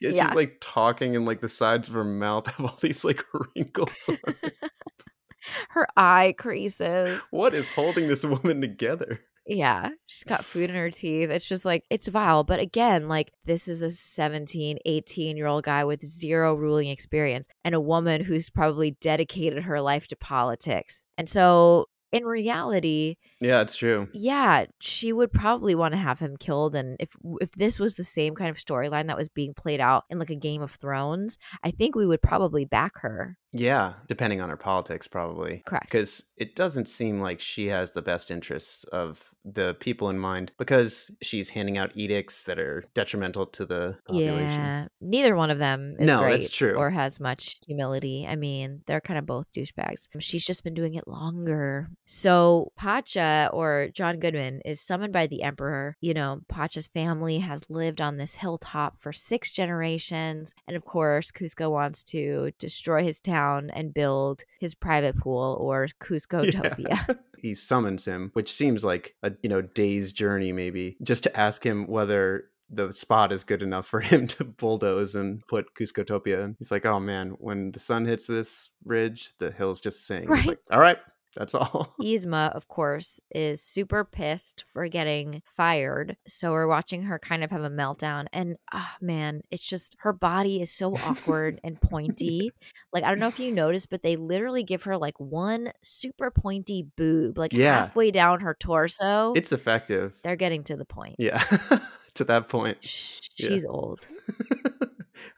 Yeah, 0.01 0.11
yeah. 0.11 0.27
she's 0.27 0.37
like 0.37 0.57
talking 0.61 1.17
and 1.17 1.27
like 1.27 1.41
the 1.41 1.49
sides 1.49 1.89
of 1.89 1.95
her 1.95 2.05
mouth 2.05 2.47
have 2.57 2.67
all 2.67 2.79
these 2.81 3.05
like 3.05 3.25
wrinkles. 3.33 4.09
On 4.09 4.19
it. 4.43 4.55
her 5.71 5.87
eye 5.97 6.35
creases. 6.39 7.21
What 7.31 7.55
is 7.55 7.71
holding 7.71 8.09
this 8.09 8.25
woman 8.25 8.61
together? 8.61 9.21
Yeah, 9.47 9.91
she's 10.07 10.25
got 10.25 10.45
food 10.45 10.71
in 10.71 10.77
her 10.77 10.91
teeth. 10.91 11.31
It's 11.31 11.49
just 11.49 11.65
like, 11.65 11.85
it's 11.91 12.07
vile. 12.07 12.45
But 12.45 12.61
again, 12.61 13.09
like, 13.09 13.33
this 13.47 13.67
is 13.67 13.83
a 13.83 13.91
17, 13.91 14.79
18 14.85 15.37
year 15.37 15.47
old 15.47 15.65
guy 15.65 15.85
with 15.85 16.07
zero 16.07 16.55
ruling 16.55 16.89
experience 16.89 17.47
and 17.65 17.75
a 17.75 17.81
woman 17.81 18.23
who's 18.23 18.49
probably 18.49 18.93
dedicated 19.01 19.65
her 19.65 19.81
life 19.81 20.07
to 20.09 20.17
politics. 20.17 21.05
And 21.19 21.29
so, 21.29 21.87
in 22.13 22.25
reality, 22.25 23.17
Yeah, 23.41 23.61
it's 23.61 23.77
true. 23.77 24.09
yeah, 24.13 24.67
she 24.81 25.13
would 25.13 25.33
probably 25.33 25.75
want 25.75 25.93
to 25.93 25.99
have 25.99 26.19
him 26.19 26.37
killed. 26.37 26.75
And 26.75 26.97
if 26.99 27.11
if 27.41 27.53
this 27.53 27.79
was 27.79 27.95
the 27.95 28.05
same 28.05 28.35
kind 28.35 28.51
of 28.51 28.57
storyline 28.57 29.07
that 29.09 29.17
was 29.17 29.29
being 29.29 29.55
played 29.55 29.81
out 29.81 30.05
in 30.11 30.19
like 30.19 30.31
a 30.31 30.35
Game 30.37 30.63
of 30.63 30.73
Thrones, 30.73 31.39
I 31.63 31.71
think 31.71 31.95
we 31.95 32.07
would 32.07 32.23
probably 32.23 32.65
back 32.65 32.99
her. 32.99 33.37
Yeah, 33.53 33.95
depending 34.07 34.41
on 34.41 34.49
her 34.49 34.57
politics, 34.57 35.09
probably. 35.09 35.65
Correct. 35.67 35.87
Because 35.87 36.23
it 36.37 36.55
doesn't 36.55 36.87
seem 36.87 37.19
like 37.21 37.41
she 37.41 37.67
has 37.67 37.91
the 37.91 38.03
best 38.03 38.31
interests 38.31 38.85
of 38.85 39.35
the 39.45 39.75
people 39.81 40.09
in 40.09 40.21
mind 40.21 40.53
because 40.57 41.11
she's 41.21 41.49
handing 41.49 41.77
out 41.77 41.91
edicts 41.97 42.45
that 42.45 42.61
are 42.61 42.85
detrimental 42.95 43.47
to 43.47 43.67
the 43.67 43.99
population. 44.07 44.47
Yeah, 44.47 44.87
neither 45.01 45.35
one 45.35 45.51
of 45.51 45.59
them 45.59 45.97
is 45.99 46.07
No, 46.07 46.21
great 46.21 46.43
that's 46.43 46.51
true. 46.51 46.75
or 46.77 46.91
has 46.91 47.19
much 47.19 47.57
humility. 47.67 48.25
I 48.29 48.37
mean, 48.37 48.83
they're 48.87 49.01
kind 49.01 49.19
of 49.19 49.27
both 49.27 49.47
douchebags. 49.51 50.07
She's 50.21 50.47
just 50.47 50.63
been 50.63 50.75
doing 50.75 50.95
it 50.95 51.09
longer. 51.09 51.89
So 52.13 52.73
Pacha 52.75 53.49
or 53.53 53.89
John 53.95 54.19
Goodman 54.19 54.63
is 54.65 54.81
summoned 54.81 55.13
by 55.13 55.29
the 55.29 55.45
emperor. 55.45 55.97
You 56.01 56.13
know, 56.13 56.41
Pacha's 56.49 56.89
family 56.89 57.39
has 57.39 57.71
lived 57.71 58.01
on 58.01 58.17
this 58.17 58.35
hilltop 58.35 59.01
for 59.01 59.13
six 59.13 59.53
generations, 59.53 60.53
and 60.67 60.77
of 60.77 60.85
course, 60.85 61.31
Kuzco 61.31 61.71
wants 61.71 62.03
to 62.05 62.51
destroy 62.59 63.05
his 63.05 63.21
town 63.21 63.71
and 63.71 63.95
build 63.95 64.43
his 64.59 64.75
private 64.75 65.19
pool 65.19 65.57
or 65.61 65.87
Kuzcotopia. 66.01 67.17
he 67.39 67.55
summons 67.55 68.07
him, 68.07 68.31
which 68.33 68.53
seems 68.53 68.85
like 68.85 69.15
a 69.23 69.31
you 69.45 69.49
know 69.49 69.63
day's 69.63 70.11
journey, 70.11 70.53
maybe, 70.53 70.97
just 71.05 71.23
to 71.23 71.37
ask 71.39 71.65
him 71.65 71.87
whether 71.87 72.47
the 72.71 72.93
spot 72.93 73.33
is 73.33 73.45
good 73.45 73.63
enough 73.63 73.87
for 73.87 74.01
him 74.01 74.27
to 74.27 74.45
bulldoze 74.45 75.15
and 75.15 75.47
put 75.47 75.75
Kuzcotopia 75.75 76.43
in. 76.43 76.57
He's 76.59 76.71
like, 76.71 76.87
oh 76.87 76.99
man, 76.99 77.37
when 77.39 77.71
the 77.73 77.79
sun 77.79 78.05
hits 78.05 78.27
this 78.27 78.71
ridge, 78.85 79.31
the 79.39 79.51
hills 79.51 79.81
just 79.81 80.07
sing. 80.07 80.27
Right. 80.27 80.39
He's 80.39 80.47
like, 80.47 80.61
all 80.71 80.81
right, 80.81 80.99
that's 81.37 81.55
all. 81.55 81.95
Yzma, 82.01 82.51
of 82.55 82.67
course, 82.69 83.21
is 83.31 83.63
super 83.63 84.05
pissed 84.05 84.65
for 84.73 84.89
getting 84.89 85.43
fired. 85.45 86.17
So 86.27 86.51
we're 86.51 86.67
watching 86.67 87.03
her 87.05 87.19
kind 87.19 87.45
of 87.45 87.51
have 87.51 87.63
a 87.63 87.71
meltdown. 87.71 88.27
And 88.33 88.57
oh 88.75 88.91
man, 89.01 89.43
it's 89.51 89.67
just 89.67 89.97
her 90.01 90.13
body 90.13 90.61
is 90.61 90.71
so 90.71 90.97
awkward 90.97 91.61
and 91.65 91.81
pointy. 91.81 92.51
Like, 92.93 93.05
I 93.05 93.09
don't 93.09 93.21
know 93.21 93.29
if 93.29 93.39
you 93.39 93.53
noticed, 93.53 93.91
but 93.91 94.03
they 94.03 94.17
literally 94.17 94.63
give 94.65 94.83
her 94.85 94.97
like 94.97 95.19
one 95.21 95.73
super 95.83 96.31
pointy 96.31 96.87
boob, 96.97 97.39
like 97.39 97.53
Yeah. 97.53 97.83
halfway 97.83 98.11
down 98.11 98.41
her 98.41 98.55
torso. 98.59 99.33
It's 99.37 99.53
effective. 99.53 100.15
They're 100.25 100.37
getting 100.37 100.65
to 100.65 100.77
the 100.77 100.85
point. 100.85 101.17
Yeah. 101.19 101.43
to 102.15 102.25
that 102.25 102.49
point. 102.49 102.79
Sh- 102.85 103.19
Yeah. 103.37 103.49
She's 103.49 103.65
old. 103.65 104.07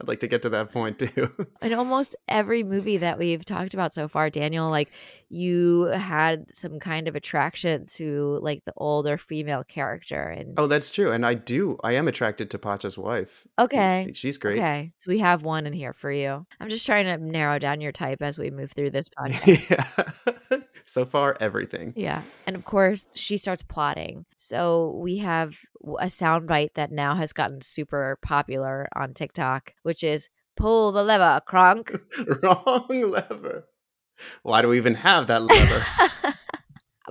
I'd 0.03 0.09
like 0.09 0.21
to 0.21 0.27
get 0.27 0.43
to 0.43 0.49
that 0.51 0.73
point 0.73 0.99
too. 0.99 1.31
In 1.63 1.73
almost 1.73 2.17
every 2.29 2.65
movie 2.65 2.97
that 2.97 3.19
we've 3.19 3.45
talked 3.45 3.73
about 3.73 3.95
so 3.95 4.09
far, 4.09 4.31
Daniel, 4.31 4.69
like 4.69 4.91
you 5.29 5.85
had 5.85 6.47
some 6.53 6.81
kind 6.81 7.07
of 7.07 7.15
attraction 7.15 7.87
to 7.87 8.39
like 8.43 8.65
the 8.65 8.73
older 8.77 9.17
female 9.17 9.63
character. 9.63 10.21
And 10.23 10.55
oh, 10.59 10.67
that's 10.67 10.91
true. 10.91 11.13
And 11.13 11.25
I 11.25 11.35
do. 11.35 11.79
I 11.85 11.93
am 11.93 12.09
attracted 12.09 12.51
to 12.51 12.59
Pacha's 12.59 12.99
wife. 12.99 13.47
okay. 13.59 14.11
She's 14.15 14.39
great. 14.39 14.59
Okay. 14.59 14.93
So 14.99 15.11
we 15.13 15.21
have 15.21 15.45
one 15.45 15.67
in 15.67 15.73
here 15.73 15.93
for 15.93 16.11
you. 16.11 16.45
I'm 16.61 16.69
just 16.69 16.85
trying 16.85 17.05
to 17.05 17.17
narrow 17.25 17.61
down 17.61 17.81
your 17.81 17.93
type 17.93 18.23
as 18.23 18.39
we 18.39 18.51
move 18.51 18.73
through 18.73 18.91
this 18.91 19.09
podcast. 19.19 19.71
yeah. 20.51 20.59
so 20.85 21.05
far, 21.05 21.37
everything. 21.39 21.93
Yeah. 21.97 22.23
And 22.47 22.57
of 22.57 22.65
course, 22.65 23.07
she 23.15 23.37
starts 23.37 23.63
plotting. 23.63 24.25
So 24.37 24.99
we 25.01 25.19
have 25.19 25.57
a 25.99 26.07
soundbite 26.07 26.75
that 26.75 26.93
now 26.93 27.15
has 27.15 27.33
gotten 27.33 27.61
super 27.61 28.19
popular 28.23 28.89
on 28.95 29.15
TikTok, 29.15 29.75
which 29.83 30.03
is 30.05 30.29
pull 30.57 30.93
the 30.93 31.03
lever, 31.03 31.41
Kronk. 31.47 31.93
Wrong 32.43 32.87
lever. 32.89 33.69
Why 34.43 34.63
do 34.63 34.69
we 34.69 34.77
even 34.77 34.95
have 34.97 35.27
that 35.27 35.43
lever? 35.43 36.35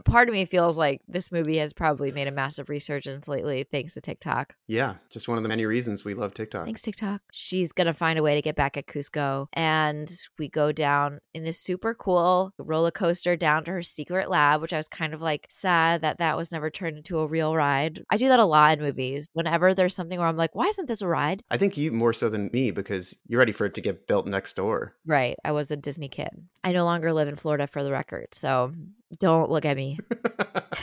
Part 0.05 0.27
of 0.27 0.33
me 0.33 0.45
feels 0.45 0.77
like 0.77 1.01
this 1.07 1.31
movie 1.31 1.57
has 1.57 1.73
probably 1.73 2.11
made 2.11 2.27
a 2.27 2.31
massive 2.31 2.69
resurgence 2.69 3.27
lately 3.27 3.65
thanks 3.69 3.93
to 3.93 4.01
TikTok. 4.01 4.55
yeah, 4.67 4.95
just 5.09 5.27
one 5.27 5.37
of 5.37 5.43
the 5.43 5.49
many 5.49 5.65
reasons 5.65 6.03
we 6.03 6.13
love 6.13 6.33
TikTok. 6.33 6.65
Thanks, 6.65 6.81
TikTok. 6.81 7.21
She's 7.31 7.71
going 7.71 7.87
to 7.87 7.93
find 7.93 8.17
a 8.17 8.23
way 8.23 8.35
to 8.35 8.41
get 8.41 8.55
back 8.55 8.77
at 8.77 8.87
Kuzco. 8.87 9.47
And 9.53 10.11
we 10.37 10.49
go 10.49 10.71
down 10.71 11.19
in 11.33 11.43
this 11.43 11.59
super 11.59 11.93
cool 11.93 12.53
roller 12.57 12.91
coaster 12.91 13.35
down 13.35 13.63
to 13.65 13.71
her 13.71 13.81
secret 13.81 14.29
lab, 14.29 14.61
which 14.61 14.73
I 14.73 14.77
was 14.77 14.87
kind 14.87 15.13
of 15.13 15.21
like 15.21 15.47
sad 15.49 16.01
that 16.01 16.17
that 16.19 16.37
was 16.37 16.51
never 16.51 16.69
turned 16.69 16.97
into 16.97 17.19
a 17.19 17.27
real 17.27 17.55
ride. 17.55 18.03
I 18.09 18.17
do 18.17 18.27
that 18.27 18.39
a 18.39 18.45
lot 18.45 18.77
in 18.77 18.83
movies. 18.83 19.27
Whenever 19.33 19.73
there's 19.73 19.95
something 19.95 20.19
where 20.19 20.27
I'm 20.27 20.37
like, 20.37 20.55
why 20.55 20.67
isn't 20.67 20.87
this 20.87 21.01
a 21.01 21.07
ride? 21.07 21.43
I 21.49 21.57
think 21.57 21.77
you 21.77 21.91
more 21.91 22.13
so 22.13 22.29
than 22.29 22.49
me 22.53 22.71
because 22.71 23.15
you're 23.27 23.39
ready 23.39 23.51
for 23.51 23.65
it 23.65 23.73
to 23.75 23.81
get 23.81 24.07
built 24.07 24.27
next 24.27 24.55
door. 24.55 24.95
Right. 25.05 25.35
I 25.43 25.51
was 25.51 25.71
a 25.71 25.77
Disney 25.77 26.09
kid. 26.09 26.29
I 26.63 26.71
no 26.71 26.85
longer 26.85 27.11
live 27.13 27.27
in 27.27 27.35
Florida 27.35 27.67
for 27.67 27.83
the 27.83 27.91
record. 27.91 28.27
So 28.33 28.73
don't 29.19 29.49
look 29.49 29.65
at 29.65 29.77
me. 29.77 29.97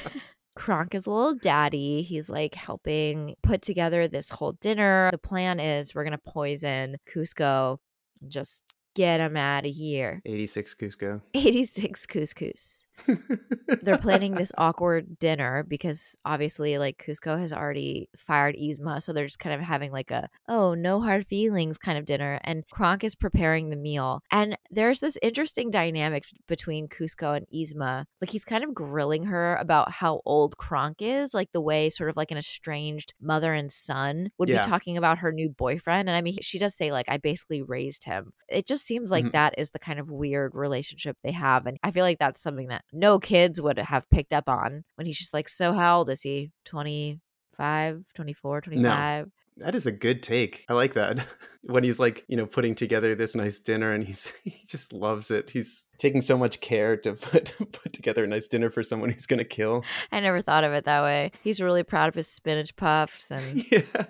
Kronk 0.57 0.95
is 0.95 1.07
a 1.07 1.11
little 1.11 1.35
daddy. 1.35 2.03
He's 2.03 2.29
like 2.29 2.55
helping 2.55 3.37
put 3.43 3.63
together 3.63 4.09
this 4.09 4.31
whole 4.31 4.53
dinner. 4.53 5.09
The 5.13 5.19
plan 5.19 5.61
is 5.61 5.95
we're 5.95 6.05
going 6.05 6.13
to 6.13 6.19
poison 6.19 6.97
Kuzco 7.09 7.79
and 8.21 8.31
just 8.31 8.63
get 8.97 9.21
him 9.21 9.37
out 9.37 9.67
of 9.67 9.73
here. 9.73 10.21
86 10.27 10.75
Kuzco. 10.75 11.21
86 11.33 12.07
couscous. 12.07 12.88
They're 13.83 13.99
planning 13.99 14.35
this 14.35 14.53
awkward 14.59 15.19
dinner 15.19 15.65
because 15.67 16.17
obviously, 16.25 16.79
like, 16.79 17.03
Kuzco 17.07 17.39
has 17.39 17.53
already 17.53 18.09
fired 18.17 18.57
Yzma. 18.57 19.01
So 19.03 19.13
they're 19.13 19.27
just 19.27 19.39
kind 19.39 19.55
of 19.55 19.61
having 19.61 19.93
like 19.93 20.11
a, 20.11 20.29
oh, 20.49 20.75
no 20.75 21.01
hard 21.01 21.27
feelings 21.27 21.79
kind 21.79 21.99
of 21.99 22.05
dinner. 22.05 22.41
And 22.45 22.65
Kronk 22.71 23.05
is 23.05 23.15
preparing 23.15 23.71
the 23.71 23.77
meal. 23.77 24.21
And 24.31 24.57
there's 24.71 25.01
this 25.01 25.17
interesting 25.23 25.71
dynamic 25.71 26.25
between 26.47 26.89
Kuzco 26.89 27.37
and 27.37 27.47
Yzma. 27.55 28.05
Like, 28.21 28.31
he's 28.31 28.45
kind 28.45 28.65
of 28.65 28.75
grilling 28.75 29.25
her 29.25 29.57
about 29.57 29.91
how 29.93 30.21
old 30.25 30.57
Kronk 30.59 30.97
is, 31.01 31.35
like 31.35 31.53
the 31.53 31.61
way 31.61 31.91
sort 31.91 32.11
of 32.11 32.17
like 32.17 32.31
an 32.31 32.39
estranged 32.39 33.15
mother 33.21 33.53
and 33.53 33.73
son 33.73 34.31
would 34.39 34.49
Yeah. 34.49 34.61
be 34.61 34.69
talking 34.69 34.97
about 34.97 35.19
her 35.19 35.33
new 35.33 35.49
boyfriend. 35.49 36.09
And 36.09 36.17
I 36.17 36.21
mean, 36.21 36.39
she 36.43 36.59
does 36.59 36.77
say, 36.77 36.93
like, 36.93 37.07
I 37.09 37.17
basically 37.17 37.63
raised 37.63 38.05
him. 38.05 38.33
It 38.49 38.67
just 38.67 38.87
seems 38.87 39.11
like 39.11 39.27
Mhm. 39.27 39.33
that 39.33 39.55
is 39.59 39.71
the 39.71 39.79
kind 39.79 39.99
of 40.01 40.11
weird 40.11 40.55
relationship 40.55 41.17
they 41.23 41.33
have. 41.33 41.67
And 41.67 41.79
I 41.83 41.91
feel 41.91 42.05
like 42.05 42.19
that's 42.19 42.41
something 42.43 42.69
that 42.69 42.85
no 42.93 43.19
kids 43.19 43.61
would 43.61 43.79
have 43.79 44.09
picked 44.11 44.33
up 44.33 44.49
on 44.49 44.85
when 44.97 45.07
he's 45.07 45.19
just 45.19 45.35
like, 45.35 45.49
So, 45.49 45.73
how 45.73 45.99
old 45.99 46.11
is 46.11 46.23
he? 46.23 46.51
25, 46.65 48.05
24, 48.15 48.61
25? 48.63 49.31
That 49.59 49.75
is 49.75 49.87
a 49.87 49.93
good 49.93 50.23
take. 50.23 50.65
I 50.69 50.75
like 50.75 50.95
that. 50.95 51.27
when 51.63 51.83
he's 51.83 51.99
like, 51.99 52.25
you 52.29 52.37
know, 52.37 52.47
putting 52.47 52.75
together 52.75 53.15
this 53.15 53.35
nice 53.35 53.59
dinner 53.59 53.93
and 53.93 54.05
he's 54.05 54.33
he 54.45 54.63
just 54.67 54.93
loves 54.93 55.31
it. 55.31 55.51
He's 55.51 55.85
taking 55.99 56.21
so 56.21 56.39
much 56.39 56.61
care 56.61 56.97
to 56.99 57.13
put 57.15 57.53
put 57.73 57.93
together 57.93 58.25
a 58.25 58.29
nice 58.29 58.49
dinner 58.49 58.71
for 58.71 58.83
someone 58.83 59.11
he's 59.11 59.27
going 59.27 59.39
to 59.39 59.45
kill. 59.45 59.85
I 60.13 60.21
never 60.21 60.43
thought 60.43 60.65
of 60.65 60.73
it 60.73 60.85
that 60.85 61.03
way. 61.03 61.33
He's 61.43 61.61
really 61.61 61.83
proud 61.83 62.09
of 62.09 62.15
his 62.15 62.29
spinach 62.29 62.77
puffs 62.77 63.31
and 63.31 63.67
Yeah. 63.71 64.05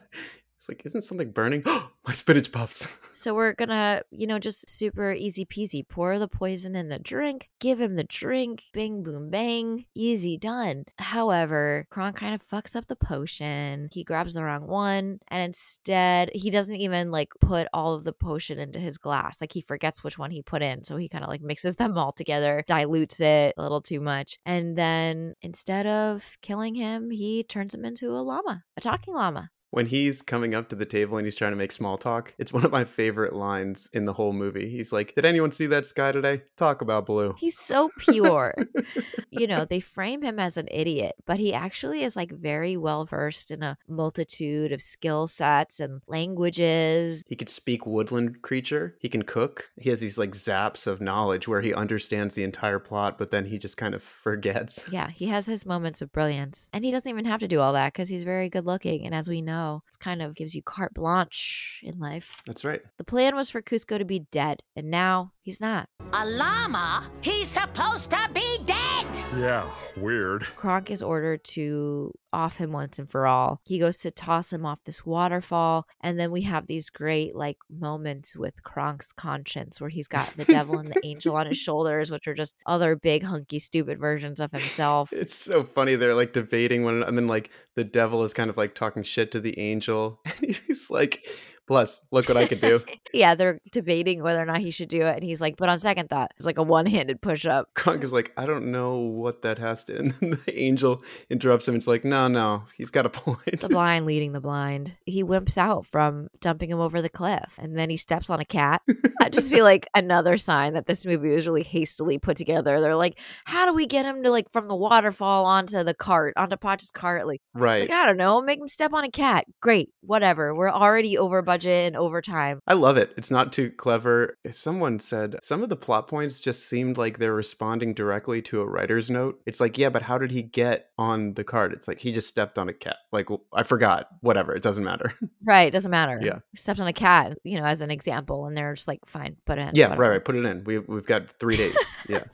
Like, 0.69 0.85
isn't 0.85 1.03
something 1.03 1.31
burning? 1.31 1.65
My 2.07 2.13
spinach 2.13 2.53
puffs. 2.53 2.87
So 3.19 3.35
we're 3.35 3.55
gonna, 3.55 4.03
you 4.13 4.29
know, 4.29 4.39
just 4.39 4.71
super 4.71 5.13
easy 5.13 5.45
peasy. 5.45 5.83
Pour 5.87 6.21
the 6.21 6.29
poison 6.29 6.77
in 6.77 6.89
the 6.89 7.01
drink, 7.01 7.49
give 7.59 7.81
him 7.81 7.97
the 7.97 8.05
drink, 8.05 8.63
bing 8.73 9.03
boom 9.03 9.29
bang, 9.29 9.87
easy 9.93 10.39
done. 10.39 10.85
However, 11.01 11.89
Kronk 11.91 12.15
kind 12.15 12.33
of 12.33 12.47
fucks 12.47 12.77
up 12.77 12.87
the 12.87 12.95
potion. 12.95 13.89
He 13.93 14.05
grabs 14.05 14.35
the 14.35 14.45
wrong 14.45 14.69
one, 14.69 15.19
and 15.27 15.43
instead 15.43 16.31
he 16.33 16.49
doesn't 16.49 16.77
even 16.77 17.11
like 17.11 17.31
put 17.41 17.67
all 17.73 17.95
of 17.95 18.05
the 18.05 18.13
potion 18.13 18.61
into 18.61 18.79
his 18.79 18.99
glass. 18.99 19.41
Like 19.41 19.53
he 19.53 19.63
forgets 19.63 20.05
which 20.05 20.17
one 20.17 20.31
he 20.31 20.41
put 20.41 20.63
in, 20.63 20.85
so 20.85 20.97
he 20.97 21.09
kind 21.09 21.25
of 21.25 21.29
like 21.29 21.43
mixes 21.43 21.75
them 21.75 21.99
all 21.99 22.13
together, 22.13 22.63
dilutes 22.69 23.21
it 23.21 23.53
a 23.59 23.63
little 23.63 23.83
too 23.83 24.01
much, 24.01 24.39
and 24.47 24.79
then 24.79 25.35
instead 25.43 25.89
of 25.89 26.37
killing 26.41 26.77
him, 26.77 27.11
he 27.11 27.43
turns 27.43 27.75
him 27.75 27.85
into 27.85 28.13
a 28.13 28.23
llama, 28.23 28.63
a 28.77 28.81
talking 28.81 29.13
llama 29.13 29.51
when 29.71 29.87
he's 29.87 30.23
coming 30.23 30.55
up 30.55 30.69
to 30.69 30.77
the 30.77 30.87
table 30.87 31.17
and 31.19 31.27
he's 31.27 31.35
trying 31.35 31.53
to 31.53 31.57
make 31.57 31.73
small 31.73 31.99
talk, 31.99 32.35
it's 32.39 32.53
one 32.53 32.65
of 32.65 32.73
my 32.73 32.85
favorite 32.85 33.35
lines 33.35 33.89
in 33.93 34.07
the 34.07 34.15
whole 34.15 34.33
movie. 34.33 34.71
He's 34.71 34.93
like, 34.93 35.15
Did 35.15 35.25
anyone 35.25 35.53
see 35.53 35.67
that 35.67 35.87
sky 35.87 36.13
today? 36.13 36.43
Talk 36.57 36.81
about 36.81 37.07
blue. 37.07 37.35
He's 37.39 37.59
so 37.59 37.91
pure. 37.99 38.55
you 39.31 39.47
know, 39.47 39.65
they 39.65 39.81
frame 39.81 40.23
him 40.23 40.39
as 40.39 40.57
an 40.57 40.69
idiot, 40.71 41.15
but 41.27 41.39
he 41.39 41.53
actually 41.53 42.03
is 42.03 42.17
like 42.17 42.33
very 42.33 42.77
well 42.77 43.05
versed 43.05 43.51
in 43.51 43.63
a 43.63 43.77
multitude 43.87 44.73
of 44.73 44.81
skill 44.81 45.27
sets 45.27 45.81
and 45.81 46.01
languages. 46.07 47.25
He 47.29 47.37
could 47.37 47.49
speak 47.49 47.87
woodland 47.87 48.43
creature. 48.43 48.97
He 48.99 49.09
can 49.09 49.23
cook. 49.23 49.71
He 49.77 49.91
has 49.91 50.01
these 50.01 50.19
like 50.19 50.33
zaps 50.33 50.87
of 50.87 51.01
knowledge 51.01 51.47
where 51.47 51.61
he 51.61 51.75
understands 51.75 52.35
the 52.35 52.45
entire 52.45 52.79
plot, 52.79 53.19
but 53.19 53.31
then 53.31 53.47
he 53.47 53.59
just 53.59 53.77
kind 53.77 53.95
of 53.95 54.03
forgets. 54.03 54.89
Yeah, 54.91 55.11
he 55.11 55.27
has 55.27 55.47
his 55.47 55.67
moments 55.67 56.01
of 56.01 56.13
brilliance. 56.13 56.71
And 56.73 56.85
he 56.85 56.91
doesn't 56.91 57.09
even 57.09 57.27
have 57.27 57.41
to 57.41 57.49
do 57.49 57.61
all 57.61 57.75
that 57.75 57.93
because 57.93 58.09
he's 58.09 58.25
very 58.25 58.49
good 58.49 58.65
looking. 58.65 59.05
And 59.05 59.15
as 59.15 59.29
we 59.29 59.43
know, 59.43 59.58
know. 59.59 59.83
It 59.89 59.99
kind 59.99 60.23
of 60.23 60.35
gives 60.35 60.55
you 60.55 60.63
carte 60.63 60.95
blanche 60.95 61.81
in 61.83 61.99
life. 61.99 62.43
That's 62.47 62.65
right. 62.65 62.81
The 62.97 63.05
plan 63.05 63.35
was 63.35 63.51
for 63.51 63.63
Kuzco 63.63 63.99
to 63.99 64.05
be 64.05 64.27
dead, 64.31 64.63
and 64.77 64.91
now 64.91 65.33
he's 65.43 65.61
not. 65.61 65.89
A 66.13 66.25
llama? 66.25 67.11
He's 67.21 67.49
supposed 67.49 68.11
to 68.11 68.29
be 68.33 68.59
dead! 68.65 68.88
Yeah, 69.37 69.71
weird. 69.97 70.45
Kronk 70.57 70.91
is 70.91 71.03
ordered 71.03 71.45
to 71.45 72.13
off 72.33 72.57
him 72.57 72.73
once 72.73 72.99
and 72.99 73.11
for 73.11 73.27
all. 73.27 73.61
He 73.65 73.79
goes 73.79 73.99
to 73.99 74.11
toss 74.11 74.53
him 74.53 74.65
off 74.65 74.79
this 74.85 75.05
waterfall, 75.05 75.87
and 76.01 76.19
then 76.19 76.31
we 76.31 76.43
have 76.43 76.67
these 76.67 76.91
great 76.91 77.37
like 77.37 77.59
moments 77.71 78.37
with 78.37 78.63
Kronk's 78.63 79.13
conscience 79.13 79.81
where 79.81 79.91
he's 79.91 80.09
got 80.09 80.35
the 80.37 80.45
devil 80.45 80.79
and 80.79 80.91
the 80.91 81.01
angel 81.05 81.37
on 81.37 81.47
his 81.47 81.59
shoulders, 81.69 82.11
which 82.11 82.27
are 82.27 82.35
just 82.35 82.57
other 82.67 82.97
big 82.97 83.23
hunky 83.23 83.59
stupid 83.59 83.99
versions 83.99 84.41
of 84.41 84.51
himself. 84.51 85.13
It's 85.13 85.35
so 85.35 85.63
funny. 85.63 85.95
They're 85.97 86.15
like 86.15 86.33
debating 86.33 86.85
one, 86.85 87.03
and 87.03 87.17
then 87.17 87.27
like 87.27 87.51
the 87.75 87.85
devil 87.85 88.25
is 88.25 88.33
kind 88.33 88.51
of 88.51 88.57
like 88.57 88.75
talking 88.75 89.03
shit 89.03 89.31
to 89.33 89.41
the 89.41 89.59
angel, 89.59 90.21
and 90.43 90.57
he's 90.57 90.91
like 90.91 91.27
Plus, 91.69 92.03
look 92.11 92.27
what 92.29 92.39
I 92.39 92.47
could 92.47 92.63
do. 92.63 92.83
yeah, 93.13 93.35
they're 93.35 93.61
debating 93.73 94.23
whether 94.23 94.41
or 94.41 94.47
not 94.47 94.61
he 94.61 94.71
should 94.71 94.89
do 94.89 95.03
it. 95.03 95.17
And 95.17 95.23
he's 95.23 95.39
like, 95.39 95.59
but 95.59 95.69
on 95.69 95.79
second 95.79 96.09
thought, 96.09 96.33
it's 96.37 96.47
like 96.47 96.57
a 96.57 96.63
one 96.63 96.87
handed 96.87 97.21
push 97.21 97.45
up. 97.45 97.69
Kronk 97.75 98.03
is 98.03 98.11
like, 98.11 98.33
I 98.39 98.47
don't 98.47 98.73
know 98.73 98.97
what 98.97 99.43
that 99.43 99.59
has 99.59 99.85
to. 99.85 99.99
And 99.99 100.13
then 100.21 100.39
the 100.47 100.63
angel 100.63 101.03
interrupts 101.29 101.67
him. 101.67 101.75
It's 101.75 101.89
like, 101.89 102.05
no, 102.05 102.29
no, 102.29 102.63
he's 102.77 102.91
got 102.91 103.05
a 103.05 103.11
point. 103.11 103.61
the 103.61 103.69
blind 103.69 104.07
leading 104.07 104.33
the 104.33 104.41
blind. 104.41 104.97
He 105.05 105.25
wimps 105.25 105.59
out 105.59 105.87
from 105.87 106.29
dumping 106.41 106.71
him 106.71 106.79
over 106.79 107.03
the 107.03 107.09
cliff. 107.09 107.59
And 107.59 107.77
then 107.77 107.91
he 107.91 107.97
steps 107.97 108.31
on 108.31 108.39
a 108.39 108.45
cat. 108.45 108.81
I 109.21 109.29
just 109.29 109.51
feel 109.51 109.65
like 109.65 109.89
another 109.95 110.39
sign 110.39 110.75
that 110.75 110.87
this 110.87 111.05
movie 111.05 111.35
was 111.35 111.49
really 111.49 111.65
hastily 111.65 112.19
put 112.19 112.37
together. 112.37 112.81
They're 112.81 112.95
like, 112.95 113.19
how 113.45 113.67
do 113.67 113.75
we 113.75 113.87
get 113.87 114.07
him 114.07 114.23
to 114.23 114.31
like 114.31 114.51
from 114.53 114.69
the 114.69 114.77
waterfall 114.77 115.45
onto 115.45 115.83
the 115.83 115.95
cart, 115.95 116.35
onto 116.37 116.57
Pacha's 116.57 116.93
cart? 116.93 117.27
Like, 117.27 117.43
right. 117.53 117.81
Like, 117.81 117.91
I 117.91 118.07
don't 118.07 118.17
know, 118.17 118.41
make 118.41 118.61
him 118.61 118.69
step 118.69 118.95
on 118.95 119.05
a 119.05 119.11
cat. 119.11 119.47
Great, 119.61 119.91
whatever. 120.01 120.55
We're 120.55 120.71
already 120.71 121.19
over 121.19 121.43
budget 121.43 121.58
budget 121.59 121.87
and 121.87 121.97
overtime. 121.97 122.61
I 122.67 122.75
love 122.75 122.97
it. 122.97 123.13
It's 123.17 123.31
not 123.31 123.53
too 123.53 123.71
clever. 123.71 124.37
Someone 124.51 125.01
said 125.01 125.39
some 125.43 125.63
of 125.63 125.69
the 125.69 125.77
plot 125.77 126.07
points 126.09 126.39
just 126.39 126.69
seemed 126.69 126.97
like 126.97 127.19
they're 127.19 127.35
responding 127.35 127.95
directly 127.95 128.41
to 128.43 128.61
a 128.61 128.67
writer's 128.67 129.11
note. 129.11 129.41
It's 129.45 129.61
like, 129.61 129.77
yeah, 129.77 129.89
but 129.89 130.03
how 130.03 130.19
did 130.19 130.31
he 130.31 130.43
get 130.43 130.91
on 130.99 131.35
the 131.35 131.45
card? 131.45 131.73
It's 131.73 131.89
like 131.89 131.99
he 131.99 132.13
just 132.13 132.29
stepped 132.29 132.59
on 132.59 132.69
a 132.69 132.73
cat. 132.73 132.97
Like 133.13 133.29
I 133.53 133.65
forgot. 133.65 134.09
Whatever. 134.21 134.55
It 134.55 134.63
doesn't 134.63 134.85
matter. 134.85 135.15
Right. 135.45 135.69
It 135.69 135.71
doesn't 135.71 135.91
matter. 135.91 136.21
Yeah. 136.23 136.41
He 136.51 136.59
stepped 136.59 136.79
on 136.79 136.87
a 136.87 136.93
cat, 136.93 137.39
you 137.43 137.59
know, 137.59 137.65
as 137.65 137.81
an 137.81 137.91
example, 137.91 138.45
and 138.45 138.55
they're 138.55 138.75
just 138.75 138.87
like, 138.87 139.01
fine, 139.07 139.37
put 139.47 139.57
it 139.57 139.63
in. 139.63 139.71
Yeah. 139.73 139.85
Whatever. 139.87 140.03
Right. 140.03 140.09
Right. 140.11 140.25
Put 140.25 140.37
it 140.37 140.45
in. 140.45 140.65
We 140.65 140.79
we've 140.79 141.07
got 141.07 141.27
three 141.27 141.57
days. 141.57 141.77
Yeah. 142.09 142.25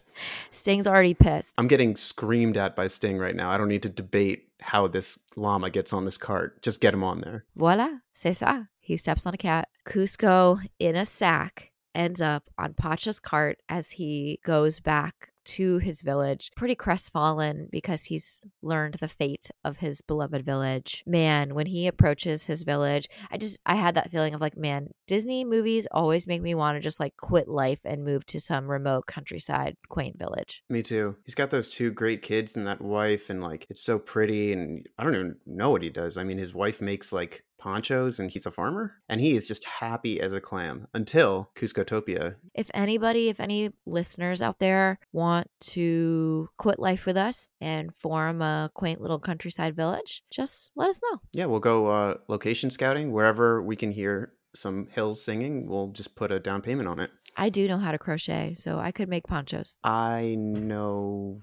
Sting's 0.50 0.86
already 0.86 1.14
pissed. 1.14 1.54
I'm 1.58 1.68
getting 1.68 1.96
screamed 1.96 2.56
at 2.56 2.74
by 2.76 2.88
Sting 2.88 3.18
right 3.18 3.34
now. 3.34 3.50
I 3.50 3.56
don't 3.56 3.68
need 3.68 3.82
to 3.82 3.88
debate 3.88 4.48
how 4.60 4.86
this 4.88 5.18
llama 5.36 5.70
gets 5.70 5.92
on 5.92 6.04
this 6.04 6.16
cart. 6.16 6.62
Just 6.62 6.80
get 6.80 6.94
him 6.94 7.02
on 7.04 7.20
there. 7.20 7.44
Voila, 7.56 7.88
c'est 8.14 8.34
ça. 8.34 8.66
He 8.84 8.96
steps 8.96 9.24
on 9.26 9.34
a 9.34 9.38
cat. 9.38 9.68
Kuzco, 9.86 10.60
in 10.78 10.94
a 10.94 11.04
sack, 11.04 11.72
ends 11.94 12.20
up 12.20 12.50
on 12.58 12.74
Pacha's 12.74 13.18
cart 13.18 13.58
as 13.68 13.92
he 13.92 14.40
goes 14.44 14.80
back 14.80 15.30
to 15.44 15.78
his 15.78 16.02
village, 16.02 16.50
pretty 16.56 16.74
crestfallen 16.74 17.68
because 17.70 18.04
he's 18.04 18.40
learned 18.62 18.94
the 18.94 19.08
fate 19.08 19.50
of 19.64 19.78
his 19.78 20.00
beloved 20.00 20.44
village. 20.44 21.02
Man, 21.06 21.54
when 21.54 21.66
he 21.66 21.86
approaches 21.86 22.46
his 22.46 22.62
village, 22.62 23.08
I 23.30 23.36
just 23.36 23.58
I 23.66 23.74
had 23.74 23.94
that 23.94 24.10
feeling 24.10 24.34
of 24.34 24.40
like, 24.40 24.56
man, 24.56 24.88
Disney 25.06 25.44
movies 25.44 25.86
always 25.90 26.26
make 26.26 26.42
me 26.42 26.54
want 26.54 26.76
to 26.76 26.80
just 26.80 27.00
like 27.00 27.16
quit 27.16 27.48
life 27.48 27.80
and 27.84 28.04
move 28.04 28.24
to 28.26 28.40
some 28.40 28.70
remote 28.70 29.06
countryside 29.06 29.76
quaint 29.88 30.18
village. 30.18 30.62
Me 30.68 30.82
too. 30.82 31.16
He's 31.24 31.34
got 31.34 31.50
those 31.50 31.68
two 31.68 31.90
great 31.90 32.22
kids 32.22 32.56
and 32.56 32.66
that 32.66 32.80
wife 32.80 33.30
and 33.30 33.42
like 33.42 33.66
it's 33.68 33.82
so 33.82 33.98
pretty 33.98 34.52
and 34.52 34.86
I 34.98 35.04
don't 35.04 35.14
even 35.14 35.36
know 35.46 35.70
what 35.70 35.82
he 35.82 35.90
does. 35.90 36.16
I 36.16 36.24
mean, 36.24 36.38
his 36.38 36.54
wife 36.54 36.80
makes 36.80 37.12
like 37.12 37.44
ponchos 37.58 38.18
and 38.18 38.30
he's 38.30 38.46
a 38.46 38.50
farmer 38.50 38.96
and 39.08 39.20
he 39.20 39.32
is 39.32 39.48
just 39.48 39.64
happy 39.64 40.20
as 40.20 40.32
a 40.32 40.40
clam 40.40 40.86
until 40.94 41.50
Kuzcotopia. 41.56 42.36
If 42.54 42.70
anybody, 42.74 43.28
if 43.28 43.40
any 43.40 43.70
listeners 43.86 44.42
out 44.42 44.58
there 44.58 44.98
want 45.12 45.48
to 45.60 46.48
quit 46.58 46.78
life 46.78 47.06
with 47.06 47.16
us 47.16 47.50
and 47.60 47.94
form 47.94 48.42
a 48.42 48.70
quaint 48.74 49.00
little 49.00 49.18
countryside 49.18 49.74
village, 49.74 50.22
just 50.30 50.70
let 50.76 50.90
us 50.90 51.00
know. 51.02 51.20
Yeah, 51.32 51.46
we'll 51.46 51.60
go 51.60 51.88
uh, 51.88 52.14
location 52.28 52.70
scouting 52.70 53.12
wherever 53.12 53.62
we 53.62 53.76
can 53.76 53.90
hear 53.92 54.32
some 54.54 54.88
hills 54.92 55.24
singing. 55.24 55.66
We'll 55.66 55.88
just 55.88 56.14
put 56.14 56.30
a 56.30 56.38
down 56.38 56.62
payment 56.62 56.88
on 56.88 57.00
it. 57.00 57.10
I 57.36 57.48
do 57.48 57.66
know 57.66 57.78
how 57.78 57.92
to 57.92 57.98
crochet, 57.98 58.54
so 58.56 58.78
I 58.78 58.92
could 58.92 59.08
make 59.08 59.24
ponchos. 59.24 59.76
I 59.82 60.36
know 60.38 61.40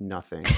nothing. 0.00 0.42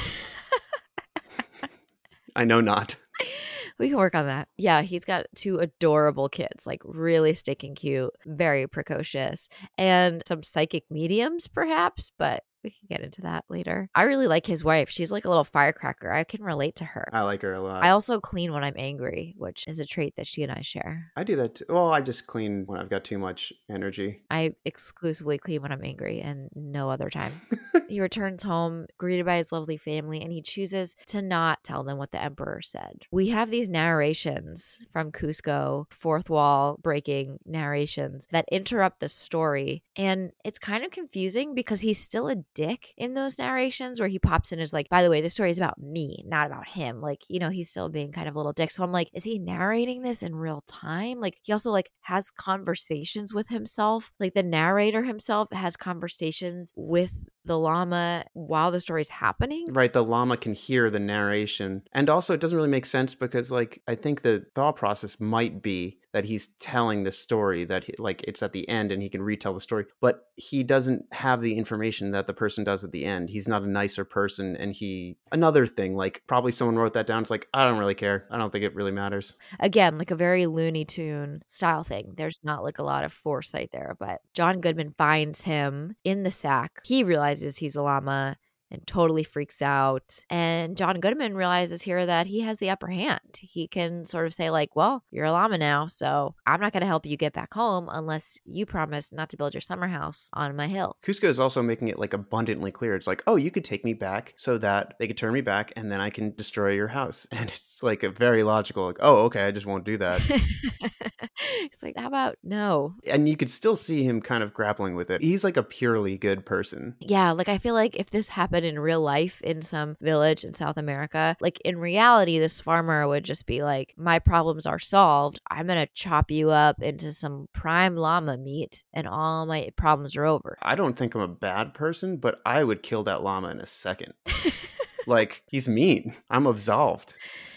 I 2.36 2.44
know 2.44 2.60
not 2.60 2.94
we 3.78 3.88
can 3.88 3.96
work 3.96 4.14
on 4.14 4.26
that. 4.26 4.48
Yeah, 4.56 4.82
he's 4.82 5.04
got 5.04 5.26
two 5.34 5.58
adorable 5.58 6.28
kids, 6.28 6.66
like 6.66 6.82
really 6.84 7.34
sticking 7.34 7.74
cute, 7.74 8.10
very 8.26 8.66
precocious, 8.66 9.48
and 9.76 10.22
some 10.26 10.42
psychic 10.42 10.84
mediums, 10.90 11.48
perhaps, 11.48 12.12
but 12.18 12.42
we 12.62 12.70
can 12.70 12.86
get 12.88 13.00
into 13.00 13.22
that 13.22 13.44
later. 13.48 13.88
I 13.94 14.02
really 14.02 14.26
like 14.26 14.46
his 14.46 14.64
wife. 14.64 14.90
She's 14.90 15.12
like 15.12 15.24
a 15.24 15.28
little 15.28 15.44
firecracker. 15.44 16.10
I 16.12 16.24
can 16.24 16.42
relate 16.42 16.76
to 16.76 16.84
her. 16.84 17.08
I 17.12 17.22
like 17.22 17.42
her 17.42 17.54
a 17.54 17.60
lot. 17.60 17.84
I 17.84 17.90
also 17.90 18.20
clean 18.20 18.52
when 18.52 18.64
I'm 18.64 18.74
angry, 18.76 19.34
which 19.36 19.64
is 19.66 19.78
a 19.78 19.86
trait 19.86 20.16
that 20.16 20.26
she 20.26 20.42
and 20.42 20.52
I 20.52 20.62
share. 20.62 21.12
I 21.16 21.24
do 21.24 21.36
that 21.36 21.56
too. 21.56 21.64
Well, 21.68 21.92
I 21.92 22.00
just 22.00 22.26
clean 22.26 22.64
when 22.66 22.80
I've 22.80 22.90
got 22.90 23.04
too 23.04 23.18
much 23.18 23.52
energy. 23.70 24.22
I 24.30 24.54
exclusively 24.64 25.38
clean 25.38 25.62
when 25.62 25.72
I'm 25.72 25.84
angry 25.84 26.20
and 26.20 26.48
no 26.54 26.90
other 26.90 27.10
time. 27.10 27.32
he 27.88 28.00
returns 28.00 28.42
home, 28.42 28.86
greeted 28.98 29.26
by 29.26 29.36
his 29.38 29.52
lovely 29.52 29.76
family, 29.76 30.20
and 30.20 30.32
he 30.32 30.42
chooses 30.42 30.94
to 31.06 31.22
not 31.22 31.64
tell 31.64 31.84
them 31.84 31.98
what 31.98 32.12
the 32.12 32.22
emperor 32.22 32.60
said. 32.62 33.02
We 33.10 33.28
have 33.28 33.50
these 33.50 33.68
narrations 33.68 34.86
from 34.92 35.12
Kuzco, 35.12 35.86
fourth 35.90 36.28
wall 36.30 36.78
breaking 36.82 37.38
narrations 37.44 38.26
that 38.30 38.44
interrupt 38.50 39.00
the 39.00 39.08
story. 39.08 39.82
And 39.96 40.32
it's 40.44 40.58
kind 40.58 40.84
of 40.84 40.90
confusing 40.90 41.54
because 41.54 41.80
he's 41.80 41.98
still 41.98 42.28
a 42.28 42.36
dick 42.58 42.92
in 42.96 43.14
those 43.14 43.38
narrations 43.38 44.00
where 44.00 44.08
he 44.08 44.18
pops 44.18 44.50
in 44.50 44.58
as 44.58 44.72
like, 44.72 44.88
by 44.88 45.04
the 45.04 45.10
way, 45.10 45.20
the 45.20 45.30
story 45.30 45.48
is 45.48 45.58
about 45.58 45.80
me, 45.80 46.24
not 46.26 46.48
about 46.48 46.66
him. 46.66 47.00
Like, 47.00 47.22
you 47.28 47.38
know, 47.38 47.50
he's 47.50 47.70
still 47.70 47.88
being 47.88 48.10
kind 48.10 48.28
of 48.28 48.34
a 48.34 48.38
little 48.38 48.52
dick. 48.52 48.72
So 48.72 48.82
I'm 48.82 48.90
like, 48.90 49.08
is 49.14 49.22
he 49.22 49.38
narrating 49.38 50.02
this 50.02 50.24
in 50.24 50.34
real 50.34 50.64
time? 50.66 51.20
Like 51.20 51.38
he 51.42 51.52
also 51.52 51.70
like 51.70 51.90
has 52.00 52.32
conversations 52.32 53.32
with 53.32 53.48
himself. 53.48 54.10
Like 54.18 54.34
the 54.34 54.42
narrator 54.42 55.04
himself 55.04 55.52
has 55.52 55.76
conversations 55.76 56.72
with 56.74 57.12
the 57.44 57.56
llama 57.56 58.24
while 58.34 58.72
the 58.72 58.80
story's 58.80 59.08
happening. 59.08 59.66
Right, 59.70 59.92
the 59.92 60.02
llama 60.02 60.36
can 60.36 60.52
hear 60.52 60.90
the 60.90 60.98
narration. 60.98 61.82
And 61.92 62.10
also 62.10 62.34
it 62.34 62.40
doesn't 62.40 62.56
really 62.56 62.68
make 62.68 62.86
sense 62.86 63.14
because 63.14 63.52
like 63.52 63.82
I 63.86 63.94
think 63.94 64.22
the 64.22 64.46
thought 64.56 64.74
process 64.74 65.20
might 65.20 65.62
be 65.62 66.00
that 66.12 66.24
he's 66.24 66.48
telling 66.54 67.04
the 67.04 67.12
story 67.12 67.64
that 67.64 67.84
he, 67.84 67.94
like 67.98 68.22
it's 68.26 68.42
at 68.42 68.52
the 68.52 68.68
end 68.68 68.92
and 68.92 69.02
he 69.02 69.08
can 69.08 69.22
retell 69.22 69.54
the 69.54 69.60
story, 69.60 69.84
but 70.00 70.28
he 70.36 70.62
doesn't 70.62 71.04
have 71.12 71.42
the 71.42 71.56
information 71.56 72.12
that 72.12 72.26
the 72.26 72.32
person 72.32 72.64
does 72.64 72.84
at 72.84 72.92
the 72.92 73.04
end. 73.04 73.30
He's 73.30 73.48
not 73.48 73.62
a 73.62 73.68
nicer 73.68 74.04
person 74.04 74.56
and 74.56 74.74
he 74.74 75.18
another 75.32 75.66
thing 75.66 75.94
like 75.96 76.22
probably 76.26 76.52
someone 76.52 76.76
wrote 76.76 76.94
that 76.94 77.06
down. 77.06 77.22
It's 77.22 77.30
like 77.30 77.48
I 77.52 77.64
don't 77.64 77.78
really 77.78 77.94
care. 77.94 78.26
I 78.30 78.38
don't 78.38 78.50
think 78.50 78.64
it 78.64 78.74
really 78.74 78.92
matters. 78.92 79.34
Again, 79.60 79.98
like 79.98 80.10
a 80.10 80.16
very 80.16 80.46
Looney 80.46 80.84
Tune 80.84 81.42
style 81.46 81.84
thing. 81.84 82.14
There's 82.16 82.40
not 82.42 82.62
like 82.62 82.78
a 82.78 82.84
lot 82.84 83.04
of 83.04 83.12
foresight 83.12 83.70
there, 83.72 83.96
but 83.98 84.20
John 84.34 84.60
Goodman 84.60 84.94
finds 84.96 85.42
him 85.42 85.96
in 86.04 86.22
the 86.22 86.30
sack. 86.30 86.80
He 86.84 87.04
realizes 87.04 87.58
he's 87.58 87.76
a 87.76 87.82
llama 87.82 88.36
and 88.70 88.86
totally 88.86 89.22
freaks 89.22 89.62
out. 89.62 90.20
And 90.30 90.76
John 90.76 91.00
Goodman 91.00 91.36
realizes 91.36 91.82
here 91.82 92.04
that 92.06 92.26
he 92.26 92.40
has 92.40 92.58
the 92.58 92.70
upper 92.70 92.88
hand. 92.88 93.20
He 93.40 93.66
can 93.66 94.04
sort 94.04 94.26
of 94.26 94.34
say, 94.34 94.50
like, 94.50 94.76
well, 94.76 95.04
you're 95.10 95.24
a 95.24 95.32
llama 95.32 95.58
now, 95.58 95.86
so 95.86 96.34
I'm 96.46 96.60
not 96.60 96.72
going 96.72 96.82
to 96.82 96.86
help 96.86 97.06
you 97.06 97.16
get 97.16 97.32
back 97.32 97.54
home 97.54 97.88
unless 97.90 98.38
you 98.44 98.66
promise 98.66 99.12
not 99.12 99.28
to 99.30 99.36
build 99.36 99.54
your 99.54 99.60
summer 99.60 99.88
house 99.88 100.30
on 100.32 100.56
my 100.56 100.68
hill. 100.68 100.96
Kuzco 101.02 101.28
is 101.28 101.38
also 101.38 101.62
making 101.62 101.88
it 101.88 101.98
like 101.98 102.12
abundantly 102.12 102.70
clear. 102.70 102.94
It's 102.94 103.06
like, 103.06 103.22
oh, 103.26 103.36
you 103.36 103.50
could 103.50 103.64
take 103.64 103.84
me 103.84 103.94
back 103.94 104.34
so 104.36 104.58
that 104.58 104.94
they 104.98 105.06
could 105.06 105.16
turn 105.16 105.32
me 105.32 105.40
back 105.40 105.72
and 105.76 105.90
then 105.90 106.00
I 106.00 106.10
can 106.10 106.34
destroy 106.34 106.72
your 106.72 106.88
house. 106.88 107.26
And 107.38 107.50
it's 107.50 107.84
like 107.84 108.02
a 108.02 108.10
very 108.10 108.42
logical, 108.42 108.86
like, 108.86 108.98
oh, 108.98 109.26
okay, 109.26 109.44
I 109.46 109.52
just 109.52 109.64
won't 109.64 109.84
do 109.84 109.96
that. 109.98 110.20
It's 111.60 111.82
like, 111.82 111.96
how 111.96 112.06
about 112.06 112.36
no? 112.42 112.94
and 113.06 113.28
you 113.28 113.36
could 113.36 113.50
still 113.50 113.76
see 113.76 114.02
him 114.02 114.20
kind 114.20 114.42
of 114.42 114.54
grappling 114.54 114.94
with 114.94 115.10
it. 115.10 115.22
He's 115.22 115.44
like 115.44 115.56
a 115.56 115.62
purely 115.62 116.16
good 116.16 116.44
person. 116.46 116.96
Yeah, 117.00 117.32
like 117.32 117.48
I 117.48 117.58
feel 117.58 117.74
like 117.74 117.96
if 117.96 118.10
this 118.10 118.30
happened 118.30 118.64
in 118.64 118.78
real 118.78 119.00
life 119.00 119.40
in 119.42 119.62
some 119.62 119.96
village 120.00 120.44
in 120.44 120.54
South 120.54 120.76
America, 120.76 121.36
like 121.40 121.60
in 121.64 121.78
reality, 121.78 122.38
this 122.38 122.60
farmer 122.60 123.06
would 123.06 123.24
just 123.24 123.46
be 123.46 123.62
like, 123.62 123.94
My 123.96 124.18
problems 124.18 124.66
are 124.66 124.78
solved. 124.78 125.40
I'm 125.50 125.66
going 125.66 125.78
to 125.78 125.92
chop 125.94 126.30
you 126.30 126.50
up 126.50 126.82
into 126.82 127.12
some 127.12 127.48
prime 127.52 127.96
llama 127.96 128.36
meat 128.36 128.84
and 128.92 129.06
all 129.06 129.46
my 129.46 129.70
problems 129.76 130.16
are 130.16 130.24
over. 130.24 130.56
I 130.62 130.74
don't 130.74 130.96
think 130.96 131.14
I'm 131.14 131.20
a 131.20 131.28
bad 131.28 131.74
person, 131.74 132.16
but 132.16 132.40
I 132.44 132.64
would 132.64 132.82
kill 132.82 133.04
that 133.04 133.22
llama 133.22 133.48
in 133.48 133.60
a 133.60 133.66
second. 133.66 134.14
like, 135.06 135.42
he's 135.48 135.68
mean. 135.68 136.14
I'm 136.30 136.46
absolved. 136.46 137.14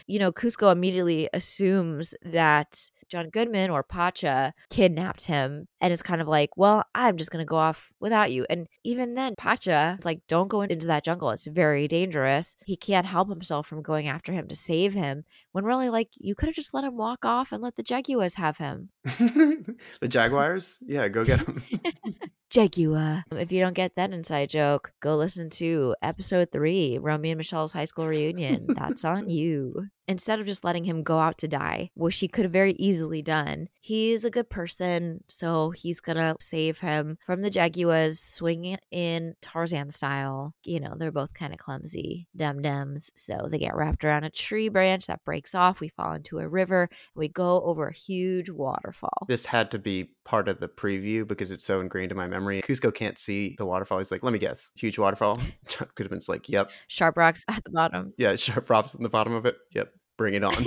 You 0.07 0.19
know, 0.19 0.31
Kuzco 0.31 0.71
immediately 0.71 1.29
assumes 1.33 2.13
that 2.23 2.89
John 3.11 3.29
Goodman 3.29 3.69
or 3.69 3.83
Pacha 3.83 4.53
kidnapped 4.69 5.25
him 5.25 5.67
and 5.81 5.91
is 5.91 6.01
kind 6.01 6.21
of 6.21 6.29
like, 6.29 6.55
well, 6.55 6.85
I'm 6.95 7.17
just 7.17 7.29
going 7.29 7.45
to 7.45 7.49
go 7.49 7.57
off 7.57 7.91
without 7.99 8.31
you. 8.31 8.45
And 8.49 8.67
even 8.85 9.15
then, 9.15 9.35
Pacha 9.37 9.97
is 9.99 10.05
like, 10.05 10.21
don't 10.29 10.47
go 10.47 10.61
into 10.61 10.87
that 10.87 11.03
jungle. 11.03 11.29
It's 11.31 11.45
very 11.45 11.89
dangerous. 11.89 12.55
He 12.65 12.77
can't 12.77 13.05
help 13.05 13.27
himself 13.29 13.67
from 13.67 13.81
going 13.81 14.07
after 14.07 14.31
him 14.31 14.47
to 14.47 14.55
save 14.55 14.93
him. 14.93 15.25
When 15.51 15.65
really, 15.65 15.89
like, 15.89 16.07
you 16.15 16.35
could 16.35 16.47
have 16.47 16.55
just 16.55 16.73
let 16.73 16.85
him 16.85 16.95
walk 16.95 17.25
off 17.25 17.51
and 17.51 17.61
let 17.61 17.75
the 17.75 17.83
Jaguars 17.83 18.35
have 18.35 18.57
him. 18.57 18.89
the 19.03 20.07
Jaguars? 20.07 20.77
Yeah, 20.81 21.09
go 21.09 21.25
get 21.25 21.41
him. 21.41 21.63
Jaguar. 22.51 23.23
If 23.31 23.51
you 23.51 23.61
don't 23.61 23.73
get 23.73 23.95
that 23.95 24.11
inside 24.11 24.49
joke, 24.49 24.91
go 24.99 25.15
listen 25.15 25.49
to 25.51 25.95
episode 26.01 26.51
three, 26.51 26.97
Romeo 26.97 27.31
and 27.31 27.37
Michelle's 27.37 27.71
high 27.71 27.85
school 27.85 28.07
reunion. 28.07 28.67
That's 28.67 29.05
on 29.05 29.29
you. 29.29 29.87
Instead 30.07 30.39
of 30.39 30.45
just 30.45 30.63
letting 30.63 30.85
him 30.85 31.03
go 31.03 31.19
out 31.19 31.37
to 31.37 31.47
die, 31.47 31.91
which 31.93 32.17
he 32.19 32.27
could 32.27 32.45
have 32.45 32.51
very 32.51 32.73
easily 32.73 33.21
done, 33.21 33.69
he's 33.79 34.25
a 34.25 34.29
good 34.29 34.49
person. 34.49 35.23
So 35.27 35.71
he's 35.71 35.99
going 35.99 36.17
to 36.17 36.35
save 36.39 36.79
him 36.79 37.17
from 37.25 37.41
the 37.41 37.49
Jaguars, 37.49 38.19
swinging 38.19 38.77
in 38.91 39.35
Tarzan 39.41 39.91
style. 39.91 40.53
You 40.63 40.79
know, 40.79 40.95
they're 40.97 41.11
both 41.11 41.33
kind 41.33 41.53
of 41.53 41.59
clumsy 41.59 42.27
dum 42.35 42.61
dums. 42.61 43.09
So 43.15 43.47
they 43.49 43.57
get 43.57 43.75
wrapped 43.75 44.03
around 44.03 44.23
a 44.23 44.29
tree 44.29 44.69
branch 44.69 45.07
that 45.07 45.23
breaks 45.23 45.55
off. 45.55 45.79
We 45.79 45.89
fall 45.89 46.13
into 46.13 46.39
a 46.39 46.47
river. 46.47 46.89
And 46.91 47.19
we 47.19 47.27
go 47.27 47.61
over 47.61 47.87
a 47.87 47.93
huge 47.93 48.49
waterfall. 48.49 49.25
This 49.27 49.45
had 49.45 49.71
to 49.71 49.79
be 49.79 50.11
part 50.23 50.47
of 50.47 50.59
the 50.59 50.67
preview 50.67 51.27
because 51.27 51.51
it's 51.51 51.63
so 51.63 51.79
ingrained 51.79 52.11
in 52.11 52.17
my 52.17 52.27
memory. 52.27 52.61
Kuzco 52.61 52.93
can't 52.93 53.17
see 53.17 53.55
the 53.57 53.65
waterfall. 53.65 53.97
He's 53.97 54.11
like, 54.11 54.23
let 54.23 54.33
me 54.33 54.39
guess, 54.39 54.71
huge 54.75 54.97
waterfall. 54.97 55.39
John 55.67 55.87
Goodman's 55.95 56.29
like, 56.29 56.49
yep. 56.49 56.71
Sharp 56.87 57.17
rocks 57.17 57.45
at 57.47 57.63
the 57.63 57.69
bottom. 57.69 58.13
Yeah, 58.17 58.35
sharp 58.35 58.65
props 58.65 58.93
in 58.93 59.03
the 59.03 59.09
bottom 59.09 59.33
of 59.33 59.45
it. 59.45 59.57
Yep. 59.73 59.93
Bring 60.21 60.35
it 60.35 60.43
on. 60.43 60.53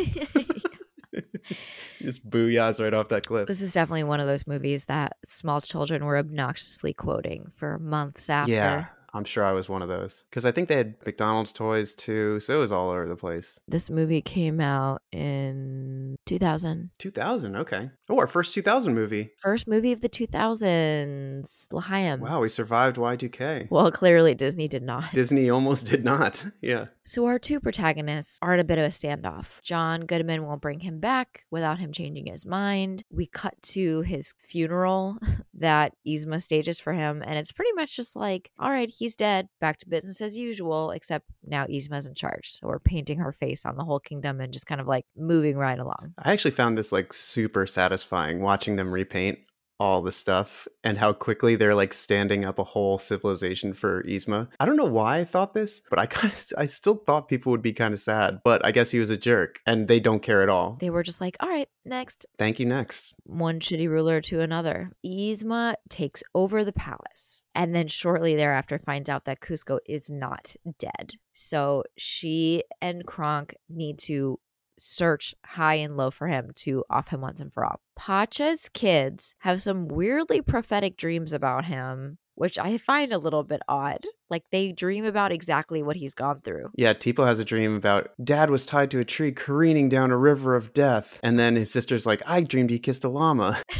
Just 2.00 2.28
booyahs 2.28 2.82
right 2.82 2.92
off 2.92 3.08
that 3.10 3.24
cliff. 3.24 3.46
This 3.46 3.60
is 3.60 3.72
definitely 3.72 4.02
one 4.02 4.18
of 4.18 4.26
those 4.26 4.48
movies 4.48 4.86
that 4.86 5.16
small 5.24 5.60
children 5.60 6.04
were 6.04 6.16
obnoxiously 6.16 6.92
quoting 6.92 7.52
for 7.54 7.78
months 7.78 8.28
after. 8.28 8.50
Yeah, 8.52 8.86
I'm 9.14 9.24
sure 9.24 9.44
I 9.44 9.52
was 9.52 9.68
one 9.68 9.80
of 9.82 9.88
those. 9.88 10.24
Because 10.28 10.44
I 10.44 10.50
think 10.52 10.68
they 10.68 10.76
had 10.76 10.94
McDonald's 11.06 11.52
toys 11.52 11.94
too, 11.94 12.40
so 12.40 12.56
it 12.56 12.58
was 12.58 12.72
all 12.72 12.90
over 12.90 13.06
the 13.06 13.16
place. 13.16 13.58
This 13.68 13.88
movie 13.88 14.20
came 14.20 14.60
out 14.60 15.02
in 15.12 16.16
2000. 16.26 16.90
2000, 16.98 17.56
okay. 17.56 17.90
Oh, 18.08 18.18
our 18.18 18.26
first 18.26 18.52
2000 18.54 18.94
movie. 18.94 19.30
First 19.38 19.68
movie 19.68 19.92
of 19.92 20.00
the 20.00 20.08
2000s, 20.08 21.72
L'Chaim. 21.72 22.20
Wow, 22.20 22.40
we 22.40 22.48
survived 22.48 22.96
Y2K. 22.96 23.70
Well, 23.70 23.90
clearly 23.92 24.34
Disney 24.34 24.68
did 24.68 24.82
not. 24.82 25.10
Disney 25.12 25.48
almost 25.50 25.86
did 25.86 26.04
not. 26.04 26.44
Yeah. 26.60 26.86
So 27.04 27.26
our 27.26 27.38
two 27.38 27.60
protagonists 27.60 28.38
are 28.40 28.54
in 28.54 28.60
a 28.60 28.64
bit 28.64 28.78
of 28.78 28.84
a 28.84 28.88
standoff. 28.88 29.60
John 29.60 30.06
Goodman 30.06 30.46
won't 30.46 30.62
bring 30.62 30.80
him 30.80 30.98
back 30.98 31.44
without 31.50 31.78
him 31.78 31.92
changing 31.92 32.26
his 32.26 32.46
mind. 32.46 33.02
We 33.10 33.26
cut 33.26 33.60
to 33.74 34.00
his 34.00 34.32
funeral 34.38 35.18
that 35.54 35.92
Yzma 36.06 36.40
stages 36.40 36.80
for 36.80 36.94
him, 36.94 37.22
and 37.26 37.36
it's 37.36 37.52
pretty 37.52 37.72
much 37.72 37.96
just 37.96 38.16
like, 38.16 38.50
all 38.58 38.70
right, 38.70 38.88
he's 39.04 39.16
dead, 39.16 39.48
back 39.60 39.76
to 39.76 39.86
business 39.86 40.22
as 40.22 40.34
usual, 40.38 40.90
except 40.90 41.26
now 41.44 41.66
Yzma's 41.66 42.06
in 42.06 42.14
charge. 42.14 42.52
So 42.52 42.68
we're 42.68 42.78
painting 42.78 43.18
her 43.18 43.32
face 43.32 43.66
on 43.66 43.76
the 43.76 43.84
whole 43.84 44.00
kingdom 44.00 44.40
and 44.40 44.50
just 44.50 44.66
kind 44.66 44.80
of 44.80 44.86
like 44.86 45.04
moving 45.14 45.58
right 45.58 45.78
along. 45.78 46.14
I 46.16 46.32
actually 46.32 46.52
found 46.52 46.78
this 46.78 46.90
like 46.90 47.12
super 47.12 47.66
satisfying 47.66 48.40
watching 48.40 48.76
them 48.76 48.90
repaint 48.90 49.40
all 49.78 50.02
the 50.02 50.12
stuff 50.12 50.68
and 50.82 50.98
how 50.98 51.12
quickly 51.12 51.56
they're 51.56 51.74
like 51.74 51.92
standing 51.92 52.44
up 52.44 52.58
a 52.58 52.64
whole 52.64 52.98
civilization 52.98 53.72
for 53.72 54.02
Yzma. 54.04 54.48
I 54.60 54.66
don't 54.66 54.76
know 54.76 54.84
why 54.84 55.18
I 55.18 55.24
thought 55.24 55.54
this, 55.54 55.80
but 55.90 55.98
I 55.98 56.06
kind 56.14 56.32
of 56.32 56.52
I 56.56 56.66
still 56.66 56.96
thought 56.96 57.28
people 57.28 57.50
would 57.50 57.62
be 57.62 57.72
kind 57.72 57.94
of 57.94 58.00
sad, 58.00 58.40
but 58.44 58.64
I 58.64 58.72
guess 58.72 58.90
he 58.90 58.98
was 58.98 59.10
a 59.10 59.16
jerk 59.16 59.60
and 59.66 59.88
they 59.88 60.00
don't 60.00 60.22
care 60.22 60.42
at 60.42 60.48
all. 60.48 60.76
They 60.80 60.90
were 60.90 61.02
just 61.02 61.20
like, 61.20 61.36
all 61.40 61.48
right, 61.48 61.68
next. 61.84 62.26
Thank 62.38 62.58
you 62.58 62.66
next. 62.66 63.14
One 63.24 63.60
shitty 63.60 63.88
ruler 63.88 64.20
to 64.22 64.40
another. 64.40 64.92
Yzma 65.04 65.74
takes 65.88 66.22
over 66.34 66.64
the 66.64 66.72
palace 66.72 67.44
and 67.54 67.74
then 67.74 67.88
shortly 67.88 68.34
thereafter 68.34 68.78
finds 68.78 69.08
out 69.08 69.24
that 69.24 69.40
Kuzco 69.40 69.78
is 69.86 70.10
not 70.10 70.54
dead. 70.78 71.12
So 71.32 71.84
she 71.96 72.64
and 72.80 73.06
Kronk 73.06 73.54
need 73.68 73.98
to 74.00 74.38
search 74.78 75.34
high 75.44 75.74
and 75.74 75.96
low 75.96 76.10
for 76.10 76.28
him 76.28 76.50
to 76.56 76.84
off 76.90 77.08
him 77.08 77.20
once 77.20 77.40
and 77.40 77.52
for 77.52 77.64
all. 77.64 77.80
Pacha's 77.96 78.68
kids 78.72 79.34
have 79.40 79.62
some 79.62 79.88
weirdly 79.88 80.40
prophetic 80.40 80.96
dreams 80.96 81.32
about 81.32 81.66
him, 81.66 82.18
which 82.34 82.58
I 82.58 82.78
find 82.78 83.12
a 83.12 83.18
little 83.18 83.42
bit 83.42 83.60
odd. 83.68 84.06
Like 84.30 84.44
they 84.50 84.72
dream 84.72 85.04
about 85.04 85.32
exactly 85.32 85.82
what 85.82 85.96
he's 85.96 86.14
gone 86.14 86.40
through. 86.40 86.70
Yeah, 86.76 86.92
Tipo 86.94 87.26
has 87.26 87.38
a 87.38 87.44
dream 87.44 87.76
about 87.76 88.10
dad 88.22 88.50
was 88.50 88.66
tied 88.66 88.90
to 88.92 88.98
a 88.98 89.04
tree 89.04 89.32
careening 89.32 89.88
down 89.88 90.10
a 90.10 90.16
river 90.16 90.56
of 90.56 90.72
death. 90.72 91.20
And 91.22 91.38
then 91.38 91.56
his 91.56 91.70
sister's 91.70 92.06
like, 92.06 92.22
I 92.26 92.40
dreamed 92.40 92.70
he 92.70 92.78
kissed 92.78 93.04
a 93.04 93.08
llama. 93.08 93.62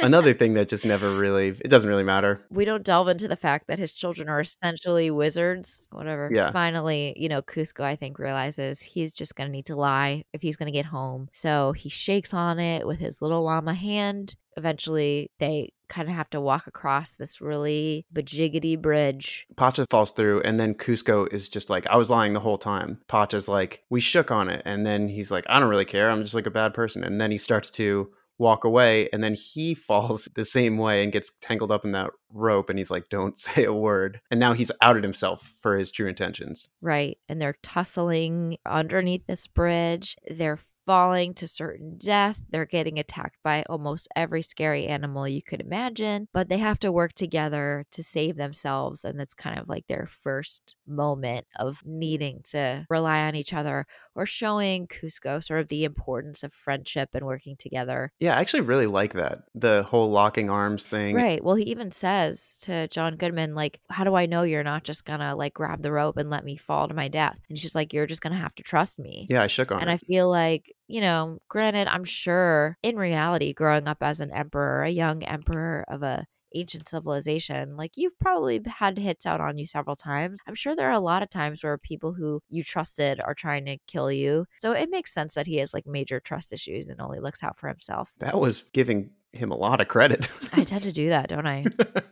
Another 0.00 0.34
thing 0.34 0.52
that 0.54 0.68
just 0.68 0.84
never 0.84 1.16
really, 1.16 1.48
it 1.48 1.68
doesn't 1.68 1.88
really 1.88 2.02
matter. 2.02 2.44
We 2.50 2.66
don't 2.66 2.84
delve 2.84 3.08
into 3.08 3.26
the 3.26 3.36
fact 3.36 3.68
that 3.68 3.78
his 3.78 3.90
children 3.90 4.28
are 4.28 4.40
essentially 4.40 5.10
wizards, 5.10 5.86
whatever. 5.90 6.30
Yeah. 6.32 6.52
Finally, 6.52 7.14
you 7.16 7.28
know, 7.28 7.40
Kuzco, 7.40 7.82
I 7.82 7.96
think, 7.96 8.18
realizes 8.18 8.82
he's 8.82 9.14
just 9.14 9.34
going 9.34 9.48
to 9.48 9.52
need 9.52 9.66
to 9.66 9.76
lie 9.76 10.24
if 10.34 10.42
he's 10.42 10.56
going 10.56 10.66
to 10.66 10.76
get 10.76 10.86
home. 10.86 11.28
So 11.32 11.72
he 11.72 11.88
shakes 11.88 12.34
on 12.34 12.58
it 12.58 12.86
with 12.86 12.98
his 12.98 13.22
little 13.22 13.44
llama 13.44 13.72
hand. 13.72 14.36
Eventually, 14.56 15.30
they 15.38 15.72
kind 15.88 16.08
of 16.08 16.14
have 16.14 16.30
to 16.30 16.40
walk 16.40 16.66
across 16.66 17.10
this 17.10 17.40
really 17.40 18.06
bajiggity 18.14 18.80
bridge. 18.80 19.46
Pacha 19.56 19.86
falls 19.90 20.12
through, 20.12 20.40
and 20.42 20.58
then 20.58 20.74
Kuzco 20.74 21.32
is 21.32 21.48
just 21.48 21.70
like, 21.70 21.86
I 21.86 21.96
was 21.96 22.10
lying 22.10 22.32
the 22.32 22.40
whole 22.40 22.58
time. 22.58 23.00
Pacha's 23.08 23.48
like, 23.48 23.82
we 23.90 24.00
shook 24.00 24.30
on 24.30 24.48
it. 24.48 24.62
And 24.64 24.86
then 24.86 25.08
he's 25.08 25.30
like, 25.30 25.44
I 25.48 25.60
don't 25.60 25.70
really 25.70 25.84
care. 25.84 26.10
I'm 26.10 26.22
just 26.22 26.34
like 26.34 26.46
a 26.46 26.50
bad 26.50 26.74
person. 26.74 27.04
And 27.04 27.20
then 27.20 27.30
he 27.30 27.38
starts 27.38 27.70
to 27.70 28.10
walk 28.38 28.64
away 28.64 29.08
and 29.12 29.22
then 29.22 29.34
he 29.34 29.74
falls 29.74 30.28
the 30.34 30.44
same 30.44 30.76
way 30.76 31.02
and 31.02 31.12
gets 31.12 31.32
tangled 31.40 31.70
up 31.70 31.84
in 31.84 31.92
that 31.92 32.10
rope 32.32 32.68
and 32.68 32.78
he's 32.78 32.90
like 32.90 33.08
don't 33.08 33.38
say 33.38 33.64
a 33.64 33.72
word 33.72 34.20
and 34.28 34.40
now 34.40 34.52
he's 34.52 34.72
outed 34.82 35.04
himself 35.04 35.54
for 35.60 35.76
his 35.78 35.92
true 35.92 36.08
intentions 36.08 36.70
Right. 36.80 37.18
And 37.28 37.40
they're 37.40 37.56
tussling 37.62 38.58
underneath 38.66 39.26
this 39.26 39.46
bridge. 39.46 40.16
They're 40.28 40.58
falling 40.86 41.34
to 41.34 41.46
certain 41.46 41.96
death. 41.98 42.40
They're 42.50 42.66
getting 42.66 42.98
attacked 42.98 43.36
by 43.42 43.64
almost 43.68 44.08
every 44.14 44.42
scary 44.42 44.86
animal 44.86 45.26
you 45.28 45.42
could 45.42 45.60
imagine, 45.60 46.28
but 46.32 46.48
they 46.48 46.58
have 46.58 46.78
to 46.80 46.92
work 46.92 47.12
together 47.14 47.86
to 47.92 48.02
save 48.02 48.36
themselves. 48.36 49.04
And 49.04 49.18
that's 49.18 49.34
kind 49.34 49.58
of 49.58 49.68
like 49.68 49.86
their 49.86 50.06
first 50.06 50.76
moment 50.86 51.46
of 51.56 51.82
needing 51.84 52.42
to 52.50 52.86
rely 52.90 53.20
on 53.26 53.34
each 53.34 53.52
other 53.52 53.86
or 54.14 54.26
showing 54.26 54.86
Kuzco 54.86 55.42
sort 55.42 55.60
of 55.60 55.68
the 55.68 55.84
importance 55.84 56.42
of 56.42 56.52
friendship 56.52 57.10
and 57.14 57.24
working 57.26 57.56
together. 57.56 58.12
yeah 58.20 58.36
i 58.36 58.40
actually 58.40 58.60
really 58.60 58.86
like 58.86 59.14
that 59.14 59.44
the 59.54 59.82
whole 59.84 60.10
locking 60.10 60.50
arms 60.50 60.84
thing 60.84 61.14
Right. 61.14 61.42
Well, 61.42 61.54
he 61.54 61.64
even 61.64 61.90
says 61.90 62.58
to 62.62 62.88
John 62.88 63.16
Goodman, 63.16 63.54
like, 63.54 63.80
how 63.90 64.04
do 64.04 64.14
I 64.14 64.26
know 64.26 64.42
you're 64.42 64.64
not 64.64 64.84
just 64.84 65.04
gonna 65.04 65.34
like 65.36 65.54
grab 65.54 65.82
the 65.82 65.92
rope 65.92 66.16
and 66.16 66.28
let 66.30 66.44
me 66.44 66.56
fall 66.56 66.88
to 66.88 66.94
my 66.94 67.08
death? 67.08 67.38
And 67.48 67.56
she's 67.56 67.62
just 67.64 67.74
like, 67.74 67.92
you're 67.92 68.06
just 68.06 68.20
gonna 68.22 68.36
have 68.36 68.54
to 68.56 68.62
trust 68.62 68.98
me. 68.98 69.26
yeah 69.28 69.42
i 69.42 69.46
shook 69.46 69.70
on 69.72 69.80
And 69.80 69.90
it 69.90 69.94
I 69.94 69.96
feel 69.98 70.28
like 70.28 70.73
you 70.86 71.00
know, 71.00 71.38
granted, 71.48 71.88
I'm 71.88 72.04
sure 72.04 72.76
in 72.82 72.96
reality, 72.96 73.52
growing 73.52 73.88
up 73.88 73.98
as 74.00 74.20
an 74.20 74.30
emperor, 74.32 74.82
a 74.82 74.90
young 74.90 75.22
emperor 75.22 75.84
of 75.88 76.02
a 76.02 76.26
ancient 76.54 76.88
civilization, 76.88 77.76
like 77.76 77.92
you've 77.96 78.18
probably 78.18 78.60
had 78.78 78.98
hits 78.98 79.26
out 79.26 79.40
on 79.40 79.58
you 79.58 79.66
several 79.66 79.96
times. 79.96 80.38
I'm 80.46 80.54
sure 80.54 80.74
there 80.76 80.88
are 80.88 80.92
a 80.92 81.00
lot 81.00 81.22
of 81.22 81.30
times 81.30 81.62
where 81.64 81.76
people 81.76 82.12
who 82.12 82.40
you 82.48 82.62
trusted 82.62 83.20
are 83.20 83.34
trying 83.34 83.64
to 83.66 83.78
kill 83.86 84.10
you. 84.10 84.46
So 84.58 84.72
it 84.72 84.90
makes 84.90 85.12
sense 85.12 85.34
that 85.34 85.46
he 85.46 85.56
has 85.56 85.74
like 85.74 85.86
major 85.86 86.20
trust 86.20 86.52
issues 86.52 86.88
and 86.88 87.00
only 87.00 87.20
looks 87.20 87.42
out 87.42 87.58
for 87.58 87.68
himself. 87.68 88.12
That 88.18 88.38
was 88.38 88.62
giving 88.72 89.10
him 89.32 89.50
a 89.50 89.56
lot 89.56 89.80
of 89.80 89.88
credit. 89.88 90.28
I 90.52 90.64
tend 90.64 90.84
to 90.84 90.92
do 90.92 91.08
that, 91.08 91.28
don't 91.28 91.46
I? 91.46 91.64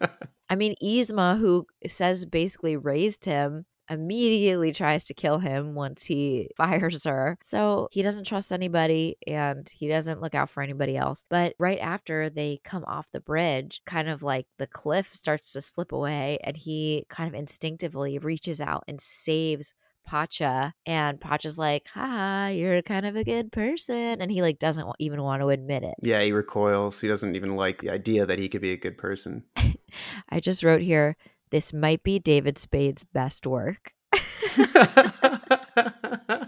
I 0.49 0.57
mean, 0.57 0.75
Yzma, 0.83 1.39
who 1.39 1.67
says 1.87 2.27
basically 2.27 2.77
raised 2.77 3.25
him, 3.25 3.65
immediately 3.91 4.73
tries 4.73 5.05
to 5.05 5.15
kill 5.15 5.39
him 5.39 5.75
once 5.75 6.05
he 6.05 6.49
fires 6.57 7.05
her. 7.05 7.39
So 7.43 7.89
he 7.91 8.03
doesn't 8.03 8.27
trust 8.27 8.53
anybody 8.53 9.17
and 9.27 9.69
he 9.69 9.89
doesn't 9.89 10.21
look 10.21 10.35
out 10.35 10.51
for 10.51 10.63
anybody 10.63 10.97
else. 10.97 11.25
But 11.29 11.55
right 11.59 11.79
after 11.79 12.31
they 12.31 12.61
come 12.65 12.85
off 12.87 13.11
the 13.11 13.21
bridge, 13.21 13.83
kind 13.87 14.09
of 14.09 14.23
like 14.23 14.47
the 14.59 14.67
cliff 14.67 15.15
starts 15.15 15.53
to 15.53 15.61
slip 15.61 15.93
away 15.93 16.39
and 16.45 16.57
he 16.57 17.07
kind 17.09 17.29
of 17.29 17.39
instinctively 17.39 18.19
reaches 18.19 18.61
out 18.61 18.85
and 18.89 19.01
saves 19.01 19.75
Pacha 20.05 20.75
and 20.87 21.21
Pacha's 21.21 21.57
like, 21.57 21.87
"Ha, 21.95 22.49
you're 22.49 22.83
kind 22.83 23.07
of 23.07 23.17
a 23.17 23.25
good 23.25 23.53
person," 23.53 24.21
and 24.21 24.31
he 24.31 24.43
like 24.43 24.59
doesn't 24.59 24.87
even 24.99 25.23
want 25.23 25.43
to 25.43 25.49
admit 25.49 25.83
it. 25.85 25.95
yeah, 26.03 26.21
he 26.23 26.33
recoils. 26.33 27.01
He 27.01 27.09
doesn't 27.09 27.37
even 27.37 27.57
like 27.57 27.81
the 27.81 27.91
idea 27.91 28.27
that 28.27 28.39
he 28.39 28.49
could 28.49 28.61
be 28.63 28.73
a 28.73 28.77
good 28.77 28.99
person. 28.99 29.45
I 30.29 30.41
just 30.41 30.63
wrote 30.63 30.83
here, 30.83 31.17
this 31.53 31.73
might 31.73 32.03
be 32.03 32.19
David 32.19 32.59
Spade's 32.59 33.05
best 33.05 33.47
work. 33.47 33.93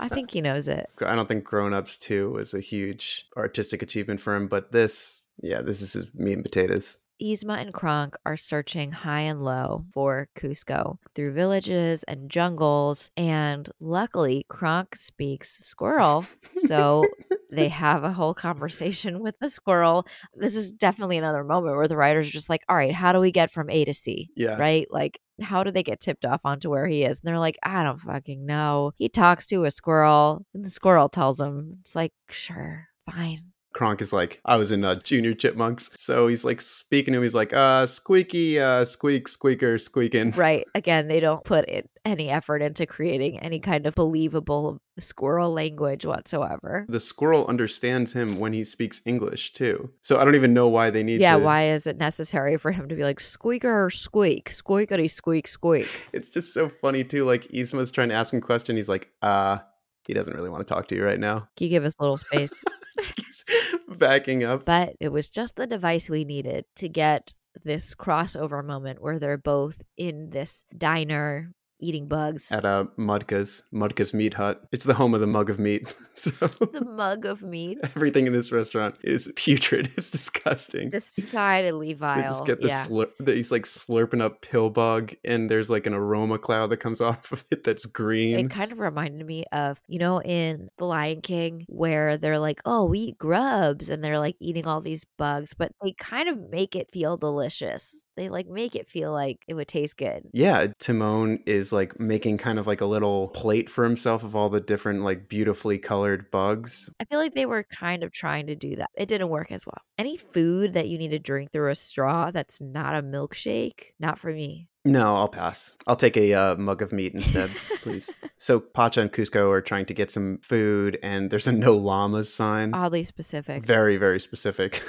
I 0.00 0.09
think 0.11 0.32
he 0.32 0.40
knows 0.40 0.66
it. 0.66 0.88
I 1.00 1.14
don't 1.14 1.28
think 1.28 1.44
Grown 1.44 1.74
Ups 1.74 1.96
2 1.98 2.30
was 2.30 2.55
a 2.55 2.61
huge 2.61 3.28
artistic 3.36 3.82
achievement 3.82 4.20
for 4.20 4.34
him, 4.34 4.48
but 4.48 4.72
this, 4.72 5.24
yeah, 5.42 5.61
this 5.61 5.82
is 5.82 5.92
his 5.92 6.09
meat 6.14 6.32
and 6.32 6.42
potatoes. 6.42 6.98
Yzma 7.22 7.61
and 7.61 7.72
Kronk 7.72 8.16
are 8.26 8.36
searching 8.36 8.90
high 8.90 9.20
and 9.20 9.44
low 9.44 9.84
for 9.92 10.28
Kuzco 10.36 10.98
through 11.14 11.32
villages 11.32 12.02
and 12.05 12.30
jungles. 12.30 13.11
And 13.16 13.68
luckily, 13.78 14.46
Kronk 14.48 14.96
speaks 14.96 15.59
squirrel. 15.61 16.26
So 16.57 17.05
they 17.55 17.68
have 17.68 18.05
a 18.05 18.12
whole 18.12 18.34
conversation 18.34 19.20
with 19.20 19.38
the 19.38 19.48
squirrel. 19.48 20.07
This 20.34 20.57
is 20.57 20.72
definitely 20.72 21.18
another 21.18 21.44
moment 21.44 21.76
where 21.76 21.88
the 21.88 21.96
writers 21.96 22.28
are 22.28 22.32
just 22.32 22.48
like, 22.48 22.62
all 22.68 22.76
right, 22.76 22.94
how 22.94 23.12
do 23.12 23.20
we 23.20 23.32
get 23.32 23.50
from 23.50 23.70
A 23.70 23.84
to 23.84 23.94
C? 23.94 24.30
Yeah. 24.36 24.57
Right? 24.57 24.86
Like, 24.90 25.18
how 25.40 25.64
do 25.64 25.70
they 25.70 25.82
get 25.82 26.00
tipped 26.00 26.24
off 26.24 26.40
onto 26.44 26.70
where 26.70 26.86
he 26.86 27.05
is? 27.05 27.18
And 27.18 27.28
they're 27.28 27.38
like, 27.38 27.59
I 27.62 27.82
don't 27.82 28.00
fucking 28.00 28.44
know. 28.46 28.92
He 28.96 29.09
talks 29.09 29.46
to 29.46 29.64
a 29.64 29.70
squirrel, 29.70 30.46
and 30.55 30.64
the 30.64 30.70
squirrel 30.70 31.09
tells 31.09 31.40
him, 31.40 31.78
it's 31.80 31.96
like, 31.96 32.12
sure, 32.30 32.88
fine. 33.11 33.40
Kronk 33.75 34.01
is 34.01 34.12
like, 34.12 34.41
I 34.45 34.57
was 34.57 34.70
in 34.70 34.85
uh, 34.85 34.95
Junior 34.97 35.35
Chipmunks. 35.35 35.91
So 35.97 36.29
he's 36.29 36.45
like 36.45 36.61
speaking 36.61 37.12
to 37.12 37.18
him. 37.18 37.22
He's 37.25 37.35
like, 37.35 37.53
uh, 37.53 37.87
squeaky, 37.87 38.59
uh, 38.59 38.85
squeak, 38.85 39.29
squeaker, 39.29 39.79
squeaking. 39.79 40.33
Right. 40.45 40.64
Again, 40.75 41.09
they 41.09 41.20
don't 41.20 41.43
put 41.45 41.66
in 41.68 41.89
any 42.05 42.29
effort 42.31 42.61
into 42.62 42.87
creating 42.87 43.39
any 43.41 43.59
kind 43.61 43.87
of 43.87 43.95
believable 43.95 44.81
squirrel 45.01 45.53
language 45.53 46.05
whatsoever. 46.07 46.85
The 46.89 47.01
squirrel 47.01 47.47
understands 47.47 48.12
him 48.12 48.39
when 48.39 48.53
he 48.53 48.64
speaks 48.64 49.01
English 49.07 49.53
too. 49.55 49.91
So 50.03 50.18
I 50.18 50.25
don't 50.25 50.35
even 50.35 50.53
know 50.55 50.68
why 50.68 50.91
they 50.91 51.03
need 51.03 51.20
Yeah, 51.20 51.37
to. 51.39 51.43
why 51.45 51.64
is 51.68 51.87
it 51.87 51.97
necessary 51.97 52.57
for 52.59 52.72
him 52.72 52.89
to 52.89 52.95
be 52.95 53.03
like 53.03 53.20
squeaker 53.20 53.91
squeak, 53.91 54.51
squeakity 54.51 55.11
squeak 55.11 55.49
squeak? 55.49 55.89
It's 56.12 56.29
just 56.31 56.53
so 56.55 56.68
funny 56.68 57.03
too. 57.05 57.25
Like 57.25 57.45
Yzma's 57.49 57.91
trying 57.91 58.11
to 58.11 58.14
ask 58.14 58.33
him 58.33 58.39
a 58.39 58.43
question. 58.43 58.77
He's 58.77 58.89
like, 58.89 59.11
uh, 59.22 59.59
he 60.07 60.12
doesn't 60.14 60.35
really 60.37 60.51
want 60.51 60.66
to 60.66 60.72
talk 60.72 60.87
to 60.89 60.95
you 60.95 61.05
right 61.05 61.18
now. 61.18 61.49
Can 61.57 61.64
you 61.66 61.70
give 61.70 61.85
us 61.85 61.95
a 61.99 62.03
little 62.03 62.18
space? 62.18 62.51
Backing 63.88 64.45
up. 64.45 64.64
but 64.64 64.95
it 65.01 65.11
was 65.11 65.30
just 65.30 65.57
the 65.57 65.66
device 65.66 66.09
we 66.09 66.24
needed 66.24 66.64
to 66.76 66.88
get 66.88 67.32
this 67.64 67.95
crossover 67.95 68.64
moment 68.64 69.01
where 69.01 69.18
they're 69.18 69.38
both 69.38 69.80
in 69.97 70.30
this 70.30 70.64
diner 70.76 71.53
eating 71.85 72.09
bugs. 72.09 72.51
At 72.51 72.64
uh, 72.64 72.87
Mudka's, 72.99 73.62
Mudka's 73.72 74.14
Meat 74.14 74.35
Hut. 74.35 74.62
It's 74.72 74.85
the 74.85 74.95
home 74.95 75.14
of 75.14 75.20
the 75.20 75.26
mug 75.26 75.51
of 75.51 75.59
meat. 75.59 75.95
So 76.16 76.30
The 76.30 76.85
mug 76.89 77.26
of 77.26 77.43
meat. 77.43 77.78
everything 77.82 78.28
in 78.28 78.32
this 78.32 78.53
restaurant 78.53 78.95
is 79.03 79.32
putrid. 79.35 79.91
It's 79.97 80.11
disgusting. 80.11 80.89
Decidedly 80.91 81.89
They 81.89 81.99
vile. 81.99 82.22
just 82.22 82.47
get 82.47 82.61
the 82.61 82.68
yeah. 82.68 82.87
slurp. 82.87 83.11
He's 83.26 83.51
like 83.51 83.64
slurping 83.64 84.20
up 84.20 84.41
pill 84.41 84.70
bug, 84.70 85.12
and 85.24 85.51
there's 85.51 85.70
like 85.70 85.87
an 85.87 85.93
aroma 85.93 86.39
cloud 86.39 86.70
that 86.70 86.76
comes 86.76 87.01
off 87.01 87.32
of 87.32 87.45
it 87.51 87.64
that's 87.64 87.87
green. 87.87 88.39
It 88.39 88.49
kind 88.49 88.70
of 88.70 88.78
reminded 88.78 89.26
me 89.26 89.43
of, 89.51 89.80
you 89.89 89.99
know, 89.99 90.22
in 90.22 90.68
The 90.78 90.85
Lion 90.85 91.20
King, 91.20 91.64
where 91.68 92.16
they're 92.16 92.39
like, 92.39 92.61
oh, 92.64 92.85
we 92.85 93.01
eat 93.01 93.18
grubs 93.18 93.89
and 93.89 94.05
they're 94.05 94.20
like 94.20 94.37
eating 94.39 94.68
all 94.68 94.80
these 94.80 95.05
bugs, 95.18 95.53
but 95.53 95.72
they 95.82 95.95
kind 95.99 96.28
of 96.28 96.39
make 96.49 96.76
it 96.76 96.93
feel 96.93 97.16
delicious. 97.16 98.03
They 98.17 98.29
like 98.29 98.49
make 98.49 98.75
it 98.77 98.89
feel 98.89 99.12
like 99.12 99.41
it 99.49 99.55
would 99.55 99.69
taste 99.69 99.97
good. 99.97 100.29
Yeah, 100.33 100.69
Timon 100.79 101.41
is 101.47 101.73
like 101.73 101.99
making 101.99 102.39
kind 102.39 102.59
of 102.59 102.67
like 102.67 102.81
a 102.81 102.87
little 102.87 103.29
plate 103.29 103.69
for 103.69 103.85
himself 103.85 104.23
of 104.23 104.37
all 104.37 104.49
the 104.49 104.61
different 104.61 105.03
like 105.03 105.29
beautifully 105.29 105.79
colored 105.79 106.31
bugs. 106.31 106.91
I 107.01 107.05
feel 107.05 107.19
like 107.19 107.35
they 107.35 107.47
were 107.47 107.65
kind 107.65 108.03
of 108.03 108.12
trying 108.12 108.47
to 108.47 108.55
do 108.55 108.77
that. 108.77 108.91
It 108.95 109.09
didn't 109.09 109.29
work 109.29 109.51
as 109.51 109.67
well. 109.67 109.81
Any 109.99 110.17
food 110.17 110.75
that 110.75 110.89
you 110.89 110.99
need 110.99 111.11
to 111.11 111.19
drink 111.19 111.51
through 111.51 111.71
a 111.71 111.75
straw 111.75 112.31
that's 112.31 112.61
not 112.61 112.95
a 112.95 113.03
milkshake, 113.03 113.93
not 113.99 114.19
for 114.19 114.33
me. 114.33 114.69
No, 114.87 115.17
I'll 115.17 115.29
pass. 115.29 115.77
I'll 115.87 115.97
take 115.97 116.17
a 116.17 116.35
uh, 116.35 116.57
mug 116.57 116.83
of 116.83 116.93
meat 116.93 117.15
instead, 117.15 117.51
please. 117.83 118.12
So 118.37 118.61
Pacha 118.61 119.01
and 119.01 119.11
Kuzco 119.11 119.51
are 119.51 119.62
trying 119.62 119.87
to 119.87 119.95
get 119.95 120.11
some 120.11 120.39
food, 120.43 120.99
and 121.03 121.31
there's 121.31 121.47
a 121.47 121.53
no 121.53 121.75
llamas 121.75 122.35
sign. 122.35 122.75
Oddly 122.75 123.05
specific. 123.05 123.65
Very, 123.65 123.97
very 123.97 124.21
specific. 124.21 124.83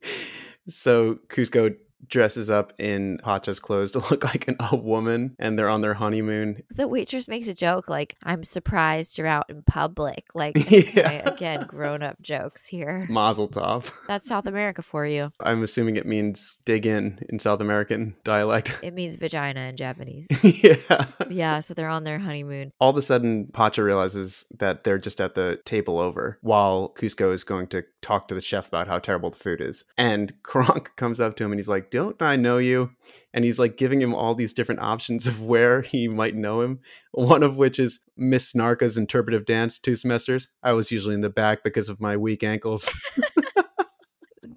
so 0.70 1.18
Kuzco 1.28 1.76
dresses 2.06 2.48
up 2.50 2.72
in 2.78 3.18
Pacha's 3.24 3.58
clothes 3.60 3.92
to 3.92 3.98
look 3.98 4.24
like 4.24 4.48
an, 4.48 4.56
a 4.60 4.76
woman, 4.76 5.34
and 5.38 5.58
they're 5.58 5.68
on 5.68 5.80
their 5.80 5.94
honeymoon. 5.94 6.62
the 6.70 6.86
waitress 6.88 7.28
makes 7.28 7.48
a 7.48 7.54
joke 7.54 7.88
like, 7.88 8.16
I'm 8.24 8.44
surprised 8.44 9.18
you're 9.18 9.26
out 9.26 9.46
in 9.50 9.62
public. 9.62 10.26
Like, 10.34 10.56
Yeah. 10.70 10.88
okay, 10.88 11.22
again, 11.24 11.66
grown 11.66 12.02
up 12.02 12.20
jokes 12.22 12.66
here. 12.66 13.06
Mazel 13.10 13.48
tov. 13.48 13.90
That's 14.06 14.26
South 14.26 14.46
America 14.46 14.82
for 14.82 15.06
you. 15.06 15.32
I'm 15.40 15.62
assuming 15.62 15.96
it 15.96 16.06
means 16.06 16.58
dig 16.64 16.86
in 16.86 17.18
in 17.28 17.38
South 17.38 17.60
American 17.60 18.16
dialect. 18.24 18.78
It 18.82 18.94
means 18.94 19.16
vagina 19.16 19.60
in 19.60 19.76
Japanese. 19.76 20.26
yeah. 20.42 21.06
Yeah, 21.28 21.60
so 21.60 21.74
they're 21.74 21.88
on 21.88 22.04
their 22.04 22.18
honeymoon. 22.18 22.72
All 22.80 22.90
of 22.90 22.96
a 22.96 23.02
sudden, 23.02 23.48
Pacha 23.52 23.82
realizes 23.82 24.46
that 24.58 24.84
they're 24.84 24.98
just 24.98 25.20
at 25.20 25.34
the 25.34 25.60
table 25.64 25.98
over 25.98 26.38
while 26.42 26.94
Kuzco 26.98 27.32
is 27.32 27.44
going 27.44 27.66
to 27.68 27.84
talk 28.02 28.28
to 28.28 28.34
the 28.34 28.40
chef 28.40 28.68
about 28.68 28.88
how 28.88 28.98
terrible 28.98 29.30
the 29.30 29.36
food 29.38 29.60
is. 29.60 29.84
And 29.96 30.32
Kronk 30.42 30.92
comes 30.96 31.20
up 31.20 31.36
to 31.36 31.44
him 31.44 31.52
and 31.52 31.58
he's 31.58 31.68
like, 31.68 31.87
Don't 31.90 32.20
I 32.20 32.36
know 32.36 32.58
you? 32.58 32.90
And 33.34 33.44
he's 33.44 33.58
like 33.58 33.76
giving 33.76 34.00
him 34.00 34.14
all 34.14 34.34
these 34.34 34.52
different 34.52 34.80
options 34.80 35.26
of 35.26 35.44
where 35.44 35.82
he 35.82 36.08
might 36.08 36.34
know 36.34 36.60
him. 36.60 36.80
One 37.12 37.42
of 37.42 37.56
which 37.56 37.78
is 37.78 38.00
Miss 38.16 38.52
Snarka's 38.52 38.98
interpretive 38.98 39.44
dance, 39.44 39.78
two 39.78 39.96
semesters. 39.96 40.48
I 40.62 40.72
was 40.72 40.90
usually 40.90 41.14
in 41.14 41.20
the 41.20 41.30
back 41.30 41.62
because 41.62 41.88
of 41.88 42.00
my 42.00 42.16
weak 42.16 42.42
ankles. 42.42 42.90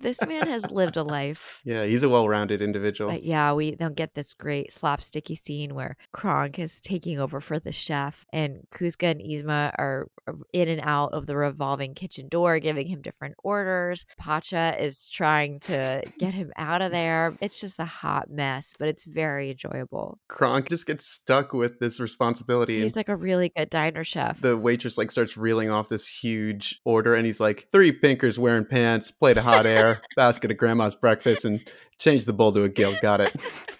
This 0.02 0.22
man 0.26 0.48
has 0.48 0.70
lived 0.70 0.98
a 0.98 1.04
life. 1.04 1.60
yeah, 1.64 1.86
he's 1.86 2.04
a 2.04 2.10
well 2.10 2.28
rounded 2.28 2.62
individual. 2.62 3.10
But 3.12 3.24
yeah, 3.24 3.54
we 3.54 3.76
don't 3.76 3.96
get 3.96 4.14
this 4.16 4.34
great 4.34 4.72
slapsticky 4.72 5.38
scene 5.44 5.76
where 5.76 5.96
Kronk 6.12 6.60
is 6.60 6.80
taking 6.82 7.20
over 7.20 7.40
for 7.40 7.60
the 7.60 7.72
chef, 7.72 8.26
and 8.34 8.68
Kuzco 8.72 9.12
and 9.12 9.22
Yzma 9.22 9.74
are 9.78 10.08
in 10.54 10.68
and 10.68 10.82
out 10.84 11.14
of 11.14 11.26
the 11.26 11.36
revolving 11.36 11.94
kitchen 11.94 12.28
door, 12.30 12.60
giving 12.60 12.88
him 12.88 13.02
different 13.02 13.36
orders. 13.44 14.06
Pacha 14.18 14.76
is 14.80 15.10
trying 15.10 15.60
to 15.62 16.04
get 16.20 16.34
him 16.34 16.52
out 16.58 16.82
of 16.82 16.92
there. 16.92 17.36
It's 17.42 17.60
just 17.60 17.80
a 17.80 17.86
hot 17.86 18.30
mess, 18.30 18.74
but 18.78 18.88
it's 18.88 19.06
very 19.06 19.52
enjoyable. 19.52 20.20
Kronk 20.28 20.70
just 20.70 20.86
gets 20.88 21.06
stuck 21.06 21.54
with 21.54 21.80
this 21.80 22.00
responsibility. 22.00 22.82
He's 22.82 22.96
like 22.96 23.10
a 23.10 23.16
really 23.16 23.52
good 23.56 23.70
diner 23.70 24.04
chef. 24.04 24.42
the 24.42 24.58
waitress 24.58 24.98
like 24.98 25.12
starts 25.12 25.38
reeling 25.38 25.70
off 25.70 25.90
this 25.90 26.08
huge 26.08 26.80
order 26.86 27.16
and 27.16 27.26
he's 27.26 27.40
like 27.40 27.68
three 27.72 27.92
pinkers 27.92 28.38
wearing 28.40 28.66
pants 28.66 29.12
plate 29.12 29.38
of 29.38 29.44
hot 29.44 29.66
air 29.66 29.91
basket 30.16 30.52
of 30.52 30.58
grandma's 30.58 30.96
breakfast 30.96 31.46
and 31.46 31.60
change 31.98 32.26
the 32.26 32.34
bowl 32.34 32.52
to 32.52 32.64
a 32.64 32.70
gill 32.70 32.96
got 33.02 33.22
it 33.22 33.34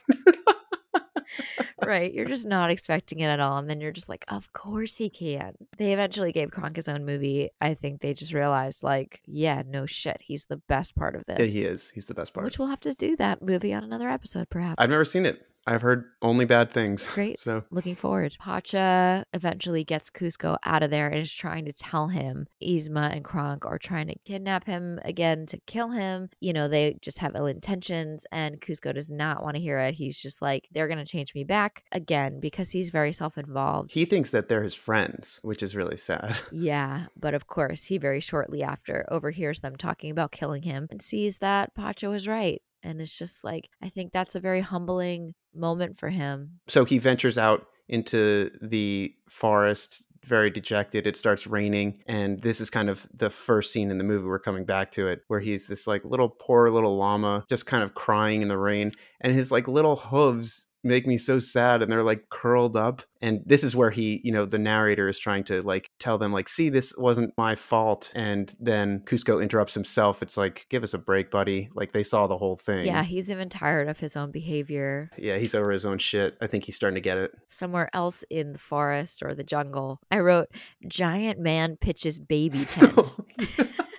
right. 1.86 2.14
You're 2.14 2.26
just 2.28 2.46
not 2.46 2.70
expecting 2.70 3.20
it 3.22 3.28
at 3.28 3.40
all. 3.40 3.58
And 3.58 3.70
then 3.70 3.82
you're 3.82 3.92
just 3.92 4.08
like, 4.08 4.24
of 4.28 4.54
course 4.54 4.96
he 4.96 5.10
can. 5.10 5.54
They 5.78 5.94
eventually 5.94 6.32
gave 6.32 6.52
Kronk 6.52 6.76
his 6.76 6.88
own 6.88 7.06
movie. 7.06 7.50
I 7.60 7.74
think 7.74 8.02
they 8.02 8.14
just 8.14 8.34
realized, 8.34 8.84
like, 8.84 9.20
yeah, 9.26 9.64
no 9.66 9.86
shit. 9.88 10.22
He's 10.22 10.46
the 10.46 10.58
best 10.58 10.96
part 10.96 11.16
of 11.16 11.26
this. 11.26 11.40
yeah 11.40 11.46
he 11.46 11.64
is 11.64 11.90
he's 11.90 12.06
the 12.06 12.14
best 12.14 12.34
part 12.34 12.46
Which 12.46 12.60
we'll 12.60 12.68
have 12.68 12.80
to 12.82 12.94
do 12.94 13.16
that 13.18 13.42
movie 13.42 13.74
on 13.74 13.84
another 13.84 14.10
episode, 14.10 14.50
perhaps. 14.50 14.76
i've 14.78 14.90
never 14.92 15.06
seen 15.06 15.26
it 15.26 15.46
I've 15.68 15.82
heard 15.82 16.06
only 16.22 16.46
bad 16.46 16.72
things. 16.72 17.08
Great. 17.14 17.38
So 17.40 17.64
Looking 17.72 17.96
forward. 17.96 18.36
Pacha 18.40 19.26
eventually 19.34 19.84
gets 19.84 20.10
Kuzco 20.10 20.58
out 20.64 20.82
of 20.84 20.90
there 20.90 21.08
and 21.08 21.20
is 21.20 21.32
trying 21.32 21.66
to 21.66 21.72
tell 21.72 22.08
him 22.08 22.48
Yzma 22.64 23.16
and 23.16 23.24
Kronk 23.24 23.66
are 23.66 23.78
trying 23.78 24.08
to 24.08 24.16
kidnap 24.26 24.66
him 24.66 25.00
again 25.06 25.46
to 25.48 25.58
kill 25.68 25.90
him. 25.90 26.30
You 26.40 26.54
know, 26.54 26.68
they 26.68 26.98
just 27.02 27.20
have 27.20 27.36
ill 27.36 27.46
intentions 27.46 28.26
and 28.32 28.60
Kuzco 28.60 28.94
does 28.94 29.12
not 29.12 29.44
want 29.44 29.56
to 29.56 29.62
hear 29.62 29.80
it. 29.80 29.96
He's 29.96 30.18
just 30.20 30.42
like, 30.42 30.68
they're 30.72 30.88
going 30.88 30.98
to 30.98 31.06
change 31.06 31.36
me 31.36 31.44
back 31.44 31.84
again 31.92 32.40
because 32.40 32.72
he's 32.72 32.90
very 32.90 33.12
self 33.12 33.38
involved. 33.38 33.94
he 33.94 34.06
thinks 34.06 34.32
that 34.32 34.50
they're 34.50 34.64
his 34.64 34.76
friends, 34.76 35.40
which 35.44 35.62
is 35.64 35.76
really 35.76 35.98
sad. 35.98 36.36
Yeah, 36.52 37.08
but 37.20 37.34
of 37.34 37.48
course, 37.48 37.86
he 37.86 37.98
very 37.98 38.20
shortly 38.20 38.62
after 38.64 39.06
overhears 39.10 39.62
them 39.62 39.76
talking 39.76 40.12
about 40.12 40.32
killing 40.32 40.62
him 40.64 40.88
and 40.92 41.02
sees 41.02 41.40
that 41.40 41.74
Pacha 41.74 42.10
was 42.10 42.28
right. 42.28 42.62
And 42.84 43.02
it's 43.02 43.18
just 43.18 43.44
like, 43.44 43.70
I 43.82 43.90
think 43.90 44.12
that's 44.12 44.36
a 44.36 44.40
very 44.40 44.62
humbling 44.62 45.34
moment 45.54 45.98
for 45.98 46.10
him. 46.10 46.60
So 46.68 46.86
he 46.86 46.98
ventures 46.98 47.38
out 47.38 47.68
into 47.88 48.52
the 48.62 49.14
forest, 49.30 50.06
very 50.24 50.50
dejected. 50.50 51.06
It 51.06 51.18
starts 51.18 51.46
raining. 51.46 52.00
And 52.08 52.42
this 52.42 52.62
is 52.62 52.70
kind 52.70 52.90
of 52.90 53.08
the 53.14 53.30
first 53.30 53.72
scene 53.72 53.92
in 53.92 53.98
the 53.98 54.04
movie. 54.04 54.26
We're 54.26 54.40
coming 54.40 54.66
back 54.66 54.92
to 54.92 55.08
it, 55.08 55.22
where 55.28 55.40
he's 55.40 55.68
this 55.68 55.88
like 55.88 56.06
little 56.06 56.30
poor 56.30 56.70
little 56.70 56.96
llama 56.98 57.46
just 57.50 57.66
kind 57.66 57.84
of 57.84 57.94
crying 57.94 58.42
in 58.42 58.48
the 58.48 58.58
rain. 58.58 58.94
And 59.20 59.34
his 59.34 59.52
like 59.52 59.68
little 59.68 59.96
hooves 59.96 60.68
make 60.84 61.06
me 61.06 61.18
so 61.18 61.40
sad 61.40 61.82
and 61.82 61.92
they're 61.92 62.04
like 62.04 62.30
curled 62.30 62.76
up 62.76 63.04
and 63.22 63.42
this 63.46 63.64
is 63.64 63.76
where 63.76 63.92
he 63.92 64.20
you 64.24 64.32
know 64.32 64.46
the 64.46 64.58
narrator 64.58 65.08
is 65.08 65.20
trying 65.20 65.44
to 65.44 65.62
like 65.62 65.90
tell 66.00 66.18
them 66.18 66.34
like 66.34 66.50
see 66.50 66.70
this 66.70 66.94
wasn't 66.98 67.32
my 67.38 67.54
fault 67.56 68.12
and 68.16 68.56
then 68.60 69.02
kuzco 69.06 69.42
interrupts 69.42 69.74
himself. 69.74 70.22
It's 70.24 70.38
like 70.38 70.66
give 70.70 70.84
us 70.84 70.94
a 70.94 70.98
break 70.98 71.30
buddy. 71.30 71.70
Like 71.76 71.92
they 71.92 72.04
saw 72.04 72.28
the 72.28 72.38
whole 72.38 72.58
thing. 72.58 72.86
Yeah, 72.86 73.04
he's 73.04 73.30
even 73.30 73.50
tired 73.50 73.88
of 73.88 74.00
his 74.00 74.16
own 74.18 74.32
behavior. 74.32 75.10
yeah 75.18 75.38
he's 75.38 75.54
over 75.56 75.72
his 75.72 75.86
own 75.86 76.00
shit. 76.00 76.38
I 76.42 76.48
think 76.48 76.64
he's 76.66 76.76
starting 76.76 76.96
to 76.96 77.02
get 77.02 77.18
it. 77.18 77.32
Somewhere 77.48 77.90
else 77.94 78.24
in 78.30 78.54
the 78.54 78.60
forest 78.60 79.22
or 79.24 79.36
the 79.36 79.44
jungle, 79.44 80.00
I 80.10 80.20
wrote, 80.20 80.48
Giant 80.88 81.40
man 81.40 81.78
pitches 81.78 82.18
baby 82.20 82.66
tent. 82.66 82.92
Oh, 82.98 83.66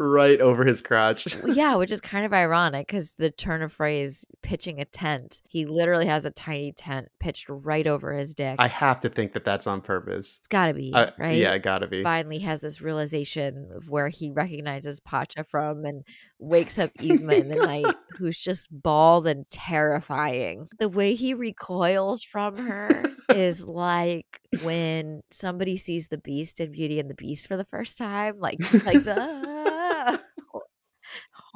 right 0.00 0.40
over 0.40 0.64
his 0.64 0.80
crotch 0.80 1.26
yeah, 1.48 1.74
which 1.74 1.90
is 1.90 2.00
kind 2.00 2.24
of 2.24 2.32
ironic 2.32 2.86
because 2.86 3.14
the 3.14 3.30
turn 3.30 3.62
of 3.62 3.72
phrase, 3.72 4.24
pitching 4.42 4.80
a 4.80 4.84
tent, 4.84 5.42
he 5.48 5.66
literally 5.66 6.06
has 6.06 6.24
a 6.24 6.30
tiny 6.30 6.72
tent 6.72 7.08
pitched 7.18 7.46
right 7.48 7.86
over 7.86 8.12
his 8.12 8.32
dick. 8.34 8.54
i 8.60 8.68
have 8.68 9.00
to 9.00 9.08
think 9.08 9.32
that 9.32 9.44
that's 9.44 9.66
on 9.66 9.80
purpose 9.80 10.38
it's 10.38 10.48
gotta 10.48 10.72
be, 10.72 10.92
Uh, 10.94 11.10
right? 11.18 11.36
yeah 11.36 11.52
it 11.52 11.62
gotta 11.62 11.86
be 11.88 12.02
finally 12.04 12.38
has 12.38 12.60
this 12.60 12.80
realization 12.80 13.68
of 13.74 13.88
where 13.88 14.08
he 14.08 14.30
recognizes 14.30 15.00
Pacha 15.00 15.42
from 15.44 15.84
and 15.84 16.04
wakes 16.38 16.78
up 16.78 16.92
Yzma 17.00 17.40
in 17.40 17.48
the 17.48 17.56
night, 17.56 17.96
who's 18.16 18.38
just 18.38 18.68
bald 18.70 19.26
and 19.26 19.44
terrifying. 19.50 20.64
The 20.78 20.88
way 20.88 21.14
he 21.16 21.34
recoils 21.34 22.22
from 22.22 22.56
her 22.58 23.04
is 23.34 23.66
like 23.66 24.40
when 24.62 25.22
somebody 25.32 25.76
sees 25.76 26.06
the 26.08 26.18
beast 26.18 26.60
in 26.60 26.70
Beauty 26.70 27.00
and 27.00 27.10
the 27.10 27.14
Beast 27.14 27.48
for 27.48 27.56
the 27.56 27.64
first 27.64 27.98
time, 27.98 28.34
like 28.38 28.58
just 28.60 28.86
like 28.86 29.02
the! 29.04 29.87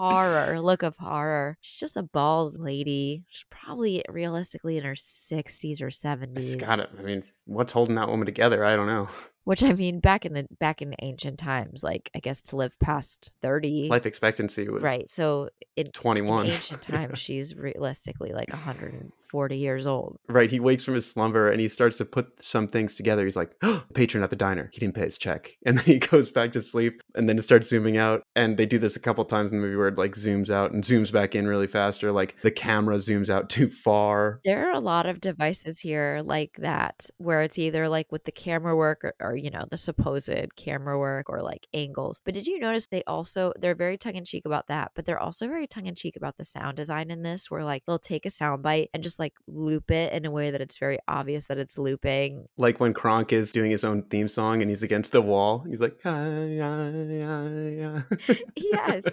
Horror, 0.03 0.61
look 0.61 0.83
of 0.83 0.97
horror. 0.97 1.57
She's 1.61 1.79
just 1.81 1.97
a 1.97 2.03
bald 2.03 2.59
lady. 2.59 3.25
She's 3.29 3.47
probably 3.51 4.03
realistically 4.09 4.77
in 4.77 4.85
her 4.85 4.95
60s 4.95 5.81
or 5.81 5.89
70s. 5.89 6.37
it's 6.37 6.57
got 6.57 6.81
it. 6.81 6.91
i 6.99 7.03
mean 7.03 7.23
what's 7.45 7.73
holding 7.73 7.95
that 7.97 8.09
woman 8.09 8.27
together 8.27 8.65
i 8.65 8.75
don't 8.77 8.87
know 8.87 9.09
Which 9.45 9.63
I 9.63 9.73
mean, 9.73 10.01
back 10.01 10.25
in 10.25 10.35
the 10.35 10.47
back 10.59 10.83
in 10.83 10.95
ancient 11.01 11.39
times, 11.39 11.83
like 11.83 12.11
I 12.15 12.21
guess 12.21 12.43
to 12.43 12.57
live 12.57 12.79
past 12.79 13.31
thirty, 13.43 13.89
life 13.89 14.07
expectancy 14.07 14.69
was 14.69 14.83
right? 14.83 15.09
So 15.11 15.49
in, 15.77 15.87
in 15.87 15.93
21 15.93 16.47
ancient 16.47 16.83
times, 16.83 17.19
she's 17.19 17.57
realistically 17.57 18.33
like 18.33 18.51
140 18.51 19.57
years 19.57 19.87
old. 19.87 20.17
Right. 20.29 20.51
He 20.51 20.61
wakes 20.61 20.85
from 20.85 20.95
his 20.95 21.11
slumber 21.11 21.51
and 21.51 21.61
he 21.61 21.69
starts 21.69 21.97
to 21.99 22.05
put 22.05 22.43
some 22.43 22.69
things 22.69 22.95
together. 22.95 23.25
He's 23.25 23.37
like, 23.37 23.53
oh, 23.63 23.85
patron 23.95 24.23
at 24.23 24.31
the 24.31 24.37
diner. 24.37 24.71
He 24.73 24.81
didn't 24.81 24.95
pay 24.95 25.03
his 25.03 25.19
check. 25.19 25.57
And 25.73 25.79
then 25.79 25.85
he 25.87 25.99
goes 25.99 26.29
back 26.29 26.53
to 26.53 26.61
sleep 26.61 27.01
and 27.15 27.29
then 27.29 27.39
it 27.39 27.43
starts 27.43 27.69
zooming 27.69 27.97
out. 27.97 28.23
And 28.37 28.59
they 28.59 28.67
do 28.67 28.79
this 28.79 28.97
a 28.97 29.01
couple 29.01 29.25
times 29.25 29.51
in 29.51 29.57
the 29.57 29.63
movie 29.63 29.77
where 29.77 29.89
it 29.89 29.97
like 29.97 30.13
zooms 30.13 30.51
out 30.51 30.73
and 30.73 30.85
zooms 30.85 31.11
back 31.11 31.35
in 31.35 31.47
really 31.47 31.67
fast 31.67 32.05
or 32.05 32.13
like 32.13 32.37
the 32.43 32.51
camera 32.51 32.97
zooms 32.97 33.31
out 33.31 33.49
too 33.49 33.69
far. 33.69 34.41
There 34.45 34.69
are 34.69 34.73
a 34.73 34.81
lot 34.81 35.07
of 35.07 35.21
devices 35.21 35.81
here 35.81 36.21
like 36.25 36.57
that, 36.59 37.07
where 37.17 37.41
it's 37.41 37.59
either 37.59 37.89
like 37.89 38.13
with 38.13 38.25
the 38.25 38.33
camera 38.33 38.77
work 38.77 39.15
or, 39.19 39.32
you 39.35 39.51
know 39.51 39.65
the 39.71 39.77
supposed 39.77 40.31
camera 40.57 40.99
work 40.99 41.29
or 41.29 41.43
like 41.43 41.67
angles. 41.75 42.21
But 42.25 42.35
did 42.35 42.47
you 42.47 42.59
notice 42.59 42.87
they 42.87 43.03
also 43.07 43.53
they're 43.59 43.75
very 43.75 43.97
tongue 43.97 44.17
in 44.17 44.25
cheek 44.25 44.45
about 44.45 44.69
that, 44.69 44.93
but 44.95 45.05
they're 45.05 45.21
also 45.21 45.49
very 45.49 45.67
tongue 45.67 45.87
in 45.87 45.95
cheek 45.95 46.17
about 46.17 46.37
the 46.37 46.45
sound 46.45 46.77
design 46.77 47.11
in 47.11 47.23
this, 47.23 47.51
where 47.51 47.65
like 47.65 47.85
they'll 47.87 47.99
take 47.99 48.27
a 48.27 48.31
sound 48.31 48.63
bite 48.63 48.91
and 48.95 49.03
just 49.03 49.19
like 49.19 49.35
loop 49.47 49.91
it 49.91 50.13
in 50.13 50.25
a 50.25 50.31
way 50.31 50.51
that 50.51 50.61
it's 50.61 50.79
very 50.79 50.99
obvious 51.09 51.47
that 51.47 51.59
it's 51.59 51.79
looping. 51.79 52.47
Like 52.57 52.81
when 52.81 52.95
Kronk 52.95 53.33
is 53.33 53.53
doing 53.53 53.71
his 53.71 53.85
own 53.85 54.03
theme 54.05 54.29
song 54.29 54.63
and 54.63 54.71
he's 54.71 54.83
against 54.83 55.13
the 55.13 55.23
wall. 55.23 55.65
He's 55.69 55.81
like, 55.81 55.99
"Ah, 56.05 56.25
yeah, 56.27 56.91
yeah, 56.91 57.49
yeah." 57.49 58.03
yes, 58.57 59.05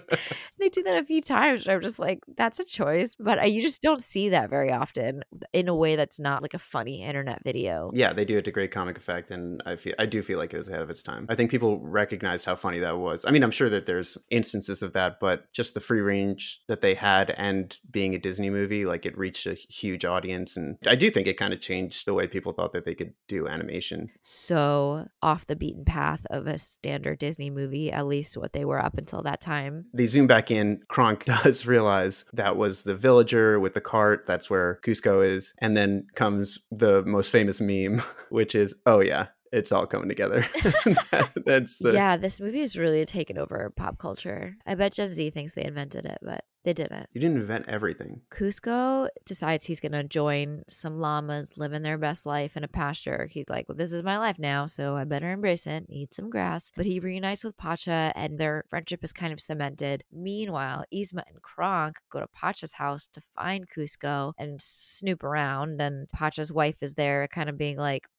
they 0.60 0.70
do 0.70 0.84
that 0.84 0.98
a 0.98 1.06
few 1.06 1.22
times. 1.22 1.68
I'm 1.68 1.82
just 1.82 2.00
like, 2.00 2.20
that's 2.38 2.60
a 2.60 2.66
choice, 2.66 3.16
but 3.20 3.40
I, 3.40 3.46
you 3.46 3.62
just 3.62 3.82
don't 3.82 4.02
see 4.02 4.30
that 4.30 4.50
very 4.50 4.72
often 4.72 5.24
in 5.54 5.68
a 5.68 5.76
way 5.76 5.96
that's 5.96 6.20
not 6.20 6.42
like 6.42 6.54
a 6.54 6.60
funny 6.60 7.04
internet 7.04 7.44
video. 7.44 7.92
Yeah, 7.94 8.14
they 8.14 8.26
do 8.26 8.38
it 8.38 8.46
to 8.46 8.52
great 8.52 8.72
comic 8.72 8.98
effect, 8.98 9.32
and 9.32 9.62
I 9.66 9.76
feel 9.76 9.94
I 10.00 10.06
do 10.10 10.22
feel 10.22 10.38
like 10.38 10.54
it 10.54 10.58
was 10.58 10.68
ahead 10.68 10.82
of 10.82 10.90
its 10.90 11.02
time. 11.02 11.26
I 11.30 11.36
think 11.36 11.52
people 11.52 11.80
recognized 11.80 12.46
how 12.46 12.56
funny 12.56 12.80
that 12.80 12.98
was. 12.98 13.24
I 13.26 13.32
mean, 13.32 13.44
I'm 13.44 13.52
sure 13.52 13.70
that 13.70 13.86
there's 13.86 14.18
instances 14.30 14.82
of 14.82 14.94
that, 14.94 15.20
but 15.20 15.52
just 15.54 15.74
the 15.74 15.80
free 15.80 16.02
range 16.02 16.62
that 16.68 16.82
they 16.82 16.96
had, 16.96 17.32
and 17.32 17.78
being 17.90 18.14
a 18.14 18.20
Disney 18.20 18.50
movie, 18.50 18.86
like 18.86 19.06
it 19.06 19.18
reached 19.18 19.46
a 19.46 19.54
huge 19.54 20.06
audience, 20.06 20.58
and 20.58 20.78
I 20.86 20.96
do 20.96 21.10
think 21.10 21.28
it 21.28 21.38
kind 21.38 21.54
of 21.54 21.62
changed 21.62 22.06
the 22.06 22.14
way 22.14 22.28
people 22.28 22.54
thought 22.54 22.74
that 22.74 22.86
they 22.86 22.96
could 22.96 23.14
do 23.28 23.48
animation. 23.48 24.10
So 24.22 25.08
off 25.22 25.48
the 25.48 25.56
beaten 25.56 25.86
path 25.86 26.26
of 26.30 26.48
a 26.48 26.58
standard 26.58 27.20
Disney 27.20 27.50
movie, 27.50 27.92
at 27.92 28.08
least 28.08 28.38
what 28.38 28.54
they 28.54 28.66
were 28.66 28.84
up 28.84 28.98
until 28.98 29.22
that 29.24 29.42
time. 29.42 29.86
They 29.94 30.08
zoom 30.08 30.28
back 30.28 30.52
in. 30.52 30.82
Kronk 30.88 31.26
does 31.44 31.66
realize 31.66 32.26
that 32.34 32.58
was 32.58 32.84
the 32.84 32.96
villager 32.96 33.60
with 33.60 33.74
the 33.74 33.82
cart. 33.82 34.26
That's 34.26 34.50
where 34.50 34.80
Kuzco 34.84 35.26
is, 35.26 35.54
and 35.60 35.78
then 35.78 36.08
comes 36.16 36.60
the 36.72 37.04
most 37.04 37.32
famous 37.32 37.62
meme, 37.62 38.02
which 38.30 38.56
is, 38.56 38.76
"Oh 38.86 39.00
yeah." 39.00 39.28
It's 39.52 39.72
all 39.72 39.86
coming 39.88 40.10
together. 40.10 40.46
That- 40.64 41.32
That's 41.46 41.78
the 41.78 41.94
yeah, 41.94 42.18
this 42.18 42.40
movie 42.40 42.62
has 42.62 42.78
really 42.78 43.06
taken 43.06 43.38
over 43.38 43.72
pop 43.76 43.98
culture. 43.98 44.56
I 44.66 44.76
bet 44.76 44.94
Gen 44.94 45.12
Z 45.12 45.30
thinks 45.32 45.54
they 45.54 45.64
invented 45.66 46.06
it, 46.06 46.18
but 46.22 46.44
they 46.66 46.74
didn't. 46.74 47.08
you 47.14 47.22
didn't 47.22 47.38
invent 47.38 47.66
everything. 47.70 48.20
Kuzco 48.32 49.08
decides 49.26 49.66
he's 49.66 49.80
going 49.80 49.94
to 49.94 50.04
join 50.04 50.64
some 50.68 51.00
llamas 51.00 51.58
living 51.58 51.84
their 51.84 51.98
best 51.98 52.26
life 52.26 52.58
in 52.58 52.66
a 52.66 52.68
pasture. 52.68 53.30
He's 53.32 53.46
like, 53.48 53.70
well, 53.70 53.78
this 53.78 53.94
is 53.94 54.04
my 54.04 54.18
life 54.18 54.38
now, 54.38 54.66
so 54.66 54.98
I 54.98 55.06
better 55.06 55.32
embrace 55.32 55.66
it, 55.66 55.86
eat 55.88 56.14
some 56.14 56.30
grass. 56.30 56.70
But 56.76 56.86
he 56.86 57.00
reunites 57.00 57.46
with 57.46 57.56
Pacha 57.56 58.12
and 58.14 58.38
their 58.38 58.66
friendship 58.70 59.06
is 59.06 59.14
kind 59.14 59.32
of 59.32 59.40
cemented. 59.40 60.04
Meanwhile, 60.12 60.84
Yzma 60.94 61.24
and 61.30 61.42
Kronk 61.42 62.00
go 62.12 62.20
to 62.20 62.28
Pacha's 62.28 62.74
house 62.74 63.08
to 63.14 63.22
find 63.38 63.70
Kuzco 63.70 64.34
and 64.38 64.62
snoop 64.62 65.24
around. 65.24 65.82
And 65.82 66.10
Pacha's 66.10 66.52
wife 66.52 66.84
is 66.84 66.96
there, 66.96 67.26
kind 67.30 67.50
of 67.50 67.58
being 67.58 67.78
like, 67.78 68.04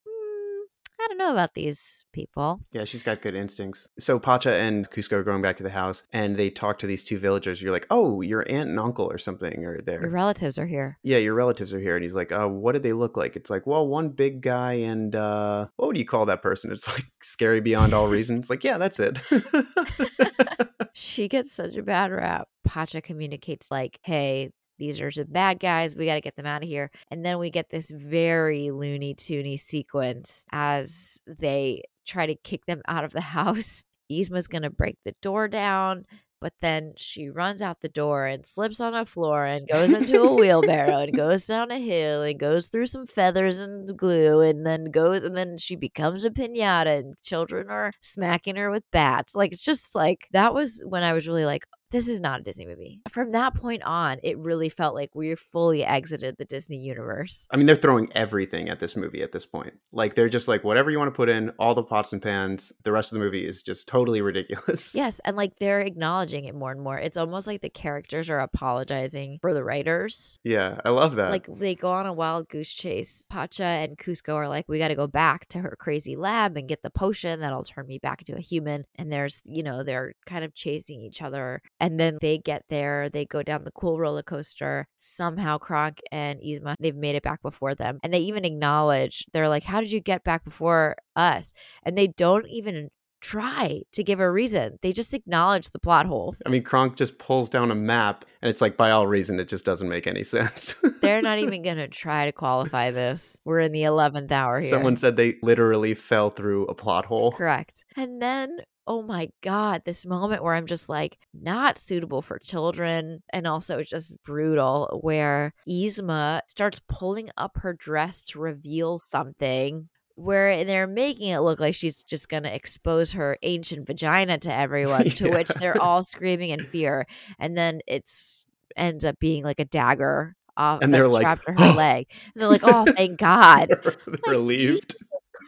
don't 1.11 1.17
know 1.17 1.31
about 1.31 1.53
these 1.53 2.05
people. 2.13 2.61
Yeah, 2.71 2.85
she's 2.85 3.03
got 3.03 3.21
good 3.21 3.35
instincts. 3.35 3.87
So 3.99 4.19
Pacha 4.19 4.53
and 4.53 4.89
Kuzco 4.89 5.13
are 5.13 5.23
going 5.23 5.41
back 5.41 5.57
to 5.57 5.63
the 5.63 5.69
house 5.69 6.03
and 6.13 6.37
they 6.37 6.49
talk 6.49 6.79
to 6.79 6.87
these 6.87 7.03
two 7.03 7.17
villagers. 7.19 7.61
You're 7.61 7.71
like, 7.71 7.87
oh, 7.89 8.21
your 8.21 8.45
aunt 8.49 8.69
and 8.69 8.79
uncle 8.79 9.11
or 9.11 9.17
something 9.17 9.65
are 9.65 9.79
there. 9.81 10.01
Your 10.01 10.09
relatives 10.09 10.57
are 10.57 10.65
here. 10.65 10.97
yeah, 11.03 11.17
your 11.17 11.33
relatives 11.33 11.73
are 11.73 11.79
here. 11.79 11.95
And 11.95 12.03
he's 12.03 12.13
like, 12.13 12.31
uh, 12.31 12.47
what 12.47 12.71
did 12.73 12.83
they 12.83 12.93
look 12.93 13.17
like? 13.17 13.35
It's 13.35 13.49
like, 13.49 13.67
well, 13.67 13.85
one 13.85 14.09
big 14.09 14.41
guy 14.41 14.73
and 14.73 15.15
uh, 15.15 15.67
what 15.75 15.87
would 15.87 15.97
you 15.97 16.05
call 16.05 16.25
that 16.27 16.41
person? 16.41 16.71
It's 16.71 16.87
like 16.87 17.05
scary 17.21 17.59
beyond 17.59 17.93
all 17.93 18.07
reason. 18.07 18.37
It's 18.37 18.49
like, 18.49 18.63
yeah, 18.63 18.77
that's 18.77 18.99
it. 18.99 19.17
She 20.93 21.29
gets 21.29 21.53
such 21.53 21.75
a 21.75 21.83
bad 21.83 22.11
rap. 22.11 22.49
Pacha 22.65 23.01
communicates 23.01 23.71
like, 23.71 23.99
"Hey, 24.03 24.51
these 24.81 24.99
are 24.99 25.11
some 25.11 25.27
bad 25.29 25.59
guys. 25.59 25.95
We 25.95 26.07
got 26.07 26.15
to 26.15 26.21
get 26.21 26.35
them 26.35 26.45
out 26.45 26.63
of 26.63 26.69
here." 26.69 26.91
And 27.09 27.25
then 27.25 27.39
we 27.39 27.49
get 27.51 27.69
this 27.69 27.91
very 27.91 28.71
loony 28.71 29.15
toony 29.15 29.59
sequence 29.59 30.45
as 30.51 31.21
they 31.27 31.83
try 32.05 32.25
to 32.25 32.35
kick 32.35 32.65
them 32.65 32.81
out 32.87 33.03
of 33.03 33.13
the 33.13 33.21
house. 33.37 33.83
Yzma's 34.11 34.47
gonna 34.47 34.69
break 34.69 34.97
the 35.05 35.15
door 35.21 35.47
down, 35.47 36.05
but 36.41 36.53
then 36.59 36.93
she 36.97 37.29
runs 37.29 37.61
out 37.61 37.81
the 37.81 37.87
door 37.87 38.25
and 38.25 38.45
slips 38.45 38.79
on 38.81 38.95
a 38.95 39.05
floor 39.05 39.45
and 39.45 39.67
goes 39.67 39.91
into 39.91 40.23
a 40.23 40.33
wheelbarrow 40.33 40.97
and 40.97 41.13
goes 41.15 41.45
down 41.45 41.69
a 41.71 41.77
hill 41.79 42.23
and 42.23 42.39
goes 42.39 42.67
through 42.67 42.87
some 42.87 43.05
feathers 43.05 43.59
and 43.59 43.95
glue 43.95 44.41
and 44.41 44.65
then 44.65 44.85
goes 44.85 45.23
and 45.23 45.37
then 45.37 45.57
she 45.59 45.75
becomes 45.75 46.25
a 46.25 46.31
pinata 46.31 46.99
and 46.99 47.13
children 47.23 47.69
are 47.69 47.93
smacking 48.01 48.55
her 48.55 48.71
with 48.71 48.83
bats. 48.91 49.35
Like 49.35 49.53
it's 49.53 49.63
just 49.63 49.93
like 49.95 50.27
that 50.33 50.53
was 50.53 50.81
when 50.85 51.03
I 51.03 51.13
was 51.13 51.27
really 51.27 51.45
like, 51.45 51.63
this 51.91 52.07
is 52.07 52.19
not 52.19 52.39
a 52.39 52.43
Disney 52.43 52.65
movie. 52.65 53.01
From 53.09 53.31
that 53.31 53.53
point 53.53 53.83
on, 53.83 54.17
it 54.23 54.37
really 54.37 54.69
felt 54.69 54.95
like 54.95 55.11
we 55.13 55.35
fully 55.35 55.83
exited 55.83 56.37
the 56.37 56.45
Disney 56.45 56.77
universe. 56.77 57.47
I 57.51 57.57
mean, 57.57 57.65
they're 57.65 57.75
throwing 57.75 58.11
everything 58.13 58.69
at 58.69 58.79
this 58.79 58.95
movie 58.95 59.21
at 59.21 59.31
this 59.31 59.45
point. 59.45 59.73
Like, 59.91 60.15
they're 60.15 60.29
just 60.29 60.47
like, 60.47 60.63
whatever 60.63 60.89
you 60.89 60.97
want 60.97 61.09
to 61.13 61.15
put 61.15 61.29
in, 61.29 61.49
all 61.59 61.75
the 61.75 61.83
pots 61.83 62.13
and 62.13 62.21
pans. 62.21 62.71
The 62.83 62.91
rest 62.91 63.11
of 63.11 63.19
the 63.19 63.25
movie 63.25 63.45
is 63.45 63.61
just 63.61 63.87
totally 63.87 64.21
ridiculous. 64.21 64.95
Yes, 65.01 65.19
and 65.25 65.35
like 65.35 65.57
they're 65.57 65.81
acknowledging 65.81 66.45
it 66.45 66.53
more 66.53 66.71
and 66.71 66.81
more. 66.81 66.97
It's 66.97 67.17
almost 67.17 67.47
like 67.47 67.61
the 67.61 67.69
characters 67.69 68.29
are 68.29 68.39
apologizing 68.39 69.39
for 69.41 69.53
the 69.53 69.63
writers. 69.63 70.39
Yeah, 70.43 70.79
I 70.85 70.89
love 70.89 71.15
that. 71.15 71.31
Like 71.31 71.47
they 71.47 71.75
go 71.75 71.91
on 71.91 72.05
a 72.05 72.13
wild 72.13 72.47
goose 72.49 72.71
chase. 72.71 73.25
Pacha 73.29 73.63
and 73.63 73.97
Kuzco 73.97 74.35
are 74.35 74.47
like, 74.47 74.65
we 74.67 74.77
got 74.77 74.89
to 74.89 74.95
go 74.95 75.07
back 75.07 75.47
to 75.49 75.59
her 75.59 75.75
crazy 75.79 76.15
lab 76.15 76.55
and 76.55 76.67
get 76.67 76.83
the 76.83 76.89
potion 76.89 77.39
that'll 77.39 77.63
turn 77.63 77.87
me 77.87 77.97
back 77.97 78.21
into 78.21 78.37
a 78.37 78.41
human. 78.41 78.85
And 78.95 79.11
there's, 79.11 79.41
you 79.43 79.63
know, 79.63 79.83
they're 79.83 80.13
kind 80.25 80.45
of 80.45 80.53
chasing 80.53 81.01
each 81.01 81.21
other. 81.21 81.61
And 81.81 81.99
then 81.99 82.19
they 82.21 82.37
get 82.37 82.63
there, 82.69 83.09
they 83.09 83.25
go 83.25 83.41
down 83.41 83.63
the 83.63 83.71
cool 83.71 83.97
roller 83.97 84.21
coaster. 84.21 84.87
Somehow 84.99 85.57
Kronk 85.57 85.99
and 86.11 86.39
Yzma, 86.39 86.75
they've 86.79 86.95
made 86.95 87.15
it 87.15 87.23
back 87.23 87.41
before 87.41 87.73
them. 87.73 87.99
And 88.03 88.13
they 88.13 88.19
even 88.19 88.45
acknowledge, 88.45 89.25
they're 89.33 89.49
like, 89.49 89.63
how 89.63 89.81
did 89.81 89.91
you 89.91 89.99
get 89.99 90.23
back 90.23 90.45
before 90.45 90.95
us? 91.15 91.51
And 91.83 91.97
they 91.97 92.05
don't 92.07 92.47
even 92.47 92.89
try 93.21 93.81
to 93.93 94.03
give 94.03 94.19
a 94.19 94.29
reason. 94.29 94.77
They 94.81 94.91
just 94.91 95.13
acknowledge 95.13 95.69
the 95.69 95.79
plot 95.79 96.05
hole. 96.05 96.35
I 96.45 96.49
mean, 96.49 96.63
Kronk 96.63 96.97
just 96.97 97.17
pulls 97.19 97.49
down 97.49 97.71
a 97.71 97.75
map, 97.75 98.25
and 98.41 98.49
it's 98.49 98.61
like, 98.61 98.75
by 98.75 98.91
all 98.91 99.07
reason, 99.07 99.39
it 99.39 99.47
just 99.47 99.63
doesn't 99.63 99.87
make 99.87 100.07
any 100.07 100.23
sense. 100.37 100.75
They're 101.01 101.21
not 101.21 101.39
even 101.39 101.61
going 101.61 101.77
to 101.77 101.87
try 101.87 102.25
to 102.25 102.31
qualify 102.31 102.91
this. 102.91 103.37
We're 103.45 103.59
in 103.59 103.71
the 103.71 103.83
11th 103.83 104.31
hour 104.31 104.59
here. 104.59 104.69
Someone 104.69 104.97
said 104.97 105.15
they 105.15 105.35
literally 105.41 105.93
fell 105.93 106.29
through 106.29 106.65
a 106.65 106.73
plot 106.73 107.05
hole. 107.05 107.31
Correct. 107.31 107.85
And 107.95 108.21
then, 108.21 108.57
oh 108.87 109.03
my 109.03 109.29
God, 109.41 109.83
this 109.85 110.05
moment 110.05 110.43
where 110.43 110.53
I'm 110.55 110.65
just 110.65 110.89
like, 110.89 111.17
not 111.33 111.77
suitable 111.77 112.21
for 112.21 112.39
children 112.39 113.21
and 113.31 113.47
also 113.47 113.83
just 113.83 114.21
brutal, 114.23 114.99
where 115.01 115.53
Yzma 115.69 116.41
starts 116.47 116.81
pulling 116.87 117.29
up 117.37 117.57
her 117.57 117.73
dress 117.73 118.23
to 118.25 118.39
reveal 118.39 118.97
something. 118.97 119.85
Where 120.15 120.65
they're 120.65 120.87
making 120.87 121.29
it 121.29 121.39
look 121.39 121.59
like 121.59 121.73
she's 121.73 122.03
just 122.03 122.27
going 122.29 122.43
to 122.43 122.53
expose 122.53 123.13
her 123.13 123.37
ancient 123.43 123.87
vagina 123.87 124.37
to 124.39 124.53
everyone, 124.53 125.05
to 125.05 125.25
Yeah. 125.25 125.37
which 125.37 125.47
they're 125.47 125.81
all 125.81 126.03
screaming 126.03 126.49
in 126.51 126.65
fear. 126.65 127.07
And 127.39 127.57
then 127.57 127.79
it's 127.87 128.45
ends 128.75 129.03
up 129.05 129.17
being 129.19 129.43
like 129.43 129.59
a 129.59 129.65
dagger 129.65 130.35
off 130.57 130.81
And 130.81 130.93
they're 130.93 131.07
like, 131.07 131.23
trapped 131.23 131.45
to 131.45 131.53
her 131.53 131.71
oh! 131.71 131.73
leg. 131.75 132.07
And 132.35 132.41
they're 132.41 132.49
like, 132.49 132.61
oh, 132.63 132.85
thank 132.93 133.17
God. 133.19 133.69
they're 133.69 133.95
relieved. 134.27 134.95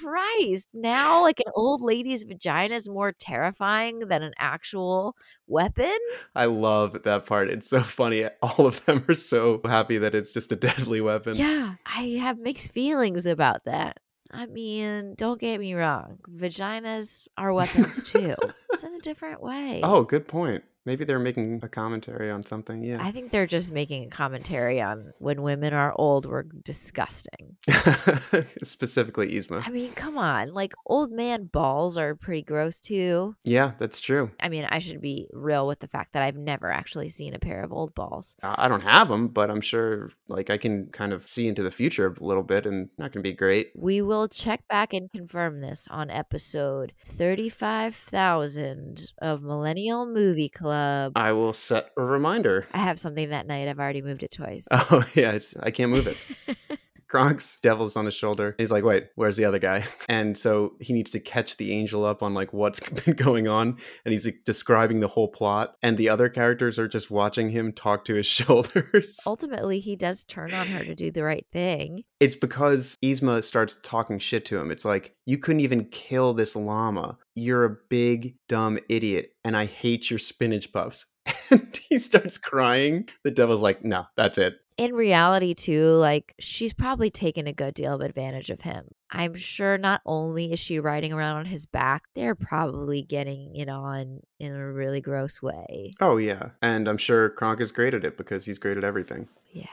Christ. 0.03 0.67
Now, 0.73 1.21
like 1.21 1.39
an 1.39 1.51
old 1.55 1.81
lady's 1.81 2.23
vagina 2.23 2.75
is 2.75 2.89
more 2.89 3.11
terrifying 3.11 3.99
than 3.99 4.21
an 4.23 4.33
actual 4.37 5.15
weapon. 5.47 5.97
I 6.35 6.45
love 6.45 7.03
that 7.03 7.25
part. 7.25 7.49
It's 7.49 7.69
so 7.69 7.81
funny. 7.81 8.25
All 8.41 8.65
of 8.65 8.83
them 8.85 9.05
are 9.07 9.15
so 9.15 9.61
happy 9.63 9.97
that 9.99 10.15
it's 10.15 10.31
just 10.31 10.51
a 10.51 10.55
deadly 10.55 11.01
weapon. 11.01 11.35
Yeah, 11.37 11.75
I 11.85 12.19
have 12.21 12.39
mixed 12.39 12.71
feelings 12.71 13.25
about 13.25 13.65
that. 13.65 13.97
I 14.31 14.47
mean, 14.47 15.13
don't 15.15 15.39
get 15.39 15.59
me 15.59 15.75
wrong, 15.75 16.17
vaginas 16.27 17.27
are 17.37 17.53
weapons 17.53 18.01
too. 18.01 18.35
it's 18.71 18.83
in 18.83 18.95
a 18.95 18.99
different 18.99 19.43
way. 19.43 19.81
Oh, 19.83 20.03
good 20.03 20.27
point. 20.27 20.63
Maybe 20.85 21.05
they're 21.05 21.19
making 21.19 21.61
a 21.63 21.69
commentary 21.69 22.31
on 22.31 22.43
something. 22.43 22.83
Yeah. 22.83 22.97
I 22.99 23.11
think 23.11 23.31
they're 23.31 23.47
just 23.47 23.71
making 23.71 24.05
a 24.05 24.09
commentary 24.09 24.81
on 24.81 25.13
when 25.19 25.41
women 25.41 25.73
are 25.73 25.93
old, 25.97 26.25
we're 26.25 26.43
disgusting. 26.43 27.57
Specifically, 28.63 29.33
Yzma. 29.33 29.63
I 29.65 29.69
mean, 29.69 29.91
come 29.93 30.17
on. 30.17 30.53
Like, 30.53 30.73
old 30.85 31.11
man 31.11 31.45
balls 31.45 31.97
are 31.97 32.15
pretty 32.15 32.41
gross 32.41 32.81
too. 32.81 33.35
Yeah, 33.43 33.71
that's 33.77 33.99
true. 33.99 34.31
I 34.39 34.49
mean, 34.49 34.65
I 34.69 34.79
should 34.79 35.01
be 35.01 35.27
real 35.31 35.67
with 35.67 35.79
the 35.79 35.87
fact 35.87 36.13
that 36.13 36.23
I've 36.23 36.37
never 36.37 36.71
actually 36.71 37.09
seen 37.09 37.33
a 37.33 37.39
pair 37.39 37.63
of 37.63 37.71
old 37.71 37.93
balls. 37.93 38.35
I 38.41 38.63
I 38.63 38.69
don't 38.69 38.83
have 38.83 39.09
them, 39.09 39.27
but 39.27 39.51
I'm 39.51 39.59
sure 39.59 40.11
like 40.29 40.49
I 40.49 40.57
can 40.57 40.87
kind 40.87 41.11
of 41.11 41.27
see 41.27 41.49
into 41.49 41.63
the 41.63 41.69
future 41.69 42.07
a 42.07 42.23
little 42.23 42.43
bit, 42.43 42.65
and 42.65 42.87
not 42.97 43.11
gonna 43.11 43.21
be 43.21 43.33
great. 43.33 43.71
We 43.75 44.01
will 44.01 44.29
check 44.29 44.65
back 44.69 44.93
and 44.93 45.11
confirm 45.11 45.59
this 45.59 45.85
on 45.91 46.09
episode 46.09 46.93
35,000 47.05 49.11
of 49.21 49.43
Millennial 49.43 50.05
Movie 50.05 50.47
Club. 50.73 51.13
I 51.15 51.31
will 51.33 51.53
set 51.53 51.91
a 51.97 52.03
reminder. 52.03 52.65
I 52.73 52.79
have 52.79 52.99
something 52.99 53.29
that 53.29 53.45
night. 53.45 53.67
I've 53.67 53.79
already 53.79 54.01
moved 54.01 54.23
it 54.23 54.31
twice. 54.31 54.67
Oh 54.71 55.05
yeah, 55.13 55.31
it's, 55.31 55.55
I 55.57 55.71
can't 55.71 55.91
move 55.91 56.07
it. 56.07 56.17
Devil's 57.63 57.95
on 57.95 58.05
his 58.05 58.13
shoulder. 58.13 58.47
And 58.49 58.55
He's 58.59 58.71
like, 58.71 58.83
wait, 58.83 59.07
where's 59.15 59.37
the 59.37 59.45
other 59.45 59.59
guy? 59.59 59.85
And 60.09 60.37
so 60.37 60.75
he 60.79 60.93
needs 60.93 61.11
to 61.11 61.19
catch 61.19 61.57
the 61.57 61.71
angel 61.71 62.05
up 62.05 62.21
on 62.21 62.33
like 62.33 62.53
what's 62.53 62.79
been 63.05 63.15
going 63.15 63.47
on. 63.47 63.77
And 64.05 64.11
he's 64.11 64.25
like, 64.25 64.41
describing 64.45 64.99
the 64.99 65.07
whole 65.07 65.27
plot. 65.27 65.75
And 65.81 65.97
the 65.97 66.09
other 66.09 66.29
characters 66.29 66.77
are 66.77 66.87
just 66.87 67.09
watching 67.09 67.49
him 67.49 67.71
talk 67.71 68.05
to 68.05 68.15
his 68.15 68.25
shoulders. 68.25 69.19
Ultimately, 69.25 69.79
he 69.79 69.95
does 69.95 70.23
turn 70.23 70.53
on 70.53 70.67
her 70.67 70.83
to 70.83 70.93
do 70.93 71.09
the 71.09 71.23
right 71.23 71.45
thing. 71.51 72.03
It's 72.19 72.35
because 72.35 72.97
Yzma 73.03 73.43
starts 73.43 73.77
talking 73.81 74.19
shit 74.19 74.45
to 74.45 74.57
him. 74.57 74.71
It's 74.71 74.85
like, 74.85 75.15
you 75.25 75.37
couldn't 75.37 75.61
even 75.61 75.85
kill 75.85 76.33
this 76.33 76.55
llama. 76.55 77.17
You're 77.35 77.65
a 77.65 77.77
big, 77.89 78.35
dumb 78.47 78.79
idiot. 78.89 79.31
And 79.43 79.57
I 79.57 79.65
hate 79.65 80.09
your 80.09 80.19
spinach 80.19 80.71
puffs. 80.71 81.05
And 81.49 81.79
he 81.89 81.99
starts 81.99 82.37
crying. 82.37 83.07
The 83.23 83.31
devil's 83.31 83.61
like, 83.61 83.83
no, 83.83 84.05
that's 84.17 84.37
it. 84.37 84.55
In 84.77 84.93
reality, 84.93 85.53
too, 85.53 85.95
like 85.95 86.33
she's 86.39 86.73
probably 86.73 87.09
taken 87.09 87.47
a 87.47 87.53
good 87.53 87.73
deal 87.73 87.93
of 87.93 88.01
advantage 88.01 88.49
of 88.49 88.61
him. 88.61 88.85
I'm 89.11 89.35
sure 89.35 89.77
not 89.77 90.01
only 90.05 90.51
is 90.51 90.59
she 90.59 90.79
riding 90.79 91.13
around 91.13 91.37
on 91.37 91.45
his 91.45 91.65
back, 91.65 92.03
they're 92.15 92.35
probably 92.35 93.03
getting 93.03 93.55
it 93.55 93.69
on 93.69 94.21
in 94.39 94.55
a 94.55 94.71
really 94.71 95.01
gross 95.01 95.41
way. 95.41 95.93
Oh, 96.01 96.17
yeah. 96.17 96.49
And 96.61 96.87
I'm 96.87 96.97
sure 96.97 97.29
Kronk 97.29 97.61
is 97.61 97.71
great 97.71 97.93
at 97.93 98.03
it 98.03 98.17
because 98.17 98.45
he's 98.45 98.57
great 98.57 98.77
at 98.77 98.83
everything. 98.83 99.27
Yeah. 99.51 99.67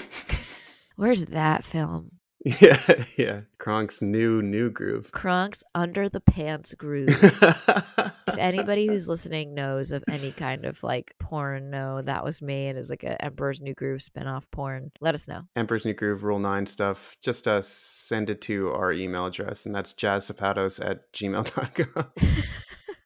Where's 0.96 1.26
that 1.26 1.64
film? 1.64 2.10
Yeah, 2.44 3.04
yeah. 3.16 3.40
Kronk's 3.58 4.02
new, 4.02 4.42
new 4.42 4.68
groove. 4.68 5.12
Kronk's 5.12 5.62
under 5.74 6.08
the 6.08 6.20
pants 6.20 6.74
groove. 6.74 7.08
if 8.32 8.38
anybody 8.38 8.86
who's 8.86 9.08
listening 9.08 9.54
knows 9.54 9.92
of 9.92 10.02
any 10.08 10.32
kind 10.32 10.64
of 10.64 10.82
like 10.82 11.14
porn, 11.18 11.70
no, 11.70 12.02
that 12.02 12.24
was 12.24 12.40
made 12.40 12.76
as 12.76 12.90
like 12.90 13.04
a 13.04 13.22
Emperor's 13.22 13.60
New 13.60 13.74
Groove 13.74 14.00
spinoff 14.00 14.44
porn, 14.50 14.90
let 15.00 15.14
us 15.14 15.28
know. 15.28 15.42
Emperor's 15.56 15.84
New 15.84 15.94
Groove 15.94 16.24
Rule 16.24 16.38
9 16.38 16.66
stuff, 16.66 17.16
just 17.22 17.46
uh, 17.46 17.62
send 17.62 18.30
it 18.30 18.40
to 18.42 18.70
our 18.72 18.92
email 18.92 19.26
address, 19.26 19.66
and 19.66 19.74
that's 19.74 19.92
jazzzapatos 19.92 20.84
at 20.84 21.12
gmail.com. 21.12 22.06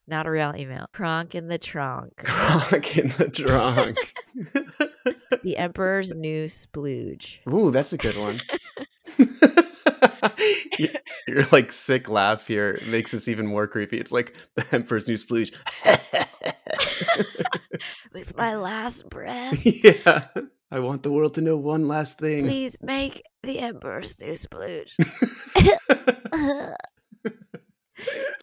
Not 0.09 0.25
a 0.25 0.31
real 0.31 0.53
email. 0.55 0.85
Kronk 0.93 1.35
in 1.35 1.49
the 1.49 1.57
trunk. 1.57 2.15
Kronk 2.23 2.97
in 2.97 3.09
the 3.09 3.29
trunk. 3.29 4.13
the 5.43 5.57
Emperor's 5.57 6.13
New 6.13 6.45
Splooge. 6.45 7.39
Ooh, 7.51 7.71
that's 7.71 7.91
a 7.91 7.97
good 7.97 8.15
one. 8.15 8.39
your, 11.27 11.45
like 11.51 11.71
sick 11.71 12.09
laugh 12.09 12.47
here 12.47 12.79
makes 12.87 13.11
this 13.11 13.27
even 13.27 13.47
more 13.47 13.67
creepy. 13.67 13.97
It's 13.97 14.11
like 14.11 14.35
the 14.55 14.65
Emperor's 14.71 15.07
New 15.07 15.15
Splooge. 15.15 15.51
With 18.13 18.35
my 18.35 18.55
last 18.55 19.09
breath, 19.09 19.63
yeah. 19.65 20.27
I 20.69 20.79
want 20.79 21.03
the 21.03 21.11
world 21.11 21.35
to 21.35 21.41
know 21.41 21.57
one 21.57 21.87
last 21.87 22.19
thing. 22.19 22.43
please 22.43 22.77
make 22.81 23.23
the 23.43 23.59
Emperor's 23.59 24.19
New 24.19 24.33
Splooge. 24.33 24.93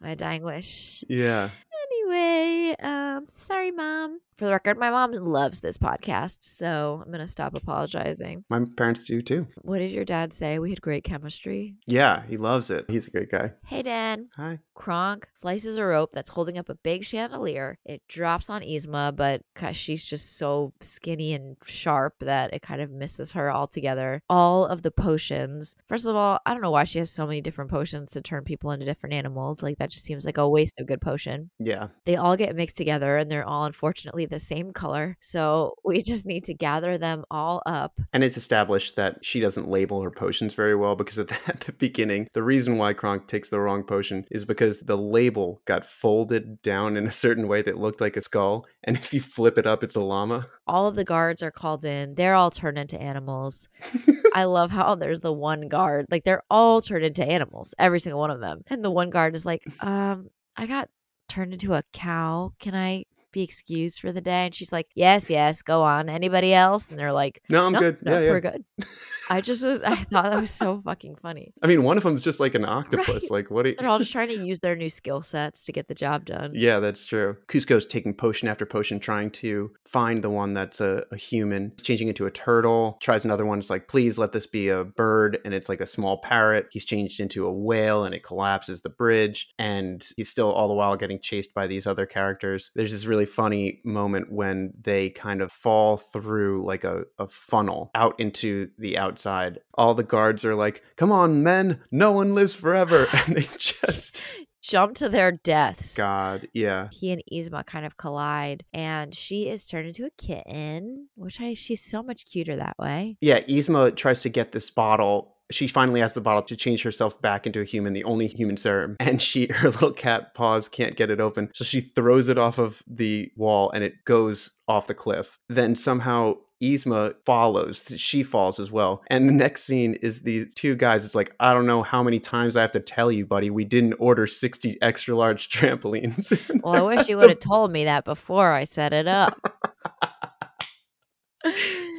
my 0.01 0.15
dying 0.15 0.43
wish. 0.43 1.03
yeah. 1.07 1.49
Anyway, 1.91 2.75
um, 2.81 3.27
sorry, 3.31 3.71
mom. 3.71 4.19
For 4.37 4.43
the 4.47 4.51
record, 4.51 4.77
my 4.77 4.89
mom 4.89 5.13
loves 5.13 5.61
this 5.61 5.77
podcast, 5.77 6.39
so 6.41 7.01
I'm 7.05 7.09
gonna 7.09 7.25
stop 7.25 7.55
apologizing. 7.55 8.43
My 8.49 8.65
parents 8.75 9.03
do 9.03 9.21
too. 9.21 9.47
What 9.61 9.79
did 9.79 9.91
your 9.93 10.03
dad 10.03 10.33
say? 10.33 10.59
We 10.59 10.71
had 10.71 10.81
great 10.81 11.05
chemistry. 11.05 11.75
Yeah, 11.87 12.21
he 12.27 12.35
loves 12.35 12.69
it. 12.69 12.83
He's 12.89 13.07
a 13.07 13.11
great 13.11 13.31
guy. 13.31 13.53
Hey, 13.65 13.81
Dad. 13.81 14.25
Hi. 14.35 14.59
Kronk 14.73 15.29
slices 15.33 15.77
a 15.77 15.85
rope 15.85 16.11
that's 16.11 16.31
holding 16.31 16.57
up 16.57 16.67
a 16.67 16.75
big 16.75 17.05
chandelier. 17.05 17.77
It 17.85 18.01
drops 18.09 18.49
on 18.49 18.61
Yzma, 18.61 19.15
but 19.15 19.41
'cause 19.55 19.77
she's 19.77 20.03
just 20.03 20.37
so 20.37 20.73
skinny 20.81 21.33
and 21.33 21.55
sharp 21.63 22.15
that 22.19 22.53
it 22.53 22.61
kind 22.61 22.81
of 22.81 22.91
misses 22.91 23.31
her 23.31 23.49
altogether. 23.49 24.19
All 24.29 24.65
of 24.65 24.81
the 24.81 24.91
potions. 24.91 25.77
First 25.87 26.07
of 26.07 26.15
all, 26.17 26.39
I 26.45 26.51
don't 26.51 26.61
know 26.61 26.71
why 26.71 26.83
she 26.83 26.99
has 26.99 27.09
so 27.09 27.25
many 27.25 27.39
different 27.39 27.71
potions 27.71 28.11
to 28.11 28.21
turn 28.21 28.43
people 28.43 28.71
into 28.71 28.85
different 28.85 29.13
animals. 29.13 29.63
Like 29.63 29.77
that 29.77 29.91
just 29.91 30.03
seems 30.03 30.25
like 30.25 30.37
a 30.37 30.49
waste 30.49 30.77
of 30.81 30.87
good 30.87 30.99
potion. 30.99 31.51
Yeah. 31.57 31.87
They 32.03 32.17
all 32.17 32.35
get 32.35 32.53
mixed 32.53 32.75
together 32.75 33.15
and 33.15 33.31
they're 33.31 33.47
all 33.47 33.63
unfortunately 33.63 34.24
the 34.25 34.39
same 34.39 34.71
color. 34.71 35.17
So 35.19 35.75
we 35.83 36.01
just 36.01 36.25
need 36.25 36.43
to 36.45 36.53
gather 36.53 36.97
them 36.97 37.23
all 37.31 37.61
up. 37.65 37.99
And 38.13 38.23
it's 38.23 38.37
established 38.37 38.95
that 38.95 39.23
she 39.23 39.39
doesn't 39.39 39.69
label 39.69 40.03
her 40.03 40.11
potions 40.11 40.53
very 40.53 40.75
well 40.75 40.95
because 40.95 41.19
at 41.19 41.27
the, 41.27 41.37
at 41.47 41.61
the 41.61 41.73
beginning, 41.73 42.27
the 42.33 42.43
reason 42.43 42.77
why 42.77 42.93
Kronk 42.93 43.27
takes 43.27 43.49
the 43.49 43.59
wrong 43.59 43.83
potion 43.83 44.25
is 44.31 44.45
because 44.45 44.81
the 44.81 44.97
label 44.97 45.61
got 45.65 45.85
folded 45.85 46.61
down 46.61 46.97
in 46.97 47.05
a 47.05 47.11
certain 47.11 47.47
way 47.47 47.61
that 47.61 47.77
looked 47.77 48.01
like 48.01 48.17
a 48.17 48.21
skull. 48.21 48.65
And 48.83 48.97
if 48.97 49.13
you 49.13 49.19
flip 49.21 49.57
it 49.57 49.67
up, 49.67 49.83
it's 49.83 49.95
a 49.95 50.01
llama. 50.01 50.47
All 50.67 50.87
of 50.87 50.95
the 50.95 51.03
guards 51.03 51.43
are 51.43 51.51
called 51.51 51.85
in. 51.85 52.15
They're 52.15 52.35
all 52.35 52.51
turned 52.51 52.77
into 52.77 53.01
animals. 53.01 53.67
I 54.33 54.45
love 54.45 54.71
how 54.71 54.95
there's 54.95 55.21
the 55.21 55.31
one 55.31 55.69
guard, 55.69 56.07
like 56.11 56.25
they're 56.25 56.43
all 56.49 56.81
turned 56.81 57.05
into 57.05 57.25
animals, 57.25 57.73
every 57.79 57.99
single 57.99 58.19
one 58.19 58.31
of 58.31 58.41
them. 58.41 58.63
And 58.67 58.83
the 58.83 58.91
one 58.91 59.09
guard 59.09 59.33
is 59.33 59.45
like, 59.45 59.63
um, 59.79 60.29
I 60.57 60.65
got 60.65 60.89
turned 61.29 61.53
into 61.53 61.73
a 61.73 61.83
cow. 61.93 62.53
Can 62.59 62.75
I 62.75 63.05
be 63.35 63.43
excused 63.43 63.99
for 63.99 64.11
the 64.11 64.21
day? 64.21 64.45
And 64.45 64.55
she's 64.55 64.71
like, 64.71 64.87
Yes, 64.95 65.29
yes, 65.29 65.61
go 65.61 65.83
on. 65.83 66.09
Anybody 66.09 66.53
else? 66.53 66.89
And 66.89 66.97
they're 66.97 67.13
like, 67.13 67.43
No, 67.49 67.65
I'm 67.65 67.73
"Nope, 67.73 67.81
good. 67.81 67.97
nope, 68.01 68.13
yeah, 68.13 68.19
yeah. 68.21 68.29
we're 68.31 68.39
good. 68.39 68.65
I 69.29 69.41
just 69.41 69.63
I 69.65 69.95
thought 69.95 70.31
that 70.31 70.39
was 70.39 70.51
so 70.51 70.81
fucking 70.85 71.15
funny. 71.15 71.53
I 71.61 71.67
mean, 71.67 71.83
one 71.83 71.97
of 71.97 72.03
them's 72.03 72.23
just 72.23 72.39
like 72.39 72.55
an 72.55 72.63
octopus. 72.65 73.29
Like, 73.29 73.49
what? 73.49 73.65
Are 73.65 73.69
you... 73.69 73.75
They're 73.77 73.89
all 73.89 73.99
just 73.99 74.11
trying 74.11 74.29
to 74.29 74.39
use 74.45 74.61
their 74.61 74.75
new 74.75 74.89
skill 74.89 75.21
sets 75.21 75.65
to 75.65 75.71
get 75.71 75.87
the 75.87 75.95
job 75.95 76.25
done. 76.25 76.51
Yeah, 76.53 76.79
that's 76.79 77.05
true. 77.05 77.37
Kuzco's 77.47 77.85
taking 77.85 78.13
potion 78.13 78.47
after 78.47 78.65
potion, 78.65 78.99
trying 78.99 79.31
to 79.31 79.71
find 79.85 80.23
the 80.23 80.29
one 80.29 80.53
that's 80.53 80.79
a, 80.79 81.03
a 81.11 81.17
human, 81.17 81.71
He's 81.77 81.81
changing 81.81 82.07
into 82.07 82.25
a 82.25 82.31
turtle. 82.31 82.97
Tries 83.01 83.25
another 83.25 83.45
one. 83.45 83.59
It's 83.59 83.69
like, 83.69 83.87
please 83.87 84.17
let 84.17 84.31
this 84.31 84.45
be 84.45 84.69
a 84.69 84.83
bird. 84.83 85.39
And 85.43 85.53
it's 85.53 85.69
like 85.69 85.81
a 85.81 85.87
small 85.87 86.17
parrot. 86.17 86.67
He's 86.71 86.85
changed 86.85 87.19
into 87.19 87.45
a 87.45 87.51
whale 87.51 88.03
and 88.03 88.13
it 88.13 88.23
collapses 88.23 88.81
the 88.81 88.89
bridge. 88.89 89.49
And 89.57 90.07
he's 90.15 90.29
still 90.29 90.51
all 90.51 90.67
the 90.67 90.73
while 90.73 90.95
getting 90.95 91.19
chased 91.19 91.53
by 91.53 91.67
these 91.67 91.87
other 91.87 92.05
characters. 92.05 92.71
There's 92.75 92.91
this 92.91 93.05
really 93.05 93.24
funny 93.25 93.81
moment 93.83 94.31
when 94.31 94.73
they 94.79 95.09
kind 95.09 95.41
of 95.41 95.51
fall 95.51 95.97
through 95.97 96.65
like 96.65 96.83
a, 96.83 97.03
a 97.19 97.27
funnel 97.27 97.91
out 97.95 98.19
into 98.19 98.69
the 98.77 98.97
outside. 98.97 99.59
All 99.73 99.93
the 99.93 100.03
guards 100.03 100.45
are 100.45 100.55
like, 100.55 100.83
come 100.95 101.11
on, 101.11 101.43
men, 101.43 101.81
no 101.91 102.11
one 102.11 102.33
lives 102.35 102.55
forever. 102.55 103.07
And 103.25 103.37
they 103.37 103.47
just, 103.57 104.21
Jump 104.67 104.95
to 104.97 105.09
their 105.09 105.31
deaths. 105.31 105.93
God, 105.93 106.47
yeah. 106.53 106.89
He 106.91 107.11
and 107.11 107.21
Yzma 107.31 107.67
kind 107.67 107.85
of 107.85 107.97
collide, 107.97 108.63
and 108.73 109.13
she 109.13 109.47
is 109.47 109.67
turned 109.67 109.85
into 109.85 110.05
a 110.05 110.09
kitten, 110.09 111.09
which 111.13 111.39
I 111.39 111.53
she's 111.53 111.83
so 111.83 112.01
much 112.01 112.25
cuter 112.25 112.55
that 112.55 112.75
way. 112.79 113.17
Yeah, 113.21 113.41
Yzma 113.41 113.95
tries 113.95 114.23
to 114.23 114.29
get 114.29 114.53
this 114.53 114.71
bottle. 114.71 115.34
She 115.51 115.67
finally 115.67 115.99
has 115.99 116.13
the 116.13 116.21
bottle 116.21 116.41
to 116.43 116.55
change 116.55 116.83
herself 116.83 117.21
back 117.21 117.45
into 117.45 117.61
a 117.61 117.65
human, 117.65 117.93
the 117.93 118.03
only 118.03 118.27
human 118.27 118.57
serum. 118.57 118.95
And 119.05 119.21
she 119.21 119.47
her 119.47 119.69
little 119.69 119.91
cat 119.91 120.33
paws 120.33 120.67
can't 120.67 120.95
get 120.95 121.11
it 121.11 121.21
open. 121.21 121.49
So 121.53 121.63
she 121.63 121.81
throws 121.81 122.27
it 122.27 122.37
off 122.37 122.57
of 122.57 122.81
the 122.87 123.31
wall 123.35 123.71
and 123.71 123.83
it 123.83 124.03
goes 124.03 124.51
off 124.67 124.87
the 124.87 124.93
cliff. 124.95 125.37
Then 125.47 125.75
somehow 125.75 126.37
Yzma 126.63 127.15
follows. 127.25 127.83
She 127.97 128.23
falls 128.23 128.59
as 128.59 128.71
well. 128.71 129.03
And 129.07 129.27
the 129.27 129.33
next 129.33 129.63
scene 129.63 129.95
is 129.95 130.21
these 130.21 130.47
two 130.55 130.75
guys. 130.75 131.05
It's 131.05 131.15
like, 131.15 131.35
I 131.39 131.53
don't 131.53 131.65
know 131.65 131.83
how 131.83 132.01
many 132.01 132.19
times 132.19 132.55
I 132.55 132.61
have 132.61 132.71
to 132.73 132.79
tell 132.79 133.11
you, 133.11 133.25
buddy, 133.25 133.49
we 133.49 133.65
didn't 133.65 133.95
order 133.99 134.25
60 134.25 134.81
extra 134.81 135.15
large 135.15 135.49
trampolines. 135.51 136.33
Well, 136.65 136.73
I 136.73 136.81
wish 136.81 137.07
you 137.07 137.17
would 137.17 137.29
have 137.29 137.39
told 137.39 137.71
me 137.71 137.83
that 137.83 138.05
before 138.05 138.51
I 138.51 138.63
set 138.63 138.91
it 138.91 139.07
up. 139.07 139.39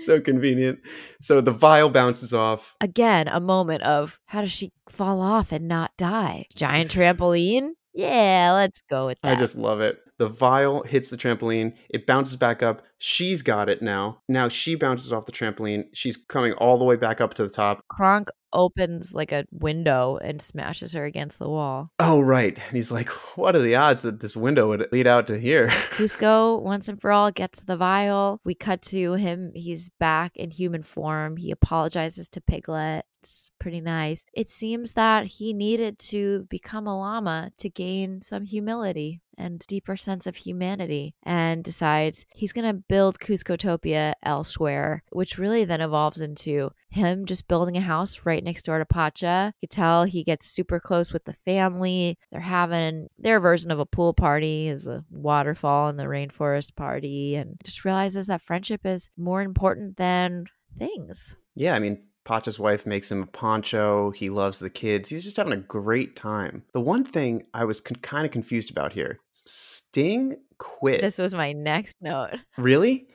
So 0.07 0.21
convenient. 0.21 0.79
So 1.21 1.41
the 1.41 1.51
vial 1.51 1.91
bounces 1.91 2.33
off. 2.33 2.75
Again, 2.81 3.29
a 3.29 3.41
moment 3.41 3.83
of 3.83 4.19
how 4.27 4.41
does 4.41 4.53
she 4.53 4.73
fall 4.89 5.21
off 5.21 5.53
and 5.53 5.69
not 5.69 5.93
die? 5.97 6.47
Giant 6.55 6.91
trampoline? 6.91 7.71
Yeah, 7.93 8.53
let's 8.55 8.83
go 8.89 9.07
with 9.07 9.19
that. 9.23 9.33
I 9.33 9.35
just 9.37 9.57
love 9.57 9.81
it. 9.81 9.99
The 10.19 10.29
vial 10.29 10.83
hits 10.83 11.11
the 11.11 11.17
trampoline. 11.17 11.75
It 11.91 12.07
bounces 12.07 12.37
back 12.37 12.63
up. 12.63 12.83
She's 12.99 13.43
got 13.43 13.69
it 13.69 13.83
now. 13.83 14.23
Now 14.29 14.49
she 14.49 14.75
bounces 14.75 15.13
off 15.13 15.27
the 15.27 15.33
trampoline. 15.33 15.85
She's 15.93 16.17
coming 16.17 16.53
all 16.55 16.79
the 16.79 16.85
way 16.85 16.97
back 16.97 17.21
up 17.21 17.35
to 17.35 17.43
the 17.43 17.51
top. 17.51 17.81
Kronk 17.91 18.31
opens 18.53 19.13
like 19.13 19.33
a 19.33 19.45
window 19.51 20.19
and 20.23 20.41
smashes 20.41 20.95
her 20.95 21.05
against 21.05 21.39
the 21.39 21.49
wall. 21.49 21.91
Oh, 21.99 22.21
right. 22.21 22.57
And 22.57 22.77
he's 22.77 22.91
like, 22.91 23.11
What 23.37 23.55
are 23.55 23.61
the 23.61 23.77
odds 23.77 24.03
that 24.03 24.21
this 24.21 24.37
window 24.37 24.69
would 24.69 24.89
lead 24.91 25.07
out 25.07 25.27
to 25.29 25.39
here? 25.39 25.69
Kuzco, 25.91 26.61
once 26.61 26.89
and 26.89 27.01
for 27.01 27.13
all, 27.13 27.31
gets 27.31 27.61
the 27.61 27.77
vial. 27.77 28.41
We 28.45 28.55
cut 28.55 28.83
to 28.83 29.13
him. 29.15 29.53
He's 29.55 29.91
back 30.01 30.33
in 30.37 30.51
human 30.51 30.83
form. 30.83 31.37
He 31.37 31.51
apologizes 31.51 32.29
to 32.31 32.41
Piglet. 32.41 33.05
It's 33.23 33.51
pretty 33.59 33.81
nice. 33.81 34.25
It 34.33 34.49
seems 34.49 34.93
that 34.93 35.27
he 35.27 35.53
needed 35.53 35.99
to 35.99 36.47
become 36.49 36.87
a 36.87 36.97
llama 36.97 37.51
to 37.59 37.69
gain 37.69 38.23
some 38.23 38.45
humility 38.45 39.21
and 39.39 39.65
deeper 39.67 39.97
sense 39.97 40.27
of 40.27 40.37
humanity 40.37 41.15
and 41.23 41.63
decides 41.63 42.25
he's 42.35 42.53
going 42.53 42.67
to 42.67 42.83
build 42.89 43.19
Kuzcotopia 43.19 44.15
elsewhere, 44.23 45.03
which 45.11 45.39
really 45.39 45.65
then 45.65 45.81
evolves 45.81 46.21
into 46.21 46.71
him 46.89 47.27
just 47.27 47.49
building 47.49 47.77
a 47.77 47.81
house 47.81 48.21
right 48.25 48.43
next 48.43 48.65
door 48.65 48.79
to 48.79 48.87
Pacha. 48.87 49.53
You 49.61 49.69
tell 49.69 50.05
he 50.05 50.25
gets 50.25 50.47
super 50.47 50.81
close 50.81 51.13
with 51.13 51.25
the 51.25 51.33
family. 51.33 52.19
They're 52.31 52.41
having 52.41 53.09
their 53.19 53.41
version 53.41 53.71
of 53.71 53.79
a 53.79 53.87
pool 53.87 54.15
party 54.15 54.69
is 54.69 54.87
a 54.87 55.05
waterfall 55.11 55.89
in 55.89 55.97
the 55.97 56.05
rainforest 56.05 56.77
party 56.77 57.35
and 57.35 57.57
just 57.65 57.85
realizes 57.85 58.29
that 58.29 58.43
friendship 58.43 58.87
is 58.87 59.11
more 59.17 59.43
important 59.43 59.97
than 59.97 60.47
things. 60.79 61.37
Yeah, 61.55 61.75
I 61.75 61.79
mean, 61.79 62.05
Pacha's 62.27 62.59
wife 62.59 62.85
makes 62.85 63.11
him 63.11 63.23
a 63.23 63.27
poncho. 63.27 64.11
He 64.11 64.29
loves 64.29 64.59
the 64.59 64.69
kids. 64.69 65.09
He's 65.09 65.23
just 65.23 65.37
having 65.37 65.53
a 65.53 65.59
great 65.59 66.17
time. 66.17 66.65
The 66.73 66.81
one 66.81 67.05
thing 67.05 67.45
I 67.55 67.65
was 67.65 67.81
con- 67.81 67.99
kind 68.03 68.27
of 68.27 68.33
confused 68.33 68.71
about 68.71 68.93
here 68.93 69.21
Sting 69.33 70.37
quit. 70.59 71.01
This 71.01 71.19
was 71.19 71.35
my 71.35 71.53
next 71.53 71.97
note. 72.01 72.35
Really? 72.59 73.07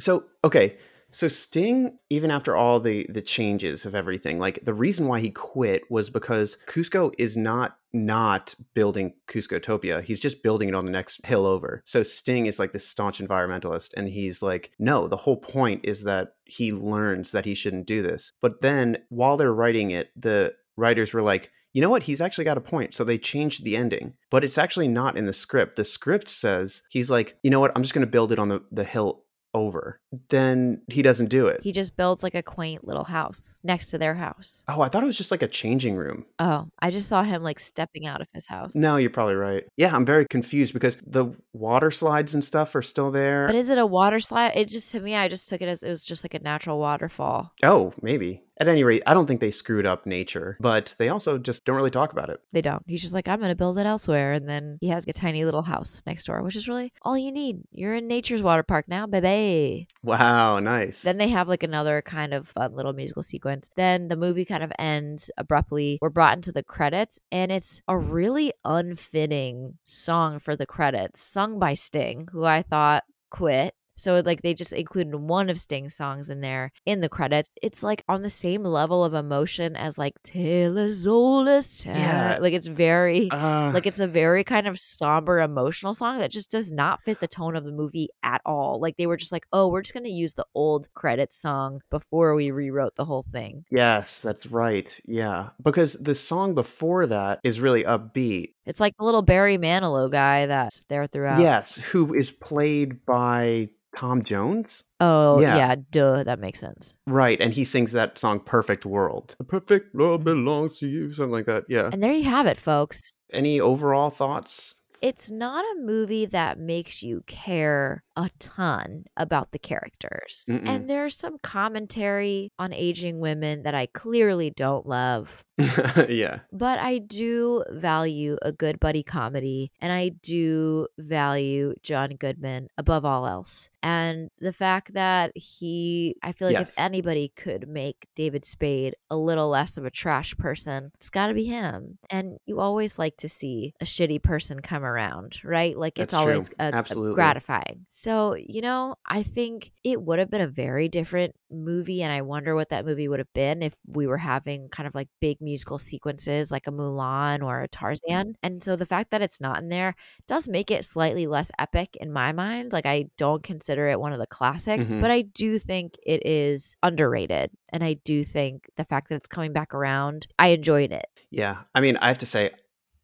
So, 0.00 0.24
okay. 0.42 0.76
So 1.12 1.28
Sting, 1.28 1.98
even 2.08 2.30
after 2.30 2.54
all 2.54 2.80
the 2.80 3.06
the 3.08 3.22
changes 3.22 3.84
of 3.84 3.94
everything, 3.94 4.38
like 4.38 4.64
the 4.64 4.74
reason 4.74 5.06
why 5.06 5.20
he 5.20 5.30
quit 5.30 5.90
was 5.90 6.10
because 6.10 6.56
Kuzco 6.66 7.12
is 7.18 7.36
not 7.36 7.78
not 7.92 8.54
building 8.74 9.14
Kuzcotopia. 9.28 10.02
He's 10.04 10.20
just 10.20 10.42
building 10.42 10.68
it 10.68 10.74
on 10.74 10.84
the 10.84 10.92
next 10.92 11.24
hill 11.26 11.44
over. 11.44 11.82
So 11.84 12.02
Sting 12.02 12.46
is 12.46 12.58
like 12.58 12.72
this 12.72 12.86
staunch 12.86 13.18
environmentalist, 13.18 13.92
and 13.96 14.08
he's 14.08 14.42
like, 14.42 14.70
no, 14.78 15.08
the 15.08 15.16
whole 15.16 15.36
point 15.36 15.84
is 15.84 16.04
that 16.04 16.34
he 16.44 16.72
learns 16.72 17.32
that 17.32 17.44
he 17.44 17.54
shouldn't 17.54 17.86
do 17.86 18.02
this. 18.02 18.32
But 18.40 18.60
then 18.60 18.98
while 19.08 19.36
they're 19.36 19.52
writing 19.52 19.90
it, 19.90 20.10
the 20.14 20.54
writers 20.76 21.12
were 21.12 21.22
like, 21.22 21.50
you 21.72 21.80
know 21.80 21.90
what? 21.90 22.04
He's 22.04 22.20
actually 22.20 22.44
got 22.44 22.58
a 22.58 22.62
point. 22.62 22.94
So 22.94 23.04
they 23.04 23.18
changed 23.18 23.64
the 23.64 23.76
ending, 23.76 24.14
but 24.30 24.44
it's 24.44 24.58
actually 24.58 24.88
not 24.88 25.16
in 25.16 25.26
the 25.26 25.32
script. 25.32 25.76
The 25.76 25.84
script 25.84 26.28
says 26.28 26.82
he's 26.90 27.10
like, 27.10 27.36
you 27.42 27.50
know 27.50 27.60
what? 27.60 27.72
I'm 27.76 27.82
just 27.82 27.94
going 27.94 28.06
to 28.06 28.10
build 28.10 28.32
it 28.32 28.38
on 28.38 28.48
the, 28.48 28.62
the 28.72 28.84
hill 28.84 29.24
over. 29.54 29.99
Then 30.28 30.82
he 30.88 31.02
doesn't 31.02 31.28
do 31.28 31.46
it. 31.46 31.60
He 31.62 31.72
just 31.72 31.96
builds 31.96 32.22
like 32.22 32.34
a 32.34 32.42
quaint 32.42 32.86
little 32.86 33.04
house 33.04 33.60
next 33.62 33.90
to 33.90 33.98
their 33.98 34.14
house. 34.14 34.62
oh, 34.68 34.80
I 34.80 34.88
thought 34.88 35.02
it 35.02 35.06
was 35.06 35.16
just 35.16 35.30
like 35.30 35.42
a 35.42 35.48
changing 35.48 35.96
room. 35.96 36.26
Oh, 36.38 36.68
I 36.80 36.90
just 36.90 37.08
saw 37.08 37.22
him 37.22 37.42
like 37.42 37.60
stepping 37.60 38.06
out 38.06 38.20
of 38.20 38.28
his 38.34 38.46
house. 38.46 38.74
No, 38.74 38.96
you're 38.96 39.10
probably 39.10 39.34
right. 39.34 39.64
Yeah, 39.76 39.94
I'm 39.94 40.04
very 40.04 40.26
confused 40.26 40.72
because 40.74 40.96
the 41.06 41.34
water 41.52 41.90
slides 41.90 42.34
and 42.34 42.44
stuff 42.44 42.74
are 42.74 42.82
still 42.82 43.10
there. 43.10 43.46
But 43.46 43.56
is 43.56 43.70
it 43.70 43.78
a 43.78 43.86
water 43.86 44.18
slide? 44.20 44.52
It 44.54 44.68
just 44.68 44.90
to 44.92 45.00
me, 45.00 45.14
I 45.14 45.28
just 45.28 45.48
took 45.48 45.62
it 45.62 45.68
as 45.68 45.82
it 45.82 45.88
was 45.88 46.04
just 46.04 46.24
like 46.24 46.34
a 46.34 46.40
natural 46.40 46.78
waterfall. 46.78 47.52
oh, 47.62 47.92
maybe. 48.02 48.42
At 48.58 48.68
any 48.68 48.84
rate, 48.84 49.02
I 49.06 49.14
don't 49.14 49.26
think 49.26 49.40
they 49.40 49.50
screwed 49.52 49.86
up 49.86 50.04
nature, 50.04 50.58
but 50.60 50.94
they 50.98 51.08
also 51.08 51.38
just 51.38 51.64
don't 51.64 51.76
really 51.76 51.90
talk 51.90 52.12
about 52.12 52.28
it. 52.28 52.40
They 52.52 52.60
don't. 52.60 52.82
He's 52.86 53.00
just 53.00 53.14
like, 53.14 53.26
I'm 53.26 53.40
gonna 53.40 53.54
build 53.54 53.78
it 53.78 53.86
elsewhere, 53.86 54.32
and 54.32 54.46
then 54.46 54.76
he 54.82 54.88
has 54.88 55.08
a 55.08 55.14
tiny 55.14 55.46
little 55.46 55.62
house 55.62 56.02
next 56.06 56.24
door, 56.24 56.42
which 56.42 56.56
is 56.56 56.68
really 56.68 56.92
all 57.00 57.16
you 57.16 57.32
need. 57.32 57.62
You're 57.72 57.94
in 57.94 58.06
nature's 58.06 58.42
water 58.42 58.62
park 58.62 58.84
now, 58.86 59.06
baby. 59.06 59.88
Wow, 60.02 60.60
nice. 60.60 61.02
Then 61.02 61.18
they 61.18 61.28
have 61.28 61.48
like 61.48 61.62
another 61.62 62.00
kind 62.00 62.32
of 62.32 62.48
fun 62.48 62.74
little 62.74 62.94
musical 62.94 63.22
sequence. 63.22 63.68
Then 63.76 64.08
the 64.08 64.16
movie 64.16 64.46
kind 64.46 64.62
of 64.62 64.72
ends 64.78 65.30
abruptly. 65.36 65.98
We're 66.00 66.08
brought 66.08 66.36
into 66.36 66.52
the 66.52 66.62
credits, 66.62 67.18
and 67.30 67.52
it's 67.52 67.82
a 67.86 67.98
really 67.98 68.52
unfitting 68.64 69.78
song 69.84 70.38
for 70.38 70.56
the 70.56 70.66
credits, 70.66 71.20
sung 71.22 71.58
by 71.58 71.74
Sting, 71.74 72.28
who 72.32 72.44
I 72.44 72.62
thought 72.62 73.04
quit. 73.30 73.74
So 74.00 74.22
like 74.24 74.42
they 74.42 74.54
just 74.54 74.72
included 74.72 75.14
one 75.14 75.50
of 75.50 75.60
Sting's 75.60 75.94
songs 75.94 76.30
in 76.30 76.40
there 76.40 76.72
in 76.86 77.00
the 77.00 77.08
credits. 77.08 77.52
It's 77.62 77.82
like 77.82 78.02
on 78.08 78.22
the 78.22 78.30
same 78.30 78.64
level 78.64 79.04
of 79.04 79.14
emotion 79.14 79.76
as 79.76 79.98
like 79.98 80.14
Tale 80.22 80.78
as 80.78 81.06
Old 81.06 81.48
as 81.48 81.82
Time. 81.82 81.96
Yeah. 81.96 82.38
Like 82.40 82.54
it's 82.54 82.66
very 82.66 83.30
Uh, 83.30 83.70
like 83.74 83.86
it's 83.86 84.00
a 84.00 84.06
very 84.06 84.44
kind 84.44 84.66
of 84.66 84.78
somber 84.78 85.40
emotional 85.40 85.94
song 85.94 86.18
that 86.18 86.30
just 86.30 86.50
does 86.50 86.72
not 86.72 87.02
fit 87.04 87.20
the 87.20 87.28
tone 87.28 87.56
of 87.56 87.64
the 87.64 87.72
movie 87.72 88.08
at 88.22 88.40
all. 88.46 88.78
Like 88.80 88.96
they 88.96 89.06
were 89.06 89.16
just 89.16 89.32
like, 89.32 89.46
"Oh, 89.52 89.68
we're 89.68 89.82
just 89.82 89.94
going 89.94 90.04
to 90.04 90.10
use 90.10 90.34
the 90.34 90.46
old 90.54 90.92
credit 90.94 91.32
song 91.32 91.80
before 91.90 92.34
we 92.34 92.50
rewrote 92.50 92.96
the 92.96 93.04
whole 93.04 93.22
thing." 93.22 93.64
yes, 93.70 94.20
that's 94.20 94.46
right. 94.46 95.00
Yeah. 95.06 95.50
Because 95.62 95.94
the 95.94 96.14
song 96.14 96.54
before 96.54 97.06
that 97.06 97.40
is 97.44 97.60
really 97.60 97.84
upbeat. 97.84 98.54
It's 98.70 98.80
like 98.80 98.96
the 98.96 99.04
little 99.04 99.22
Barry 99.22 99.58
Manilow 99.58 100.10
guy 100.10 100.46
that's 100.46 100.82
there 100.88 101.06
throughout. 101.06 101.40
Yes, 101.40 101.76
who 101.76 102.14
is 102.14 102.30
played 102.30 103.04
by 103.04 103.68
Tom 103.96 104.22
Jones? 104.24 104.84
Oh, 105.00 105.40
Yeah. 105.40 105.56
yeah. 105.56 105.74
duh, 105.90 106.22
that 106.24 106.38
makes 106.38 106.60
sense. 106.60 106.94
Right, 107.06 107.40
and 107.40 107.52
he 107.52 107.64
sings 107.64 107.92
that 107.92 108.18
song 108.18 108.40
Perfect 108.40 108.86
World. 108.86 109.34
The 109.38 109.44
perfect 109.44 109.94
world 109.94 110.24
belongs 110.24 110.78
to 110.78 110.86
you, 110.86 111.12
something 111.12 111.32
like 111.32 111.46
that. 111.46 111.64
Yeah. 111.68 111.90
And 111.92 112.02
there 112.02 112.12
you 112.12 112.24
have 112.24 112.46
it, 112.46 112.56
folks. 112.56 113.12
Any 113.32 113.60
overall 113.60 114.10
thoughts? 114.10 114.76
It's 115.02 115.30
not 115.30 115.64
a 115.64 115.80
movie 115.80 116.26
that 116.26 116.58
makes 116.58 117.02
you 117.02 117.24
care 117.26 118.04
a 118.16 118.30
ton 118.38 119.04
about 119.16 119.52
the 119.52 119.58
characters. 119.58 120.44
Mm-mm. 120.48 120.66
And 120.68 120.88
there's 120.90 121.16
some 121.16 121.38
commentary 121.42 122.52
on 122.58 122.72
aging 122.72 123.20
women 123.20 123.62
that 123.62 123.74
I 123.74 123.86
clearly 123.86 124.50
don't 124.50 124.86
love. 124.86 125.44
yeah. 126.08 126.40
But 126.52 126.78
I 126.78 126.98
do 126.98 127.64
value 127.70 128.36
a 128.42 128.50
good 128.50 128.80
buddy 128.80 129.02
comedy 129.02 129.70
and 129.80 129.92
I 129.92 130.08
do 130.08 130.86
value 130.98 131.74
John 131.82 132.10
Goodman 132.16 132.68
above 132.78 133.04
all 133.04 133.26
else. 133.26 133.68
And 133.82 134.28
the 134.38 134.52
fact 134.52 134.92
that 134.94 135.32
he, 135.34 136.16
I 136.22 136.32
feel 136.32 136.48
like 136.48 136.54
Yes. 136.56 136.72
if 136.72 136.78
anybody 136.78 137.32
could 137.34 137.68
make 137.68 138.06
David 138.14 138.44
Spade 138.44 138.94
a 139.10 139.16
little 139.16 139.48
less 139.48 139.76
of 139.78 139.84
a 139.84 139.90
trash 139.90 140.36
person, 140.36 140.92
it's 140.96 141.10
got 141.10 141.28
to 141.28 141.34
be 141.34 141.44
him. 141.44 141.98
And 142.10 142.38
you 142.46 142.58
always 142.60 142.98
like 142.98 143.16
to 143.18 143.28
see 143.28 143.74
a 143.80 143.84
shitty 143.84 144.22
person 144.22 144.60
come 144.60 144.84
around, 144.84 145.40
right? 145.44 145.76
Like 145.76 145.98
it's 145.98 146.12
That's 146.12 146.14
always 146.14 146.50
a- 146.58 146.72
a 146.78 147.12
gratifying. 147.12 147.86
So, 147.88 148.09
you 148.36 148.60
know, 148.60 148.94
I 149.06 149.22
think 149.22 149.72
it 149.84 150.00
would 150.02 150.18
have 150.18 150.30
been 150.30 150.40
a 150.40 150.46
very 150.48 150.88
different 150.88 151.34
movie. 151.50 152.02
And 152.02 152.12
I 152.12 152.22
wonder 152.22 152.54
what 152.54 152.68
that 152.70 152.84
movie 152.86 153.08
would 153.08 153.18
have 153.18 153.32
been 153.34 153.62
if 153.62 153.74
we 153.86 154.06
were 154.06 154.18
having 154.18 154.68
kind 154.68 154.86
of 154.86 154.94
like 154.94 155.08
big 155.20 155.38
musical 155.40 155.78
sequences 155.78 156.50
like 156.50 156.66
a 156.66 156.70
Mulan 156.72 157.42
or 157.42 157.60
a 157.62 157.68
Tarzan. 157.68 158.34
And 158.42 158.62
so 158.62 158.76
the 158.76 158.86
fact 158.86 159.10
that 159.10 159.22
it's 159.22 159.40
not 159.40 159.58
in 159.60 159.68
there 159.68 159.94
does 160.28 160.48
make 160.48 160.70
it 160.70 160.84
slightly 160.84 161.26
less 161.26 161.50
epic 161.58 161.96
in 162.00 162.12
my 162.12 162.32
mind. 162.32 162.72
Like 162.72 162.86
I 162.86 163.06
don't 163.18 163.42
consider 163.42 163.88
it 163.88 164.00
one 164.00 164.12
of 164.12 164.18
the 164.18 164.26
classics, 164.26 164.84
Mhm. 164.84 165.00
but 165.00 165.10
I 165.10 165.22
do 165.22 165.58
think 165.58 165.96
it 166.04 166.24
is 166.26 166.76
underrated. 166.82 167.50
And 167.70 167.82
I 167.84 167.94
do 167.94 168.24
think 168.24 168.68
the 168.76 168.84
fact 168.84 169.08
that 169.08 169.16
it's 169.16 169.28
coming 169.28 169.52
back 169.52 169.74
around, 169.74 170.26
I 170.38 170.48
enjoyed 170.48 170.92
it. 170.92 171.06
Yeah. 171.30 171.62
I 171.74 171.80
mean, 171.80 171.96
I 171.98 172.08
have 172.08 172.18
to 172.18 172.26
say, 172.26 172.50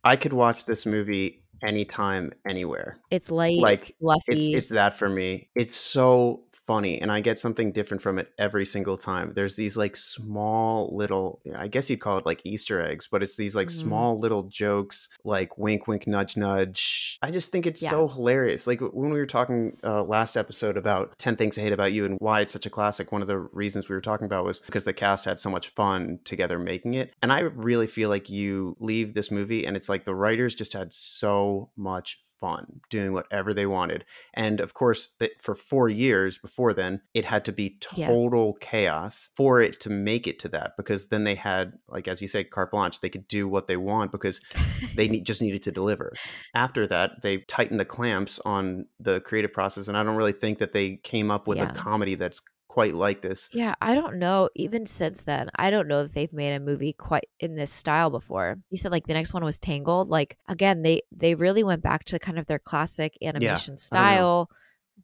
I 0.05 0.15
could 0.17 0.33
watch 0.33 0.67
this 0.67 0.87
movie 0.87 1.43
anytime, 1.63 2.33
anywhere. 2.49 2.99
It's 3.11 3.31
light, 3.31 3.59
Like, 3.59 3.91
it's 3.91 3.99
fluffy. 3.99 4.55
It's 4.55 4.65
it's 4.65 4.69
that 4.71 4.97
for 4.97 5.09
me. 5.09 5.49
It's 5.55 5.77
so 5.77 6.43
funny, 6.67 7.01
and 7.01 7.11
I 7.13 7.21
get 7.21 7.39
something 7.39 7.73
different 7.73 8.03
from 8.03 8.19
it 8.19 8.33
every 8.39 8.67
single 8.67 8.97
time. 8.97 9.33
There's 9.35 9.57
these 9.57 9.77
like 9.77 9.97
small 9.97 10.95
little, 10.97 11.41
I 11.57 11.69
guess 11.69 11.89
you'd 11.89 12.01
call 12.01 12.19
it 12.19 12.27
like 12.27 12.41
Easter 12.45 12.81
eggs, 12.83 13.09
but 13.11 13.23
it's 13.23 13.37
these 13.37 13.55
like 13.55 13.69
Mhm. 13.69 13.83
small 13.83 14.19
little 14.19 14.45
jokes, 14.45 15.09
like 15.25 15.57
wink, 15.59 15.87
wink, 15.87 16.07
nudge, 16.07 16.37
nudge. 16.37 17.19
I 17.23 17.31
just 17.31 17.53
think 17.53 17.67
it's 17.67 17.83
Yeah. 17.83 17.91
so 17.91 18.09
hilarious. 18.09 18.67
Like 18.67 18.81
when 18.81 19.11
we 19.11 19.19
were 19.19 19.27
talking 19.27 19.77
uh, 19.85 20.03
last 20.03 20.37
episode 20.37 20.77
about 20.77 21.19
Ten 21.19 21.37
Things 21.37 21.57
I 21.59 21.63
Hate 21.63 21.73
About 21.73 21.93
You 21.93 22.05
and 22.05 22.17
why 22.21 22.41
it's 22.41 22.53
such 22.53 22.67
a 22.67 22.71
classic, 22.71 23.13
one 23.13 23.23
of 23.23 23.29
the 23.29 23.39
reasons 23.39 23.89
we 23.89 23.95
were 23.95 24.01
talking 24.01 24.27
about 24.27 24.45
was 24.45 24.61
because 24.61 24.85
the 24.85 24.93
cast 24.93 25.25
had 25.25 25.39
so 25.41 25.51
much 25.51 25.69
fun 25.69 26.19
together 26.25 26.59
making 26.59 26.95
it, 26.95 27.13
and 27.23 27.33
I 27.33 27.41
really 27.41 27.87
feel 27.87 28.09
like 28.09 28.29
you 28.29 28.77
leave 28.81 29.15
this 29.15 29.31
movie 29.31 29.67
and 29.67 29.77
it's 29.77 29.89
like 29.89 30.05
the 30.05 30.15
writers 30.15 30.55
just 30.55 30.73
had 30.73 30.93
so 30.93 31.71
much 31.77 32.21
fun 32.41 32.81
doing 32.91 33.13
whatever 33.13 33.53
they 33.55 33.67
wanted. 33.67 34.05
And 34.35 34.61
of 34.61 34.75
course, 34.75 35.15
for 35.41 35.55
four 35.55 35.89
years 35.89 36.39
before 36.39 36.73
then, 36.75 37.01
it 37.15 37.25
had 37.25 37.45
to 37.47 37.53
be 37.53 37.79
Yeah. 37.95 38.09
total 38.09 38.55
chaos 38.61 39.31
for 39.37 39.61
it 39.61 39.81
to 39.81 39.91
make 39.91 40.27
it 40.27 40.39
to 40.41 40.49
that. 40.51 40.73
Because 40.77 41.09
then 41.09 41.25
they 41.25 41.35
had, 41.35 41.75
like 41.89 42.09
as 42.09 42.21
you 42.23 42.29
say, 42.29 42.45
carte 42.45 42.71
blanche. 42.71 43.01
They 43.01 43.09
could 43.09 43.29
do 43.29 43.49
what 43.49 43.67
they 43.67 43.77
want 43.77 44.13
because 44.13 44.41
they 44.95 45.09
need, 45.09 45.25
just 45.27 45.43
needed 45.43 45.63
to 45.65 45.73
deliver. 45.73 46.13
After 46.55 46.87
that, 46.87 47.23
they 47.23 47.39
tightened 47.39 47.81
the 47.81 47.85
clamps 47.85 48.39
on 48.45 48.87
the 49.01 49.21
creative 49.21 49.53
process, 49.53 49.89
and 49.89 49.97
I 49.97 50.03
don't 50.03 50.17
really 50.17 50.33
think 50.33 50.59
that 50.59 50.73
they 50.73 50.97
came 50.97 51.31
up 51.31 51.47
with 51.47 51.59
Yeah. 51.59 51.71
a 51.71 51.75
comedy 51.75 52.15
that's 52.15 52.41
quite 52.77 52.95
like 52.95 53.23
this. 53.23 53.49
Yeah, 53.55 53.75
I 53.81 53.95
don't 53.95 54.19
know. 54.19 54.51
Even 54.55 54.85
since 54.85 55.23
then, 55.23 55.49
I 55.57 55.71
don't 55.71 55.89
know 55.89 56.03
that 56.03 56.13
they've 56.13 56.31
made 56.31 56.53
a 56.53 56.61
movie 56.61 56.93
quite 56.93 57.27
in 57.41 57.55
this 57.55 57.73
style 57.73 58.11
before. 58.11 58.59
You 58.69 58.77
said 58.77 58.93
like 58.93 59.07
the 59.07 59.15
next 59.15 59.33
one 59.33 59.43
was 59.43 59.57
Tangled. 59.57 60.11
Like 60.11 60.37
again, 60.47 60.83
they 60.83 61.01
they 61.11 61.35
really 61.35 61.65
went 61.65 61.83
back 61.83 62.05
to 62.05 62.19
kind 62.19 62.39
of 62.39 62.45
their 62.45 62.59
classic 62.59 63.17
animation 63.23 63.79
style, 63.79 64.51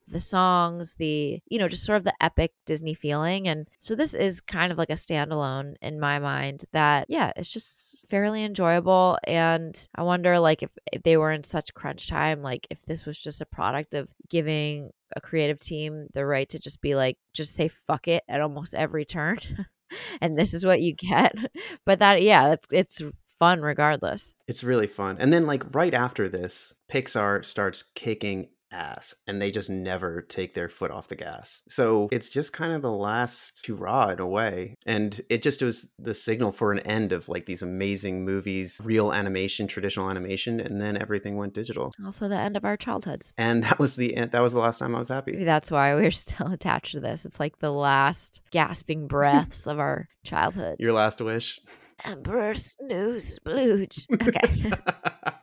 the 0.06 0.20
songs, 0.20 0.96
the 0.98 1.40
you 1.48 1.58
know, 1.58 1.66
just 1.66 1.84
sort 1.84 1.96
of 1.96 2.04
the 2.04 2.12
epic 2.22 2.52
Disney 2.66 2.92
feeling. 2.92 3.48
And 3.48 3.66
so 3.78 3.94
this 3.94 4.12
is 4.12 4.42
kind 4.42 4.70
of 4.70 4.76
like 4.76 4.90
a 4.90 5.04
standalone 5.06 5.76
in 5.80 5.98
my 5.98 6.18
mind 6.18 6.66
that 6.72 7.06
yeah, 7.08 7.32
it's 7.36 7.50
just 7.50 8.06
fairly 8.10 8.44
enjoyable. 8.44 9.18
And 9.24 9.88
I 9.94 10.02
wonder 10.02 10.38
like 10.38 10.62
if, 10.62 10.68
if 10.92 11.04
they 11.04 11.16
were 11.16 11.32
in 11.32 11.44
such 11.44 11.72
crunch 11.72 12.06
time, 12.06 12.42
like 12.42 12.66
if 12.68 12.84
this 12.84 13.06
was 13.06 13.18
just 13.18 13.40
a 13.40 13.46
product 13.46 13.94
of 13.94 14.12
giving 14.28 14.90
a 15.16 15.20
creative 15.20 15.58
team 15.58 16.06
the 16.14 16.24
right 16.24 16.48
to 16.48 16.58
just 16.58 16.80
be 16.80 16.94
like 16.94 17.16
just 17.32 17.54
say 17.54 17.68
fuck 17.68 18.08
it 18.08 18.22
at 18.28 18.40
almost 18.40 18.74
every 18.74 19.04
turn 19.04 19.36
and 20.20 20.38
this 20.38 20.54
is 20.54 20.64
what 20.64 20.80
you 20.80 20.94
get 20.94 21.34
but 21.86 21.98
that 21.98 22.22
yeah 22.22 22.52
it's, 22.52 22.66
it's 22.72 23.02
fun 23.42 23.60
regardless 23.60 24.34
It's 24.46 24.62
really 24.62 24.86
fun. 24.86 25.16
And 25.18 25.32
then, 25.32 25.46
like, 25.46 25.64
right 25.74 25.92
after 25.92 26.28
this, 26.28 26.74
Pixar 26.88 27.44
starts 27.44 27.82
kicking 27.82 28.50
ass 28.72 29.14
and 29.26 29.40
they 29.40 29.50
just 29.50 29.70
never 29.70 30.22
take 30.22 30.54
their 30.54 30.68
foot 30.68 30.90
off 30.90 31.08
the 31.08 31.16
gas. 31.16 31.62
So 31.68 32.08
it's 32.12 32.28
just 32.28 32.52
kind 32.52 32.72
of 32.72 32.82
the 32.82 32.90
last 32.90 33.66
hurrah 33.66 34.10
in 34.10 34.20
a 34.20 34.26
way. 34.26 34.76
And 34.86 35.20
it 35.28 35.42
just 35.42 35.62
was 35.62 35.90
the 35.98 36.14
signal 36.14 36.52
for 36.52 36.72
an 36.72 36.78
end 36.80 37.12
of 37.12 37.28
like 37.28 37.46
these 37.46 37.62
amazing 37.62 38.24
movies, 38.24 38.80
real 38.84 39.12
animation, 39.12 39.66
traditional 39.66 40.10
animation, 40.10 40.60
and 40.60 40.80
then 40.80 40.96
everything 40.96 41.36
went 41.36 41.54
digital. 41.54 41.92
also 42.04 42.28
the 42.28 42.36
end 42.36 42.56
of 42.56 42.64
our 42.64 42.76
childhoods 42.76 43.32
And 43.38 43.62
that 43.64 43.78
was 43.78 43.96
the 43.96 44.16
end. 44.16 44.32
That 44.32 44.42
was 44.42 44.52
the 44.52 44.58
last 44.60 44.78
time 44.78 44.94
I 44.94 44.98
was 44.98 45.08
happy. 45.08 45.44
that's 45.44 45.70
why 45.70 45.94
we're 45.94 46.10
still 46.26 46.50
attached 46.52 46.92
to 46.92 47.00
this 47.00 47.24
it's 47.24 47.38
like 47.40 47.58
the 47.58 47.70
last 47.72 48.40
gasping 48.50 49.06
breaths 49.06 49.66
of 49.66 49.78
our 49.78 50.08
childhood 50.24 50.76
Your 50.78 50.92
last 50.92 51.20
wish. 51.20 51.60
emperor 52.04 52.54
snooze 52.54 53.38
blooge 53.44 54.06
okay 54.22 54.70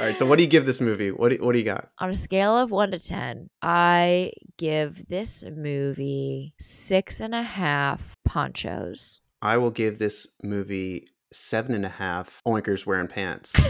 All 0.00 0.06
right. 0.06 0.18
So, 0.18 0.26
what 0.26 0.36
do 0.36 0.42
you 0.42 0.48
give 0.48 0.66
this 0.66 0.80
movie? 0.80 1.12
What 1.12 1.28
do, 1.28 1.36
what 1.36 1.52
do 1.52 1.58
you 1.58 1.64
got? 1.64 1.88
on 1.98 2.10
a 2.10 2.14
scale 2.14 2.58
of 2.58 2.72
one 2.72 2.90
to 2.90 2.98
10, 2.98 3.48
I 3.62 4.32
give 4.58 5.06
this 5.08 5.44
movie 5.56 6.54
six 6.58 7.20
and 7.20 7.32
a 7.32 7.42
half 7.42 8.16
ponchos. 8.24 9.20
I 9.40 9.56
will 9.58 9.70
give 9.70 10.00
this 10.00 10.26
movie 10.42 11.08
seven 11.32 11.74
and 11.74 11.84
a 11.84 11.90
half 11.90 12.40
oinkers 12.46 12.84
wearing 12.84 13.06
pants. 13.06 13.54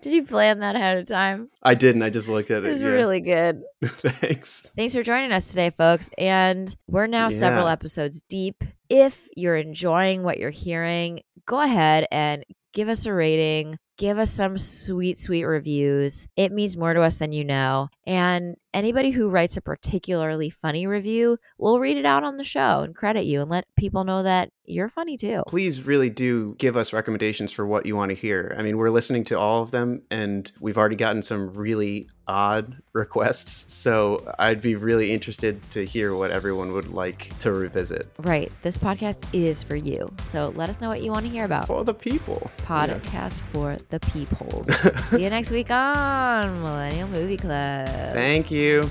Did 0.00 0.12
you 0.12 0.24
plan 0.24 0.60
that 0.60 0.74
ahead 0.76 0.98
of 0.98 1.06
time? 1.06 1.50
I 1.62 1.74
didn't. 1.74 2.02
I 2.02 2.10
just 2.10 2.28
looked 2.28 2.50
at 2.50 2.64
it. 2.64 2.72
It's 2.72 2.82
yeah. 2.82 2.88
really 2.88 3.20
good. 3.20 3.62
Thanks. 3.84 4.68
Thanks 4.76 4.94
for 4.94 5.02
joining 5.02 5.32
us 5.32 5.48
today, 5.48 5.70
folks. 5.70 6.08
And 6.18 6.74
we're 6.88 7.06
now 7.06 7.28
several 7.28 7.68
episodes 7.68 8.22
deep. 8.28 8.64
If 8.88 9.28
you're 9.36 9.56
enjoying 9.56 10.22
what 10.22 10.38
you're 10.38 10.50
hearing, 10.50 11.22
go 11.46 11.60
ahead 11.60 12.06
and 12.10 12.44
give 12.76 12.90
us 12.90 13.06
a 13.06 13.12
rating. 13.12 13.78
Give 13.96 14.18
us 14.18 14.30
some 14.30 14.58
sweet, 14.58 15.16
sweet 15.16 15.44
reviews. 15.44 16.28
It 16.36 16.52
means 16.52 16.76
more 16.76 16.92
to 16.92 17.00
us 17.00 17.16
than 17.16 17.32
you 17.32 17.42
know. 17.42 17.88
And 18.06 18.56
anybody 18.74 19.10
who 19.10 19.30
writes 19.30 19.56
a 19.56 19.62
particularly 19.62 20.50
funny 20.50 20.86
review, 20.86 21.38
we'll 21.56 21.80
read 21.80 21.96
it 21.96 22.04
out 22.04 22.22
on 22.22 22.36
the 22.36 22.44
show 22.44 22.82
and 22.82 22.94
credit 22.94 23.24
you 23.24 23.40
and 23.40 23.50
let 23.50 23.64
people 23.78 24.04
know 24.04 24.22
that 24.24 24.50
you're 24.66 24.88
funny 24.88 25.16
too. 25.16 25.42
Please 25.46 25.86
really 25.86 26.10
do 26.10 26.54
give 26.58 26.76
us 26.76 26.92
recommendations 26.92 27.52
for 27.52 27.66
what 27.66 27.86
you 27.86 27.96
want 27.96 28.10
to 28.10 28.14
hear. 28.14 28.54
I 28.58 28.62
mean, 28.62 28.76
we're 28.76 28.90
listening 28.90 29.24
to 29.24 29.38
all 29.38 29.62
of 29.62 29.70
them 29.70 30.02
and 30.10 30.50
we've 30.60 30.76
already 30.78 30.96
gotten 30.96 31.22
some 31.22 31.50
really 31.54 32.08
odd 32.28 32.76
requests. 32.92 33.72
So 33.72 34.32
I'd 34.38 34.60
be 34.60 34.74
really 34.74 35.12
interested 35.12 35.62
to 35.70 35.84
hear 35.84 36.14
what 36.14 36.30
everyone 36.30 36.72
would 36.72 36.88
like 36.88 37.36
to 37.40 37.52
revisit 37.52 38.08
Right. 38.18 38.50
This 38.62 38.76
podcast 38.76 39.24
is 39.32 39.62
for 39.62 39.76
you. 39.76 40.12
So 40.24 40.52
let 40.56 40.68
us 40.68 40.80
know 40.80 40.88
what 40.88 41.02
you 41.02 41.10
want 41.12 41.24
to 41.26 41.30
hear 41.30 41.44
about. 41.44 41.66
for 41.66 41.84
the 41.84 41.94
people. 41.94 42.50
Podcast 42.58 43.40
for 43.52 43.76
the 43.90 44.00
peoples. 44.00 44.68
See 45.10 45.22
you 45.22 45.30
next 45.30 45.50
week 45.50 45.70
on 45.70 46.62
Millennial 46.62 47.08
Movie 47.08 47.36
Club. 47.36 47.88
Thank 48.12 48.50
you. 48.50 48.88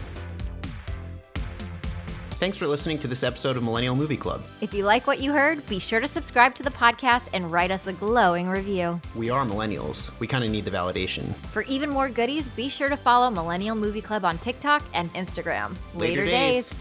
Thanks 2.38 2.58
for 2.58 2.68
listening 2.68 3.00
to 3.00 3.08
this 3.08 3.24
episode 3.24 3.56
of 3.56 3.64
Millennial 3.64 3.96
Movie 3.96 4.18
Club. 4.18 4.44
If 4.60 4.74
you 4.74 4.84
like 4.84 5.08
what 5.08 5.22
you 5.22 5.32
heard, 5.32 5.66
be 5.68 5.80
sure 5.80 6.02
to 6.02 6.08
subscribe 6.08 6.54
to 6.56 6.64
the 6.64 6.70
podcast 6.70 7.30
and 7.32 7.50
write 7.50 7.72
us 7.72 7.88
a 7.88 7.94
glowing 7.94 8.50
review. 8.50 9.00
We 9.16 9.30
are 9.30 9.46
millennials. 9.46 10.12
We 10.20 10.28
kind 10.28 10.44
of 10.44 10.52
need 10.52 10.66
the 10.66 10.72
validation. 10.72 11.34
For 11.54 11.62
even 11.64 11.90
more 11.90 12.10
goodies, 12.10 12.50
be 12.50 12.68
sure 12.68 12.90
to 12.90 12.98
follow 12.98 13.32
Millennial 13.32 13.78
Movie 13.78 14.02
Club 14.02 14.26
on 14.26 14.38
TikTok 14.40 14.84
and 14.94 15.14
Instagram. 15.14 15.76
Later 15.94 16.26
days. 16.26 16.72
days. 16.72 16.80